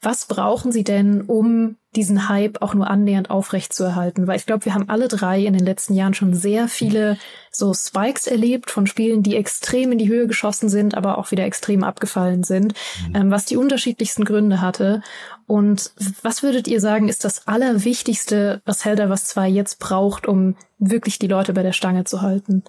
Was 0.00 0.26
brauchen 0.26 0.70
Sie 0.70 0.84
denn, 0.84 1.22
um 1.22 1.76
diesen 1.96 2.28
Hype 2.28 2.62
auch 2.62 2.72
nur 2.72 2.88
annähernd 2.88 3.30
aufrecht 3.30 3.72
zu 3.72 3.82
erhalten? 3.82 4.28
Weil 4.28 4.36
ich 4.36 4.46
glaube, 4.46 4.64
wir 4.64 4.74
haben 4.74 4.88
alle 4.88 5.08
drei 5.08 5.44
in 5.44 5.54
den 5.54 5.64
letzten 5.64 5.94
Jahren 5.94 6.14
schon 6.14 6.34
sehr 6.34 6.68
viele 6.68 7.18
so 7.50 7.74
Spikes 7.74 8.28
erlebt 8.28 8.70
von 8.70 8.86
Spielen, 8.86 9.24
die 9.24 9.34
extrem 9.34 9.90
in 9.90 9.98
die 9.98 10.08
Höhe 10.08 10.28
geschossen 10.28 10.68
sind, 10.68 10.94
aber 10.94 11.18
auch 11.18 11.32
wieder 11.32 11.44
extrem 11.44 11.82
abgefallen 11.82 12.44
sind, 12.44 12.74
mhm. 13.08 13.16
ähm, 13.16 13.30
was 13.32 13.46
die 13.46 13.56
unterschiedlichsten 13.56 14.24
Gründe 14.24 14.60
hatte. 14.60 15.02
Und 15.48 15.90
was 16.22 16.44
würdet 16.44 16.68
ihr 16.68 16.80
sagen, 16.80 17.08
ist 17.08 17.24
das 17.24 17.48
Allerwichtigste, 17.48 18.62
was 18.64 18.84
Helldivers 18.84 19.24
2 19.24 19.48
jetzt 19.48 19.80
braucht, 19.80 20.28
um 20.28 20.54
wirklich 20.78 21.18
die 21.18 21.26
Leute 21.26 21.54
bei 21.54 21.64
der 21.64 21.72
Stange 21.72 22.04
zu 22.04 22.22
halten? 22.22 22.62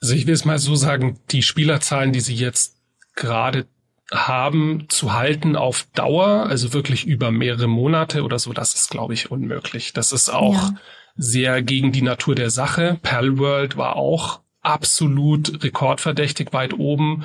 Also 0.00 0.14
ich 0.14 0.26
will 0.26 0.34
es 0.34 0.44
mal 0.44 0.58
so 0.58 0.74
sagen, 0.74 1.20
die 1.30 1.42
Spielerzahlen, 1.42 2.12
die 2.12 2.20
sie 2.20 2.34
jetzt 2.34 2.76
gerade 3.14 3.66
haben 4.12 4.86
zu 4.88 5.12
halten 5.12 5.56
auf 5.56 5.86
Dauer, 5.94 6.46
also 6.48 6.72
wirklich 6.72 7.06
über 7.06 7.30
mehrere 7.30 7.66
Monate 7.66 8.22
oder 8.22 8.38
so, 8.38 8.52
das 8.52 8.74
ist, 8.74 8.90
glaube 8.90 9.14
ich, 9.14 9.30
unmöglich. 9.30 9.92
Das 9.92 10.12
ist 10.12 10.30
auch 10.30 10.54
ja. 10.54 10.74
sehr 11.16 11.62
gegen 11.62 11.92
die 11.92 12.02
Natur 12.02 12.34
der 12.34 12.50
Sache. 12.50 12.98
World 13.38 13.76
war 13.76 13.96
auch 13.96 14.40
absolut 14.62 15.62
rekordverdächtig 15.62 16.52
weit 16.52 16.74
oben 16.74 17.24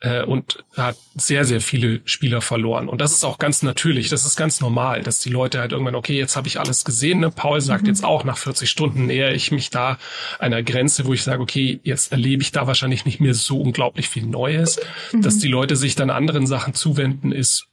äh, 0.00 0.22
und 0.22 0.64
hat 0.76 0.96
sehr, 1.16 1.44
sehr 1.44 1.60
viele 1.60 2.00
Spieler 2.04 2.40
verloren. 2.40 2.88
Und 2.88 3.00
das 3.00 3.12
ist 3.12 3.24
auch 3.24 3.38
ganz 3.38 3.62
natürlich, 3.62 4.08
das 4.08 4.24
ist 4.24 4.36
ganz 4.36 4.60
normal, 4.60 5.02
dass 5.02 5.20
die 5.20 5.30
Leute 5.30 5.60
halt 5.60 5.72
irgendwann, 5.72 5.96
okay, 5.96 6.16
jetzt 6.16 6.36
habe 6.36 6.46
ich 6.46 6.60
alles 6.60 6.84
gesehen. 6.84 7.20
Ne? 7.20 7.30
Paul 7.30 7.60
sagt 7.60 7.82
mhm. 7.82 7.88
jetzt 7.88 8.04
auch, 8.04 8.24
nach 8.24 8.38
40 8.38 8.70
Stunden 8.70 9.06
nähere 9.06 9.34
ich 9.34 9.50
mich 9.50 9.70
da 9.70 9.98
einer 10.38 10.62
Grenze, 10.62 11.04
wo 11.06 11.14
ich 11.14 11.22
sage, 11.24 11.42
okay, 11.42 11.80
jetzt 11.82 12.12
erlebe 12.12 12.42
ich 12.42 12.52
da 12.52 12.66
wahrscheinlich 12.66 13.04
nicht 13.04 13.20
mehr 13.20 13.34
so 13.34 13.60
unglaublich 13.60 14.08
viel 14.08 14.26
Neues. 14.26 14.80
Mhm. 15.12 15.22
Dass 15.22 15.38
die 15.38 15.48
Leute 15.48 15.74
sich 15.74 15.96
dann 15.96 16.10
anderen 16.10 16.46
Sachen 16.46 16.74
zuwenden, 16.74 17.32
ist 17.32 17.66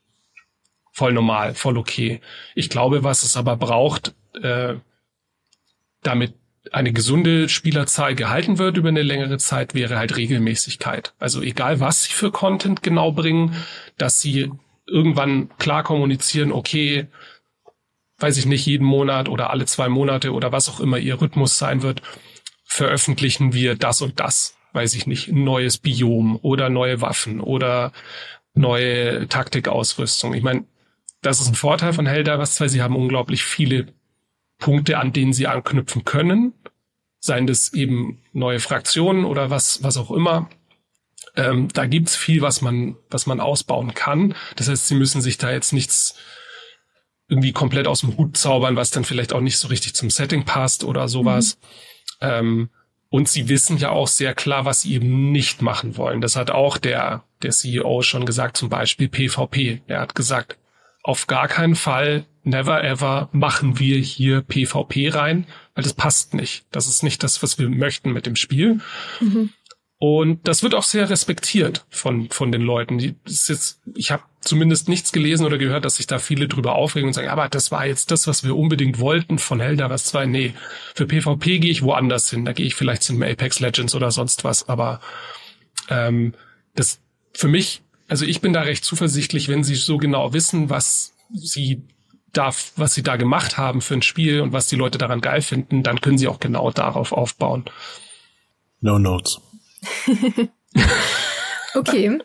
voll 0.91 1.13
normal, 1.13 1.53
voll 1.53 1.78
okay. 1.78 2.21
Ich 2.55 2.69
glaube, 2.69 3.03
was 3.03 3.23
es 3.23 3.38
aber 3.38 3.57
braucht, 3.57 4.15
äh, 4.41 4.76
damit 6.01 6.34
eine 6.72 6.93
gesunde 6.93 7.49
Spielerzahl 7.49 8.16
gehalten 8.16 8.57
wird 8.57 8.78
über 8.78 8.89
eine 8.89 9.03
längere 9.03 9.38
Zeit, 9.38 9.74
wäre 9.74 9.97
halt 9.97 10.18
Regelmäßigkeit. 10.18 11.13
Also 11.20 11.41
egal, 11.41 11.80
was 11.80 12.03
sie 12.03 12.13
für 12.13 12.32
Content 12.32 12.84
genau 12.84 13.11
bringen, 13.11 13.55
dass 13.97 14.22
sie 14.22 14.51
irgendwann 14.88 15.49
klar 15.57 15.84
kommunizieren, 15.84 16.51
okay, 16.51 17.07
weiß 18.20 18.38
ich 18.38 18.45
nicht, 18.45 18.66
jeden 18.66 18.86
Monat 18.86 19.30
oder 19.30 19.49
alle 19.49 19.66
zwei 19.66 19.89
Monate 19.89 20.34
oder 20.34 20.51
was 20.51 20.70
auch 20.70 20.80
immer 20.80 20.97
ihr 20.97 21.20
Rhythmus 21.22 21.57
sein 21.57 21.82
wird, 21.82 22.01
veröffentlichen 22.63 23.53
wir 23.53 23.76
das 23.76 24.01
und 24.01 24.20
das, 24.20 24.57
weiß 24.74 24.95
ich 24.95 25.07
nicht, 25.07 25.28
ein 25.30 25.43
neues 25.43 25.78
Biom 25.78 26.39
oder 26.41 26.70
neue 26.70 27.01
Waffen 27.01 27.41
oder 27.41 27.91
neue 28.53 29.28
Taktikausrüstung. 29.28 30.34
Ich 30.34 30.43
meine, 30.43 30.66
das 31.22 31.41
ist 31.41 31.47
ein 31.47 31.55
Vorteil 31.55 31.93
von 31.93 32.05
Helldivers 32.05 32.55
2. 32.55 32.68
Sie 32.70 32.82
haben 32.82 32.95
unglaublich 32.95 33.43
viele 33.43 33.88
Punkte, 34.66 34.97
an 34.97 35.13
denen 35.13 35.32
sie 35.32 35.45
anknüpfen 35.45 36.05
können. 36.05 36.53
Seien 37.20 37.45
das 37.45 37.72
eben 37.74 38.24
neue 38.34 38.59
Fraktionen 38.59 39.24
oder 39.24 39.51
was, 39.51 39.84
was 39.84 39.95
auch 39.95 40.09
immer. 40.09 40.49
Ähm, 41.36 41.68
da 41.72 41.86
gibt's 41.86 42.16
viel, 42.16 42.41
was 42.41 42.63
man, 42.63 42.95
was 43.11 43.28
man 43.28 43.39
ausbauen 43.39 43.93
kann. 43.93 44.34
Das 44.55 44.68
heißt, 44.68 44.88
sie 44.88 44.95
müssen 44.95 45.22
sich 45.22 45.38
da 45.38 45.51
jetzt 45.51 45.72
nichts 45.72 46.16
irgendwie 47.28 47.51
komplett 47.51 47.86
aus 47.86 47.99
dem 47.99 48.18
Hut 48.18 48.38
zaubern, 48.38 48.76
was 48.76 48.89
dann 48.89 49.03
vielleicht 49.03 49.34
auch 49.34 49.39
nicht 49.39 49.59
so 49.59 49.68
richtig 49.68 49.93
zum 49.93 50.09
Setting 50.09 50.45
passt 50.45 50.84
oder 50.84 51.07
sowas. 51.07 51.59
Mhm. 52.20 52.28
Ähm, 52.28 52.70
und 53.09 53.30
sie 53.30 53.49
wissen 53.49 53.78
ja 53.78 53.91
auch 53.91 54.07
sehr 54.07 54.34
klar, 54.34 54.66
was 54.66 54.82
sie 54.82 54.95
eben 54.95 55.32
nicht 55.32 55.61
machen 55.61 55.95
wollen. 55.95 56.22
Das 56.22 56.36
hat 56.36 56.49
auch 56.49 56.80
der, 56.80 57.24
der 57.43 57.51
CEO 57.51 58.01
schon 58.01 58.26
gesagt, 58.26 58.57
zum 58.57 58.70
Beispiel 58.70 59.09
PvP. 59.09 59.84
Er 59.86 60.01
hat 60.01 60.16
gesagt, 60.16 60.57
auf 61.03 61.28
gar 61.28 61.47
keinen 61.47 61.76
Fall 61.76 62.26
never 62.45 62.83
ever 62.83 63.29
machen 63.31 63.79
wir 63.79 63.97
hier 63.97 64.41
PvP 64.41 65.09
rein, 65.09 65.45
weil 65.73 65.83
das 65.83 65.93
passt 65.93 66.33
nicht. 66.33 66.65
Das 66.71 66.87
ist 66.87 67.03
nicht 67.03 67.23
das, 67.23 67.43
was 67.43 67.59
wir 67.59 67.69
möchten 67.69 68.11
mit 68.11 68.25
dem 68.25 68.35
Spiel. 68.35 68.79
Mhm. 69.19 69.49
Und 69.97 70.47
das 70.47 70.61
wird 70.61 70.75
auch 70.75 70.83
sehr 70.83 71.09
respektiert 71.09 71.85
von, 71.89 72.29
von 72.29 72.51
den 72.51 72.61
Leuten. 72.61 72.97
Die, 72.97 73.15
ist 73.25 73.47
jetzt, 73.47 73.81
ich 73.95 74.11
habe 74.11 74.23
zumindest 74.41 74.89
nichts 74.89 75.11
gelesen 75.11 75.45
oder 75.45 75.57
gehört, 75.57 75.85
dass 75.85 75.95
sich 75.95 76.05
da 76.05 76.19
viele 76.19 76.47
drüber 76.47 76.75
aufregen 76.75 77.07
und 77.07 77.13
sagen, 77.13 77.29
aber 77.29 77.47
das 77.47 77.71
war 77.71 77.85
jetzt 77.85 78.11
das, 78.11 78.27
was 78.27 78.43
wir 78.43 78.55
unbedingt 78.55 78.99
wollten 78.99 79.39
von 79.39 79.59
Helldivers 79.59 80.05
2. 80.05 80.25
Nee, 80.25 80.53
für 80.93 81.07
PvP 81.07 81.59
gehe 81.59 81.71
ich 81.71 81.81
woanders 81.81 82.29
hin. 82.29 82.45
Da 82.45 82.51
gehe 82.53 82.65
ich 82.65 82.75
vielleicht 82.75 83.03
zum 83.03 83.23
Apex 83.23 83.59
Legends 83.59 83.95
oder 83.95 84.11
sonst 84.11 84.43
was. 84.43 84.67
Aber 84.67 84.99
ähm, 85.89 86.33
das 86.75 86.99
für 87.33 87.47
mich 87.47 87.81
also 88.07 88.25
ich 88.25 88.41
bin 88.41 88.53
da 88.53 88.61
recht 88.61 88.85
zuversichtlich, 88.85 89.47
wenn 89.49 89.63
sie 89.63 89.75
so 89.75 89.97
genau 89.97 90.33
wissen, 90.33 90.69
was 90.69 91.13
sie 91.33 91.83
da, 92.38 92.51
was 92.75 92.93
sie 92.93 93.03
da 93.03 93.15
gemacht 93.15 93.57
haben 93.57 93.81
für 93.81 93.95
ein 93.95 94.01
Spiel 94.01 94.41
und 94.41 94.53
was 94.53 94.67
die 94.67 94.75
Leute 94.75 94.97
daran 94.97 95.21
geil 95.21 95.41
finden, 95.41 95.83
dann 95.83 96.01
können 96.01 96.17
sie 96.17 96.27
auch 96.27 96.39
genau 96.39 96.71
darauf 96.71 97.11
aufbauen. 97.11 97.65
No 98.81 98.99
notes. 98.99 99.39
okay. 101.75 102.19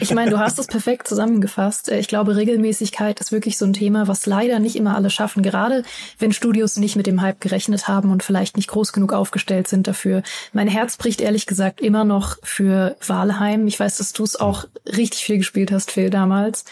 Ich 0.00 0.14
meine, 0.14 0.30
du 0.30 0.38
hast 0.38 0.58
es 0.58 0.66
perfekt 0.66 1.06
zusammengefasst. 1.06 1.90
Ich 1.90 2.08
glaube, 2.08 2.36
Regelmäßigkeit 2.36 3.20
ist 3.20 3.30
wirklich 3.30 3.58
so 3.58 3.66
ein 3.66 3.74
Thema, 3.74 4.08
was 4.08 4.26
leider 4.26 4.58
nicht 4.58 4.76
immer 4.76 4.96
alle 4.96 5.10
schaffen, 5.10 5.42
gerade 5.42 5.82
wenn 6.18 6.32
Studios 6.32 6.76
nicht 6.76 6.96
mit 6.96 7.06
dem 7.06 7.20
Hype 7.20 7.40
gerechnet 7.40 7.88
haben 7.88 8.10
und 8.10 8.22
vielleicht 8.22 8.56
nicht 8.56 8.68
groß 8.68 8.92
genug 8.92 9.12
aufgestellt 9.12 9.68
sind 9.68 9.86
dafür. 9.86 10.22
Mein 10.52 10.68
Herz 10.68 10.96
bricht 10.96 11.20
ehrlich 11.20 11.46
gesagt 11.46 11.80
immer 11.80 12.04
noch 12.04 12.38
für 12.42 12.96
Walheim. 13.06 13.66
Ich 13.66 13.78
weiß, 13.78 13.98
dass 13.98 14.12
du 14.12 14.24
es 14.24 14.36
auch 14.36 14.64
richtig 14.86 15.24
viel 15.24 15.38
gespielt 15.38 15.70
hast, 15.72 15.90
Phil, 15.90 16.08
damals. 16.08 16.64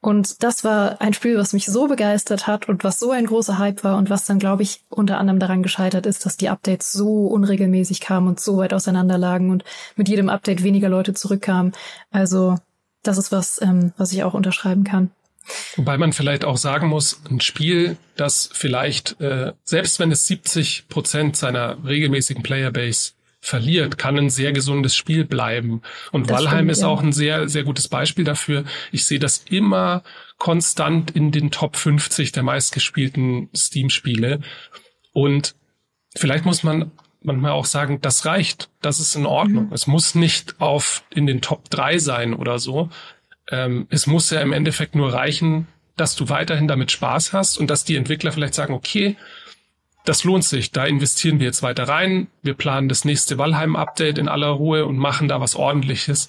Und 0.00 0.42
das 0.42 0.64
war 0.64 1.00
ein 1.02 1.12
Spiel, 1.12 1.36
was 1.36 1.52
mich 1.52 1.66
so 1.66 1.86
begeistert 1.86 2.46
hat 2.46 2.68
und 2.68 2.84
was 2.84 2.98
so 2.98 3.10
ein 3.10 3.26
großer 3.26 3.58
Hype 3.58 3.84
war 3.84 3.98
und 3.98 4.08
was 4.08 4.24
dann, 4.24 4.38
glaube 4.38 4.62
ich, 4.62 4.82
unter 4.88 5.18
anderem 5.18 5.38
daran 5.38 5.62
gescheitert 5.62 6.06
ist, 6.06 6.24
dass 6.24 6.38
die 6.38 6.48
Updates 6.48 6.92
so 6.92 7.26
unregelmäßig 7.26 8.00
kamen 8.00 8.28
und 8.28 8.40
so 8.40 8.56
weit 8.56 8.72
auseinanderlagen 8.72 9.50
und 9.50 9.64
mit 9.96 10.08
jedem 10.08 10.30
Update 10.30 10.62
weniger 10.62 10.88
Leute 10.88 11.12
zurückkamen. 11.12 11.72
Also 12.10 12.56
das 13.02 13.18
ist 13.18 13.30
was, 13.30 13.60
ähm, 13.60 13.92
was 13.98 14.12
ich 14.12 14.24
auch 14.24 14.34
unterschreiben 14.34 14.84
kann. 14.84 15.10
Wobei 15.76 15.98
man 15.98 16.12
vielleicht 16.12 16.44
auch 16.44 16.56
sagen 16.56 16.88
muss, 16.88 17.20
ein 17.30 17.40
Spiel, 17.40 17.96
das 18.16 18.48
vielleicht, 18.52 19.20
äh, 19.20 19.52
selbst 19.64 19.98
wenn 19.98 20.12
es 20.12 20.26
70 20.26 20.88
Prozent 20.88 21.36
seiner 21.36 21.76
regelmäßigen 21.84 22.42
Playerbase 22.42 23.12
verliert, 23.40 23.98
kann 23.98 24.18
ein 24.18 24.30
sehr 24.30 24.52
gesundes 24.52 24.94
Spiel 24.94 25.24
bleiben. 25.24 25.82
Und 26.12 26.30
das 26.30 26.38
Valheim 26.38 26.58
stimmt, 26.58 26.70
ist 26.70 26.82
ja. 26.82 26.88
auch 26.88 27.02
ein 27.02 27.12
sehr, 27.12 27.48
sehr 27.48 27.64
gutes 27.64 27.88
Beispiel 27.88 28.24
dafür. 28.24 28.64
Ich 28.92 29.06
sehe 29.06 29.18
das 29.18 29.44
immer 29.48 30.02
konstant 30.38 31.10
in 31.10 31.32
den 31.32 31.50
Top 31.50 31.76
50 31.76 32.32
der 32.32 32.42
meistgespielten 32.42 33.48
Steam-Spiele. 33.56 34.40
Und 35.12 35.54
vielleicht 36.16 36.44
muss 36.44 36.62
man 36.62 36.92
manchmal 37.22 37.52
auch 37.52 37.66
sagen, 37.66 38.00
das 38.00 38.24
reicht, 38.26 38.70
das 38.82 39.00
ist 39.00 39.14
in 39.14 39.26
Ordnung. 39.26 39.66
Mhm. 39.66 39.72
Es 39.72 39.86
muss 39.86 40.14
nicht 40.14 40.60
auf 40.60 41.02
in 41.10 41.26
den 41.26 41.40
Top 41.40 41.70
3 41.70 41.98
sein 41.98 42.34
oder 42.34 42.58
so. 42.58 42.90
Ähm, 43.50 43.86
es 43.90 44.06
muss 44.06 44.30
ja 44.30 44.40
im 44.40 44.52
Endeffekt 44.52 44.94
nur 44.94 45.12
reichen, 45.12 45.66
dass 45.96 46.16
du 46.16 46.28
weiterhin 46.28 46.68
damit 46.68 46.90
Spaß 46.90 47.32
hast 47.32 47.58
und 47.58 47.68
dass 47.68 47.84
die 47.84 47.96
Entwickler 47.96 48.32
vielleicht 48.32 48.54
sagen, 48.54 48.72
okay, 48.72 49.16
das 50.04 50.24
lohnt 50.24 50.44
sich. 50.44 50.72
Da 50.72 50.84
investieren 50.84 51.38
wir 51.38 51.46
jetzt 51.46 51.62
weiter 51.62 51.84
rein. 51.84 52.28
Wir 52.42 52.54
planen 52.54 52.88
das 52.88 53.04
nächste 53.04 53.38
Valheim-Update 53.38 54.18
in 54.18 54.28
aller 54.28 54.48
Ruhe 54.48 54.86
und 54.86 54.96
machen 54.96 55.28
da 55.28 55.40
was 55.40 55.54
ordentliches. 55.54 56.28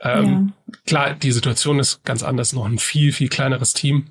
Ähm, 0.00 0.52
ja. 0.66 0.78
Klar, 0.86 1.14
die 1.14 1.32
Situation 1.32 1.78
ist 1.78 2.04
ganz 2.04 2.22
anders, 2.22 2.52
noch 2.52 2.64
ein 2.64 2.78
viel, 2.78 3.12
viel 3.12 3.28
kleineres 3.28 3.74
Team 3.74 4.06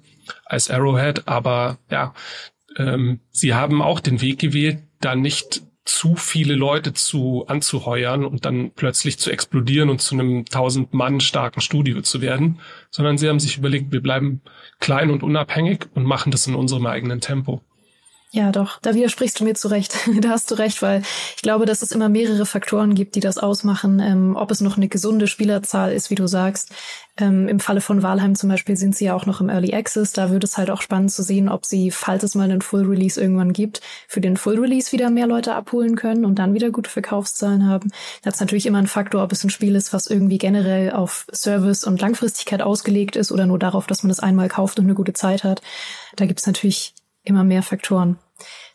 als 0.45 0.69
Arrowhead, 0.69 1.27
aber 1.27 1.79
ja, 1.89 2.13
ähm, 2.77 3.19
sie 3.31 3.55
haben 3.55 3.81
auch 3.81 3.99
den 3.99 4.21
Weg 4.21 4.39
gewählt, 4.39 4.83
da 5.01 5.15
nicht 5.15 5.63
zu 5.85 6.15
viele 6.15 6.53
Leute 6.53 6.93
zu 6.93 7.45
anzuheuern 7.47 8.23
und 8.23 8.45
dann 8.45 8.71
plötzlich 8.75 9.17
zu 9.17 9.31
explodieren 9.31 9.89
und 9.89 10.01
zu 10.01 10.13
einem 10.13 10.45
tausend 10.45 10.93
Mann 10.93 11.19
starken 11.19 11.61
Studio 11.61 12.01
zu 12.01 12.21
werden, 12.21 12.59
sondern 12.91 13.17
sie 13.17 13.27
haben 13.27 13.39
sich 13.39 13.57
überlegt, 13.57 13.91
wir 13.91 14.01
bleiben 14.01 14.41
klein 14.79 15.09
und 15.09 15.23
unabhängig 15.23 15.87
und 15.95 16.03
machen 16.03 16.31
das 16.31 16.45
in 16.45 16.53
unserem 16.53 16.85
eigenen 16.85 17.21
Tempo. 17.21 17.63
Ja, 18.31 18.51
doch, 18.51 18.79
da 18.81 18.93
widersprichst 18.93 19.39
du 19.39 19.43
mir 19.43 19.55
zu 19.55 19.69
Recht. 19.69 19.95
da 20.21 20.29
hast 20.29 20.51
du 20.51 20.55
recht, 20.55 20.83
weil 20.83 21.01
ich 21.35 21.41
glaube, 21.41 21.65
dass 21.65 21.81
es 21.81 21.91
immer 21.91 22.09
mehrere 22.09 22.45
Faktoren 22.45 22.93
gibt, 22.93 23.15
die 23.15 23.21
das 23.21 23.39
ausmachen, 23.39 23.99
ähm, 23.99 24.35
ob 24.35 24.51
es 24.51 24.61
noch 24.61 24.77
eine 24.77 24.87
gesunde 24.87 25.25
Spielerzahl 25.25 25.91
ist, 25.91 26.11
wie 26.11 26.15
du 26.15 26.27
sagst. 26.27 26.71
Ähm, 27.17 27.47
Im 27.47 27.59
Falle 27.59 27.81
von 27.81 28.03
Walheim 28.03 28.35
zum 28.35 28.49
Beispiel 28.49 28.77
sind 28.77 28.95
sie 28.95 29.05
ja 29.05 29.15
auch 29.15 29.25
noch 29.25 29.41
im 29.41 29.49
Early 29.49 29.73
Access. 29.73 30.13
Da 30.13 30.29
wird 30.29 30.43
es 30.43 30.57
halt 30.59 30.69
auch 30.69 30.83
spannend 30.83 31.11
zu 31.11 31.23
sehen, 31.23 31.49
ob 31.49 31.65
sie, 31.65 31.89
falls 31.89 32.23
es 32.23 32.35
mal 32.35 32.43
einen 32.43 32.61
Full 32.61 32.85
Release 32.85 33.19
irgendwann 33.19 33.51
gibt, 33.51 33.81
für 34.07 34.21
den 34.21 34.37
Full 34.37 34.59
Release 34.59 34.91
wieder 34.91 35.09
mehr 35.09 35.25
Leute 35.25 35.55
abholen 35.55 35.95
können 35.95 36.23
und 36.23 36.37
dann 36.37 36.53
wieder 36.53 36.69
gute 36.69 36.91
Verkaufszahlen 36.91 37.67
haben. 37.67 37.91
Das 38.21 38.35
ist 38.35 38.41
natürlich 38.41 38.67
immer 38.67 38.77
ein 38.77 38.85
Faktor, 38.85 39.23
ob 39.23 39.31
es 39.31 39.43
ein 39.43 39.49
Spiel 39.49 39.75
ist, 39.75 39.91
was 39.91 40.05
irgendwie 40.05 40.37
generell 40.37 40.91
auf 40.91 41.25
Service 41.33 41.83
und 41.83 41.99
Langfristigkeit 41.99 42.61
ausgelegt 42.61 43.15
ist 43.15 43.31
oder 43.31 43.47
nur 43.47 43.57
darauf, 43.57 43.87
dass 43.87 44.03
man 44.03 44.11
es 44.11 44.19
einmal 44.19 44.49
kauft 44.49 44.77
und 44.77 44.85
eine 44.85 44.93
gute 44.93 45.13
Zeit 45.13 45.43
hat. 45.43 45.63
Da 46.15 46.27
gibt 46.27 46.39
es 46.39 46.45
natürlich 46.45 46.93
immer 47.29 47.43
mehr 47.43 47.63
Faktoren. 47.63 48.17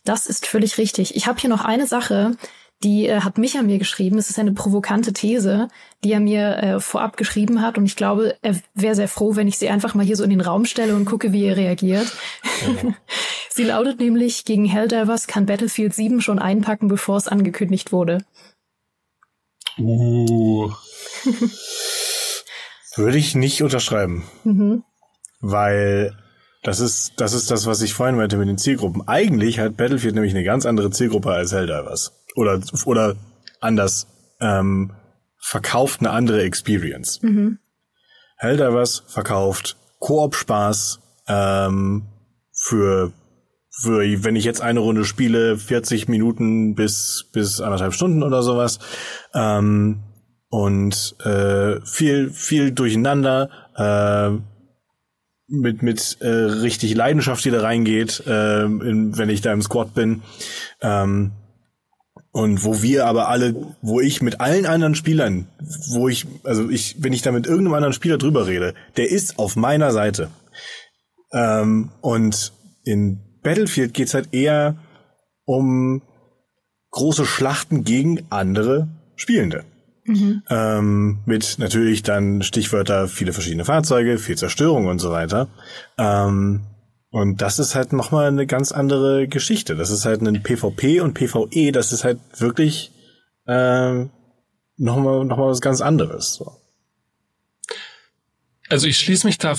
Das 0.04 0.26
ist 0.26 0.46
völlig 0.46 0.78
richtig. 0.78 1.16
Ich 1.16 1.26
habe 1.26 1.40
hier 1.40 1.50
noch 1.50 1.64
eine 1.64 1.86
Sache, 1.86 2.36
die 2.82 3.06
äh, 3.06 3.20
hat 3.20 3.38
Micha 3.38 3.62
mir 3.62 3.78
geschrieben. 3.78 4.18
Es 4.18 4.30
ist 4.30 4.38
eine 4.38 4.52
provokante 4.52 5.12
These, 5.12 5.68
die 6.04 6.12
er 6.12 6.20
mir 6.20 6.56
äh, 6.58 6.80
vorab 6.80 7.16
geschrieben 7.16 7.62
hat. 7.62 7.78
Und 7.78 7.86
ich 7.86 7.96
glaube, 7.96 8.36
er 8.42 8.60
wäre 8.74 8.94
sehr 8.94 9.08
froh, 9.08 9.36
wenn 9.36 9.48
ich 9.48 9.58
sie 9.58 9.70
einfach 9.70 9.94
mal 9.94 10.04
hier 10.04 10.16
so 10.16 10.24
in 10.24 10.30
den 10.30 10.42
Raum 10.42 10.66
stelle 10.66 10.94
und 10.94 11.06
gucke, 11.06 11.32
wie 11.32 11.44
er 11.44 11.56
reagiert. 11.56 12.12
Ja. 12.66 12.94
sie 13.50 13.64
lautet 13.64 14.00
nämlich, 14.00 14.44
gegen 14.44 14.66
Helldivers 14.66 15.26
kann 15.26 15.46
Battlefield 15.46 15.94
7 15.94 16.20
schon 16.20 16.38
einpacken, 16.38 16.88
bevor 16.88 17.16
es 17.16 17.28
angekündigt 17.28 17.90
wurde. 17.90 18.18
Uh. 19.78 20.70
Würde 22.96 23.18
ich 23.18 23.34
nicht 23.34 23.62
unterschreiben. 23.62 24.24
Mhm. 24.44 24.84
Weil 25.40 26.16
das 26.64 26.80
ist, 26.80 27.12
das 27.18 27.34
ist 27.34 27.50
das, 27.50 27.66
was 27.66 27.82
ich 27.82 27.92
vorhin 27.92 28.16
meinte 28.16 28.38
mit 28.38 28.48
den 28.48 28.56
Zielgruppen. 28.56 29.06
Eigentlich 29.06 29.58
hat 29.58 29.76
Battlefield 29.76 30.14
nämlich 30.14 30.32
eine 30.32 30.44
ganz 30.44 30.64
andere 30.64 30.90
Zielgruppe 30.90 31.30
als 31.30 31.52
Helldivers. 31.52 32.24
Oder, 32.36 32.58
oder 32.86 33.16
anders, 33.60 34.06
ähm, 34.40 34.92
verkauft 35.38 36.00
eine 36.00 36.10
andere 36.10 36.42
Experience. 36.42 37.20
Mhm. 37.22 37.58
Helldivers 38.38 39.04
verkauft 39.06 39.76
Koop-Spaß, 40.00 41.00
ähm, 41.28 42.06
für, 42.52 43.12
für, 43.70 44.24
wenn 44.24 44.34
ich 44.34 44.44
jetzt 44.44 44.62
eine 44.62 44.80
Runde 44.80 45.04
spiele, 45.04 45.58
40 45.58 46.08
Minuten 46.08 46.74
bis, 46.74 47.28
bis 47.34 47.60
anderthalb 47.60 47.92
Stunden 47.92 48.22
oder 48.22 48.42
sowas, 48.42 48.78
ähm, 49.34 50.02
und, 50.48 51.16
äh, 51.24 51.84
viel, 51.84 52.30
viel 52.30 52.72
durcheinander, 52.72 53.50
äh, 53.76 54.53
mit 55.46 55.82
mit 55.82 56.18
äh, 56.20 56.28
richtig 56.28 56.94
Leidenschaft, 56.94 57.44
die 57.44 57.50
da 57.50 57.60
reingeht, 57.60 58.22
äh, 58.26 58.64
in, 58.64 59.16
wenn 59.16 59.28
ich 59.28 59.40
da 59.40 59.52
im 59.52 59.62
Squad 59.62 59.94
bin. 59.94 60.22
Ähm, 60.80 61.32
und 62.32 62.64
wo 62.64 62.82
wir 62.82 63.06
aber 63.06 63.28
alle, 63.28 63.54
wo 63.80 64.00
ich 64.00 64.20
mit 64.20 64.40
allen 64.40 64.66
anderen 64.66 64.96
Spielern, 64.96 65.46
wo 65.90 66.08
ich, 66.08 66.26
also 66.42 66.68
ich, 66.68 66.96
wenn 66.98 67.12
ich 67.12 67.22
da 67.22 67.30
mit 67.30 67.46
irgendeinem 67.46 67.74
anderen 67.74 67.92
Spieler 67.92 68.18
drüber 68.18 68.48
rede, 68.48 68.74
der 68.96 69.08
ist 69.08 69.38
auf 69.38 69.54
meiner 69.54 69.92
Seite. 69.92 70.30
Ähm, 71.32 71.90
und 72.00 72.52
in 72.82 73.20
Battlefield 73.42 73.94
geht's 73.94 74.14
halt 74.14 74.34
eher 74.34 74.76
um 75.44 76.02
große 76.90 77.26
Schlachten 77.26 77.84
gegen 77.84 78.26
andere 78.30 78.88
Spielende. 79.14 79.64
Mhm. 80.04 80.42
Ähm, 80.50 81.18
mit 81.24 81.58
natürlich 81.58 82.02
dann 82.02 82.42
Stichwörter 82.42 83.08
viele 83.08 83.32
verschiedene 83.32 83.64
Fahrzeuge, 83.64 84.18
viel 84.18 84.36
Zerstörung 84.36 84.86
und 84.86 84.98
so 84.98 85.10
weiter. 85.10 85.48
Ähm, 85.96 86.66
und 87.10 87.40
das 87.40 87.58
ist 87.58 87.74
halt 87.74 87.92
nochmal 87.92 88.28
eine 88.28 88.46
ganz 88.46 88.72
andere 88.72 89.28
Geschichte. 89.28 89.76
Das 89.76 89.90
ist 89.90 90.04
halt 90.04 90.20
ein 90.20 90.42
PvP 90.42 91.00
und 91.00 91.14
PvE, 91.14 91.72
das 91.72 91.92
ist 91.92 92.04
halt 92.04 92.18
wirklich 92.38 92.90
ähm, 93.46 94.10
nochmal 94.76 95.24
noch 95.24 95.38
mal 95.38 95.48
was 95.48 95.60
ganz 95.60 95.80
anderes. 95.80 96.34
So. 96.34 96.52
Also 98.68 98.86
ich 98.86 98.98
schließe 98.98 99.26
mich 99.26 99.38
da 99.38 99.54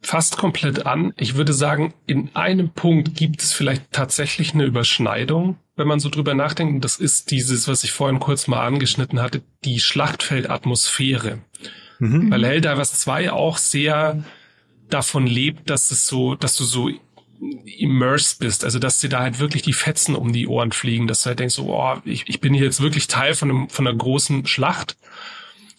fast 0.00 0.36
komplett 0.36 0.86
an. 0.86 1.12
Ich 1.16 1.36
würde 1.36 1.52
sagen, 1.52 1.94
in 2.06 2.34
einem 2.34 2.70
Punkt 2.70 3.14
gibt 3.14 3.42
es 3.42 3.52
vielleicht 3.52 3.92
tatsächlich 3.92 4.54
eine 4.54 4.64
Überschneidung 4.64 5.56
wenn 5.78 5.86
man 5.88 6.00
so 6.00 6.08
drüber 6.08 6.34
nachdenkt, 6.34 6.84
das 6.84 6.96
ist 6.96 7.30
dieses, 7.30 7.68
was 7.68 7.84
ich 7.84 7.92
vorhin 7.92 8.18
kurz 8.18 8.48
mal 8.48 8.66
angeschnitten 8.66 9.22
hatte, 9.22 9.42
die 9.64 9.78
Schlachtfeldatmosphäre. 9.78 11.38
Mhm. 12.00 12.30
Weil 12.32 12.44
Helldivers 12.44 12.98
2 12.98 13.30
auch 13.30 13.58
sehr 13.58 14.24
davon 14.90 15.26
lebt, 15.26 15.70
dass 15.70 15.92
es 15.92 16.08
so, 16.08 16.34
dass 16.34 16.56
du 16.56 16.64
so 16.64 16.90
immersed 17.78 18.40
bist, 18.40 18.64
also 18.64 18.80
dass 18.80 18.98
dir 18.98 19.08
da 19.08 19.20
halt 19.20 19.38
wirklich 19.38 19.62
die 19.62 19.72
Fetzen 19.72 20.16
um 20.16 20.32
die 20.32 20.48
Ohren 20.48 20.72
fliegen, 20.72 21.06
dass 21.06 21.22
du 21.22 21.28
halt 21.28 21.38
denkst, 21.38 21.54
so, 21.54 21.72
oh, 21.72 21.98
ich, 22.04 22.24
ich 22.28 22.40
bin 22.40 22.54
hier 22.54 22.64
jetzt 22.64 22.82
wirklich 22.82 23.06
Teil 23.06 23.34
von, 23.34 23.48
einem, 23.48 23.68
von 23.68 23.86
einer 23.86 23.96
großen 23.96 24.46
Schlacht. 24.46 24.96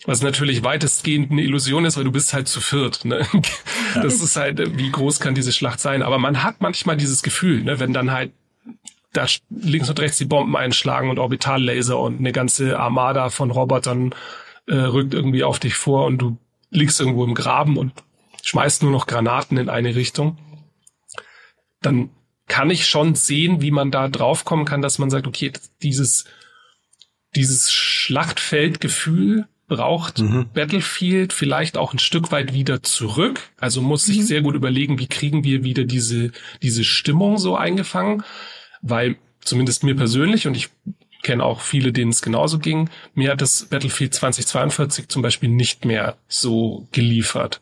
Was 0.05 0.21
natürlich 0.21 0.63
weitestgehend 0.63 1.29
eine 1.29 1.43
Illusion 1.43 1.83
ist, 1.83 1.97
weil 1.97 2.05
du 2.05 2.11
bist 2.13 2.33
halt 2.33 2.47
zu 2.47 2.61
viert. 2.61 3.03
Ne? 3.03 3.27
Das 3.95 4.21
ist 4.21 4.37
halt, 4.37 4.77
wie 4.77 4.91
groß 4.91 5.19
kann 5.19 5.35
diese 5.35 5.51
Schlacht 5.51 5.81
sein? 5.81 6.03
Aber 6.03 6.19
man 6.19 6.41
hat 6.41 6.61
manchmal 6.61 6.95
dieses 6.95 7.21
Gefühl, 7.21 7.63
ne, 7.63 7.79
wenn 7.79 7.91
dann 7.91 8.11
halt 8.11 8.31
da 9.13 9.25
links 9.49 9.89
und 9.89 9.99
rechts 9.99 10.17
die 10.17 10.25
Bomben 10.25 10.55
einschlagen 10.55 11.09
und 11.09 11.19
Orbitallaser 11.19 11.99
und 11.99 12.19
eine 12.19 12.31
ganze 12.31 12.79
Armada 12.79 13.29
von 13.29 13.51
Robotern 13.51 14.13
äh, 14.67 14.75
rückt 14.75 15.13
irgendwie 15.13 15.43
auf 15.43 15.59
dich 15.59 15.75
vor 15.75 16.05
und 16.05 16.19
du 16.19 16.37
liegst 16.69 16.99
irgendwo 16.99 17.25
im 17.25 17.33
Graben 17.33 17.77
und 17.77 17.91
schmeißt 18.43 18.83
nur 18.83 18.91
noch 18.91 19.07
Granaten 19.07 19.57
in 19.57 19.69
eine 19.69 19.95
Richtung, 19.95 20.37
dann 21.81 22.09
kann 22.47 22.69
ich 22.69 22.87
schon 22.87 23.15
sehen, 23.15 23.61
wie 23.61 23.71
man 23.71 23.91
da 23.91 24.07
draufkommen 24.07 24.65
kann, 24.65 24.81
dass 24.81 24.99
man 24.99 25.09
sagt, 25.09 25.27
okay, 25.27 25.51
dieses, 25.81 26.25
dieses 27.35 27.71
Schlachtfeldgefühl 27.71 29.47
braucht 29.67 30.19
mhm. 30.19 30.47
Battlefield 30.53 31.31
vielleicht 31.31 31.77
auch 31.77 31.93
ein 31.93 31.99
Stück 31.99 32.31
weit 32.31 32.53
wieder 32.53 32.81
zurück. 32.81 33.39
Also 33.57 33.81
muss 33.81 34.05
sich 34.05 34.17
mhm. 34.17 34.23
sehr 34.23 34.41
gut 34.41 34.55
überlegen, 34.55 34.99
wie 34.99 35.07
kriegen 35.07 35.43
wir 35.43 35.63
wieder 35.63 35.85
diese, 35.85 36.31
diese 36.63 36.83
Stimmung 36.83 37.37
so 37.37 37.55
eingefangen. 37.55 38.23
Weil 38.81 39.17
zumindest 39.41 39.83
mir 39.83 39.95
persönlich, 39.95 40.47
und 40.47 40.55
ich 40.55 40.69
kenne 41.23 41.43
auch 41.43 41.61
viele, 41.61 41.91
denen 41.91 42.11
es 42.11 42.21
genauso 42.21 42.59
ging, 42.59 42.89
mir 43.13 43.31
hat 43.31 43.41
das 43.41 43.65
Battlefield 43.65 44.13
2042 44.13 45.09
zum 45.09 45.21
Beispiel 45.21 45.49
nicht 45.49 45.85
mehr 45.85 46.17
so 46.27 46.87
geliefert. 46.91 47.59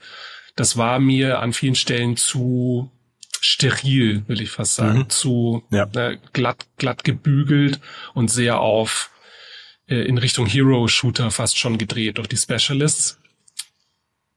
Das 0.55 0.77
war 0.77 0.99
mir 0.99 1.39
an 1.39 1.53
vielen 1.53 1.75
Stellen 1.75 2.17
zu 2.17 2.91
steril, 3.39 4.23
will 4.27 4.41
ich 4.41 4.51
fast 4.51 4.75
sagen, 4.75 4.99
mhm. 4.99 5.09
zu 5.09 5.63
ja. 5.71 5.87
äh, 5.95 6.17
glatt, 6.33 6.65
glatt 6.77 7.03
gebügelt 7.03 7.79
und 8.13 8.29
sehr 8.29 8.59
auf 8.59 9.11
äh, 9.87 9.95
in 9.95 10.17
Richtung 10.17 10.45
Hero-Shooter 10.45 11.31
fast 11.31 11.57
schon 11.57 11.77
gedreht 11.77 12.17
durch 12.17 12.27
die 12.27 12.37
Specialists. 12.37 13.19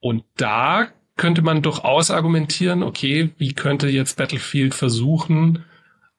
Und 0.01 0.25
da 0.37 0.89
könnte 1.17 1.43
man 1.43 1.63
durchaus 1.63 2.11
argumentieren, 2.11 2.83
okay, 2.83 3.31
wie 3.37 3.53
könnte 3.53 3.89
jetzt 3.89 4.17
Battlefield 4.17 4.75
versuchen, 4.75 5.65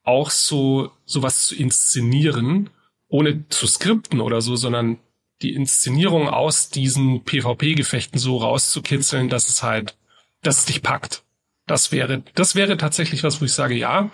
auch 0.04 0.30
so 0.30 0.91
sowas 1.06 1.45
zu 1.47 1.56
inszenieren, 1.56 2.70
ohne 3.08 3.47
zu 3.49 3.68
skripten 3.68 4.22
oder 4.22 4.41
so, 4.41 4.56
sondern 4.56 4.97
die 5.41 5.54
Inszenierung 5.54 6.30
aus 6.30 6.70
diesen 6.70 7.24
PvP-Gefechten 7.24 8.20
so 8.20 8.38
rauszukitzeln, 8.38 9.30
dass 9.30 9.49
es 9.49 9.64
halt, 9.64 9.97
dass 10.41 10.60
es 10.60 10.66
dich 10.66 10.82
packt. 10.82 11.24
Das 11.68 11.91
wäre, 11.91 12.24
das 12.36 12.56
wäre 12.56 12.78
tatsächlich 12.78 13.24
was, 13.24 13.41
wo 13.41 13.45
ich 13.45 13.54
sage, 13.54 13.76
ja, 13.76 14.12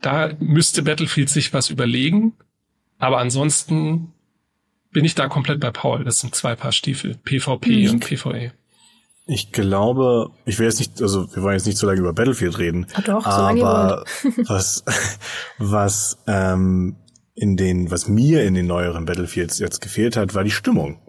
da 0.00 0.32
müsste 0.38 0.82
Battlefield 0.82 1.30
sich 1.30 1.52
was 1.52 1.70
überlegen. 1.70 2.34
Aber 2.98 3.18
ansonsten 3.18 4.12
bin 4.90 5.04
ich 5.04 5.14
da 5.14 5.28
komplett 5.28 5.60
bei 5.60 5.70
Paul. 5.70 6.04
Das 6.04 6.20
sind 6.20 6.34
zwei 6.34 6.54
Paar 6.54 6.72
Stiefel. 6.72 7.16
PvP 7.16 7.84
mhm. 7.84 7.90
und 7.90 8.00
PvE. 8.00 8.52
Ich 9.28 9.50
glaube, 9.50 10.30
ich 10.44 10.58
will 10.58 10.66
jetzt 10.66 10.78
nicht, 10.78 11.02
also 11.02 11.26
wir 11.34 11.42
wollen 11.42 11.54
jetzt 11.54 11.66
nicht 11.66 11.78
so 11.78 11.86
lange 11.86 11.98
über 11.98 12.12
Battlefield 12.12 12.58
reden. 12.58 12.86
Ja, 12.94 13.00
doch, 13.02 13.24
so 13.24 13.30
aber 13.30 14.04
was, 14.46 14.84
was 15.58 16.18
ähm, 16.28 16.96
in 17.34 17.56
den, 17.56 17.90
was 17.90 18.08
mir 18.08 18.44
in 18.44 18.54
den 18.54 18.66
neueren 18.66 19.04
Battlefields 19.04 19.58
jetzt 19.58 19.80
gefehlt 19.80 20.16
hat, 20.16 20.34
war 20.34 20.44
die 20.44 20.52
Stimmung. 20.52 21.00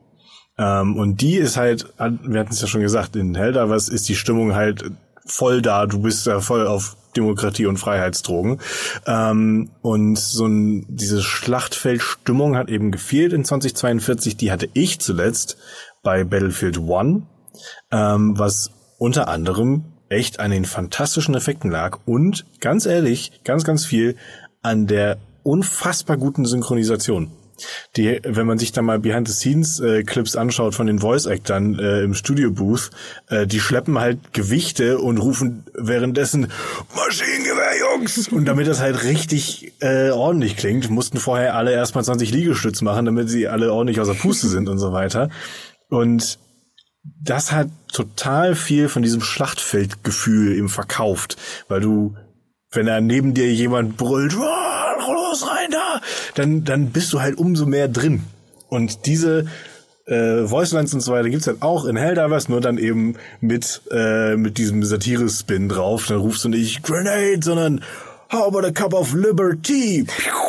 Ähm, 0.57 0.95
und 0.97 1.22
die 1.22 1.36
ist 1.36 1.57
halt, 1.57 1.93
wir 1.97 2.39
hatten 2.39 2.51
es 2.51 2.61
ja 2.61 2.68
schon 2.68 2.82
gesagt, 2.82 3.15
in 3.15 3.36
Helldivers 3.36 3.88
ist 3.88 4.09
die 4.09 4.15
Stimmung 4.15 4.55
halt 4.55 4.84
voll 5.26 5.61
da, 5.61 5.86
du 5.86 5.99
bist 5.99 6.26
ja 6.26 6.39
voll 6.39 6.65
auf 6.65 6.97
Demokratie 7.15 7.65
und 7.65 7.78
Freiheitsdrogen. 7.78 8.59
Ähm, 9.05 9.70
und 9.82 10.18
so 10.18 10.45
ein, 10.45 10.86
diese 10.88 11.22
Schlachtfeldstimmung 11.22 12.55
hat 12.55 12.70
eben 12.70 12.91
gefehlt 12.91 13.34
in 13.34 13.43
2042. 13.43 14.38
Die 14.38 14.51
hatte 14.51 14.70
ich 14.74 14.99
zuletzt 14.99 15.57
bei 16.03 16.24
Battlefield 16.24 16.78
One, 16.80 17.24
ähm, 17.91 18.37
was 18.37 18.71
unter 18.97 19.27
anderem 19.27 19.85
echt 20.09 20.39
an 20.39 20.51
den 20.51 20.65
fantastischen 20.65 21.35
Effekten 21.35 21.69
lag 21.69 21.99
und 22.05 22.45
ganz 22.61 22.85
ehrlich, 22.85 23.41
ganz, 23.43 23.63
ganz 23.63 23.85
viel 23.85 24.15
an 24.61 24.87
der 24.87 25.17
unfassbar 25.43 26.17
guten 26.17 26.45
Synchronisation 26.45 27.31
die, 27.95 28.19
wenn 28.23 28.47
man 28.47 28.59
sich 28.59 28.71
da 28.71 28.81
mal 28.81 28.99
Behind 28.99 29.27
the 29.27 29.33
Scenes 29.33 29.79
äh, 29.79 30.03
Clips 30.03 30.35
anschaut 30.35 30.75
von 30.75 30.87
den 30.87 30.99
Voice 30.99 31.25
Actern 31.25 31.77
äh, 31.79 32.01
im 32.03 32.13
Studio 32.13 32.51
Booth, 32.51 32.91
äh, 33.29 33.47
die 33.47 33.59
schleppen 33.59 33.99
halt 33.99 34.33
Gewichte 34.33 34.99
und 34.99 35.17
rufen 35.17 35.65
währenddessen 35.73 36.51
Maschinengewehr 36.95 37.79
Jungs 37.79 38.27
und 38.27 38.45
damit 38.45 38.67
das 38.67 38.79
halt 38.79 39.03
richtig 39.03 39.73
äh, 39.79 40.09
ordentlich 40.09 40.57
klingt, 40.57 40.89
mussten 40.89 41.17
vorher 41.17 41.55
alle 41.55 41.71
erstmal 41.71 42.03
20 42.03 42.31
Liegestütz 42.31 42.81
machen, 42.81 43.05
damit 43.05 43.29
sie 43.29 43.47
alle 43.47 43.73
ordentlich 43.73 43.99
außer 43.99 44.15
Puste 44.15 44.47
sind 44.47 44.69
und 44.69 44.77
so 44.77 44.91
weiter. 44.91 45.29
Und 45.89 46.37
das 47.21 47.51
hat 47.51 47.69
total 47.91 48.55
viel 48.55 48.89
von 48.89 49.01
diesem 49.01 49.21
Schlachtfeldgefühl 49.21 50.55
eben 50.55 50.69
verkauft, 50.69 51.37
weil 51.67 51.81
du 51.81 52.15
wenn 52.71 52.85
da 52.85 52.99
neben 52.99 53.33
dir 53.33 53.51
jemand 53.51 53.95
brüllt, 53.97 54.33
los 54.33 55.47
rein 55.47 55.71
da, 55.71 56.01
dann, 56.35 56.63
dann 56.63 56.91
bist 56.91 57.13
du 57.13 57.21
halt 57.21 57.37
umso 57.37 57.65
mehr 57.65 57.87
drin. 57.87 58.23
Und 58.69 59.05
diese 59.05 59.45
äh, 60.05 60.49
Voicelines 60.49 60.93
und 60.93 61.01
so 61.01 61.11
weiter 61.11 61.29
gibt's 61.29 61.47
halt 61.47 61.61
auch 61.61 61.85
in 61.85 61.95
Helldivers, 61.95 62.49
nur 62.49 62.61
dann 62.61 62.77
eben 62.77 63.15
mit, 63.41 63.81
äh, 63.91 64.35
mit 64.35 64.57
diesem 64.57 64.83
Satire-Spin 64.83 65.69
drauf. 65.69 66.07
Dann 66.07 66.17
rufst 66.17 66.43
du 66.43 66.49
nicht 66.49 66.83
Grenade, 66.83 67.39
sondern 67.41 67.83
How 68.29 68.47
about 68.47 68.67
a 68.67 68.71
cup 68.71 68.93
of 68.93 69.13
liberty? 69.13 70.05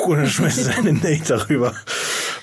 Und 0.06 0.16
dann 0.16 0.26
schmeißt 0.26 0.66
du 0.66 0.76
eine 0.78 0.94
Nate 0.94 1.22
darüber. 1.28 1.74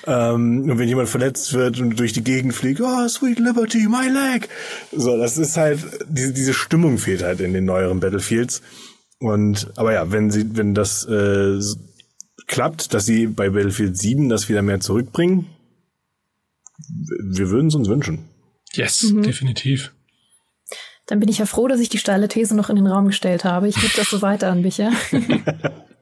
Ähm, 0.06 0.70
und 0.70 0.78
wenn 0.78 0.88
jemand 0.88 1.08
verletzt 1.08 1.52
wird 1.52 1.80
und 1.80 1.98
durch 1.98 2.12
die 2.12 2.22
Gegend 2.22 2.54
fliegt, 2.54 2.80
oh, 2.80 3.08
sweet 3.08 3.38
liberty, 3.38 3.88
my 3.88 4.08
leg. 4.08 4.48
So, 4.92 5.16
das 5.16 5.36
ist 5.36 5.56
halt, 5.56 5.80
diese, 6.08 6.32
diese 6.32 6.54
Stimmung 6.54 6.98
fehlt 6.98 7.22
halt 7.22 7.40
in 7.40 7.52
den 7.52 7.64
neueren 7.64 7.98
Battlefields. 7.98 8.62
Und, 9.18 9.72
aber 9.76 9.92
ja, 9.92 10.12
wenn 10.12 10.30
sie, 10.30 10.56
wenn 10.56 10.74
das 10.74 11.04
äh, 11.06 11.58
klappt, 12.46 12.94
dass 12.94 13.06
sie 13.06 13.26
bei 13.26 13.50
Battlefield 13.50 13.98
7 13.98 14.28
das 14.28 14.48
wieder 14.48 14.62
mehr 14.62 14.80
zurückbringen, 14.80 15.46
wir 16.88 17.50
würden 17.50 17.68
es 17.68 17.74
uns 17.74 17.88
wünschen. 17.88 18.28
Yes, 18.72 19.02
mhm. 19.02 19.22
definitiv. 19.22 19.92
Dann 21.06 21.20
bin 21.20 21.28
ich 21.28 21.38
ja 21.38 21.46
froh, 21.46 21.68
dass 21.68 21.80
ich 21.80 21.88
die 21.88 21.98
steile 21.98 22.28
These 22.28 22.54
noch 22.54 22.68
in 22.68 22.76
den 22.76 22.86
Raum 22.86 23.06
gestellt 23.06 23.44
habe. 23.44 23.68
Ich 23.68 23.76
gebe 23.76 23.94
das 23.96 24.10
so 24.10 24.22
weiter 24.22 24.50
an 24.50 24.60
Micha. 24.60 24.90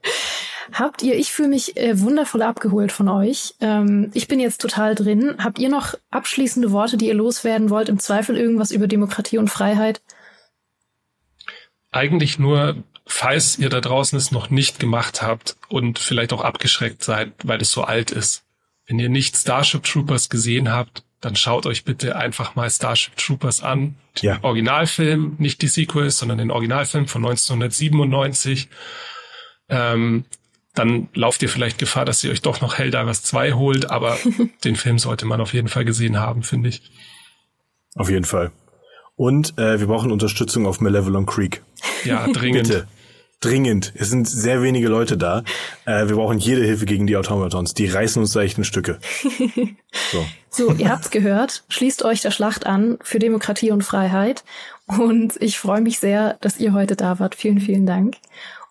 Habt 0.74 1.02
ihr, 1.02 1.16
ich 1.16 1.32
fühle 1.32 1.50
mich 1.50 1.76
äh, 1.76 2.00
wundervoll 2.00 2.42
abgeholt 2.42 2.90
von 2.90 3.08
euch. 3.08 3.54
Ähm, 3.60 4.10
ich 4.12 4.26
bin 4.26 4.40
jetzt 4.40 4.60
total 4.60 4.96
drin. 4.96 5.36
Habt 5.38 5.60
ihr 5.60 5.68
noch 5.68 5.94
abschließende 6.10 6.72
Worte, 6.72 6.96
die 6.96 7.06
ihr 7.06 7.14
loswerden 7.14 7.70
wollt? 7.70 7.88
Im 7.88 8.00
Zweifel 8.00 8.36
irgendwas 8.36 8.72
über 8.72 8.88
Demokratie 8.88 9.38
und 9.38 9.50
Freiheit? 9.50 10.02
Eigentlich 11.92 12.40
nur, 12.40 12.82
falls 13.06 13.56
ihr 13.56 13.68
da 13.68 13.80
draußen 13.80 14.18
es 14.18 14.32
noch 14.32 14.50
nicht 14.50 14.80
gemacht 14.80 15.22
habt 15.22 15.56
und 15.68 16.00
vielleicht 16.00 16.32
auch 16.32 16.42
abgeschreckt 16.42 17.04
seid, 17.04 17.32
weil 17.44 17.62
es 17.62 17.70
so 17.70 17.84
alt 17.84 18.10
ist. 18.10 18.42
Wenn 18.86 18.98
ihr 18.98 19.08
nicht 19.08 19.36
Starship 19.36 19.84
Troopers 19.84 20.28
gesehen 20.28 20.72
habt, 20.72 21.04
dann 21.20 21.36
schaut 21.36 21.66
euch 21.66 21.84
bitte 21.84 22.16
einfach 22.16 22.56
mal 22.56 22.68
Starship 22.68 23.16
Troopers 23.16 23.62
an. 23.62 23.94
Den 24.20 24.26
ja. 24.26 24.38
Originalfilm, 24.42 25.36
nicht 25.38 25.62
die 25.62 25.68
Sequels, 25.68 26.18
sondern 26.18 26.38
den 26.38 26.50
Originalfilm 26.50 27.06
von 27.06 27.24
1997. 27.24 28.68
Ähm, 29.68 30.24
dann 30.74 31.08
lauft 31.14 31.42
ihr 31.42 31.48
vielleicht 31.48 31.78
Gefahr, 31.78 32.04
dass 32.04 32.22
ihr 32.24 32.30
euch 32.30 32.42
doch 32.42 32.60
noch 32.60 32.78
Helldivers 32.78 33.22
2 33.22 33.52
holt, 33.52 33.90
aber 33.90 34.18
den 34.64 34.76
Film 34.76 34.98
sollte 34.98 35.24
man 35.24 35.40
auf 35.40 35.54
jeden 35.54 35.68
Fall 35.68 35.84
gesehen 35.84 36.18
haben, 36.18 36.42
finde 36.42 36.68
ich. 36.68 36.90
Auf 37.94 38.10
jeden 38.10 38.24
Fall. 38.24 38.50
Und 39.16 39.56
äh, 39.58 39.78
wir 39.78 39.86
brauchen 39.86 40.10
Unterstützung 40.10 40.66
auf 40.66 40.80
Malevolent 40.80 41.28
Creek. 41.28 41.62
Ja, 42.04 42.26
dringend. 42.32 42.68
Bitte. 42.68 42.88
Dringend. 43.40 43.92
Es 43.94 44.08
sind 44.08 44.26
sehr 44.26 44.62
wenige 44.62 44.88
Leute 44.88 45.16
da. 45.16 45.44
Äh, 45.84 46.08
wir 46.08 46.16
brauchen 46.16 46.38
jede 46.38 46.64
Hilfe 46.64 46.86
gegen 46.86 47.06
die 47.06 47.16
Automatons. 47.16 47.74
Die 47.74 47.86
reißen 47.86 48.20
uns 48.22 48.32
da 48.32 48.40
echt 48.40 48.58
in 48.58 48.64
Stücke. 48.64 48.98
So. 50.10 50.26
so, 50.50 50.72
ihr 50.74 50.90
habt's 50.90 51.10
gehört. 51.10 51.64
Schließt 51.68 52.04
euch 52.04 52.20
der 52.20 52.32
Schlacht 52.32 52.66
an 52.66 52.98
für 53.00 53.20
Demokratie 53.20 53.70
und 53.70 53.82
Freiheit. 53.82 54.44
Und 54.86 55.40
ich 55.40 55.58
freue 55.58 55.80
mich 55.80 55.98
sehr, 55.98 56.36
dass 56.40 56.58
ihr 56.58 56.72
heute 56.72 56.96
da 56.96 57.20
wart. 57.20 57.36
Vielen, 57.36 57.60
vielen 57.60 57.86
Dank. 57.86 58.16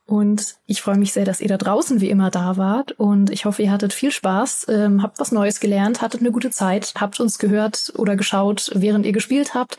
Und 0.06 0.56
ich 0.66 0.82
freue 0.82 0.98
mich 0.98 1.14
sehr, 1.14 1.26
dass 1.26 1.40
ihr 1.40 1.48
da 1.48 1.58
draußen 1.58 2.02
wie 2.02 2.10
immer 2.10 2.30
da 2.30 2.58
wart. 2.58 2.92
Und 2.94 3.30
ich 3.30 3.46
hoffe, 3.46 3.64
ihr 3.64 3.72
hattet 3.72 3.94
viel 3.94 4.12
Spaß, 4.12 4.68
ähm, 4.70 5.02
habt 5.02 5.20
was 5.20 5.32
Neues 5.32 5.60
gelernt, 5.60 6.02
hattet 6.02 6.22
eine 6.22 6.32
gute 6.32 6.50
Zeit, 6.50 6.94
habt 7.00 7.20
uns 7.20 7.40
gehört 7.40 7.94
oder 7.96 8.16
geschaut, 8.16 8.72
während 8.74 9.06
ihr 9.06 9.14
gespielt 9.14 9.54
habt. 9.54 9.78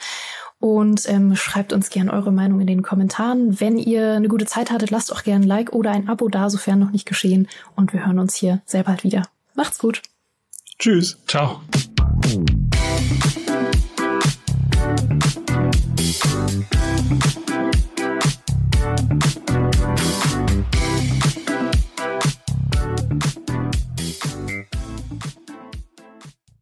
Und 0.61 1.07
ähm, 1.11 1.37
schreibt 1.37 1.75
uns 1.75 1.91
gern 1.91 2.09
eure 2.09 2.33
Meinung 2.33 2.61
in 2.61 2.67
den 2.67 2.83
Kommentaren. 2.83 3.61
Wenn 3.61 3.77
ihr 3.77 4.15
eine 4.15 4.29
gute 4.29 4.47
Zeit 4.47 4.71
hattet, 4.71 4.91
lasst 4.91 5.13
auch 5.13 5.23
gern 5.23 5.43
ein 5.43 5.49
Like 5.49 5.73
oder 5.73 5.91
ein 5.91 6.09
Abo 6.09 6.29
da, 6.29 6.49
sofern 6.49 6.79
noch 6.79 6.91
nicht 6.91 7.07
geschehen. 7.07 7.49
Und 7.77 7.93
wir 7.93 8.07
hören 8.07 8.19
uns 8.19 8.35
hier 8.35 8.63
sehr 8.65 8.85
bald 8.85 9.05
wieder. 9.05 9.25
Macht's 9.55 9.79
gut. 9.79 10.01
Tschüss. 10.79 11.19
Ciao. 11.27 11.61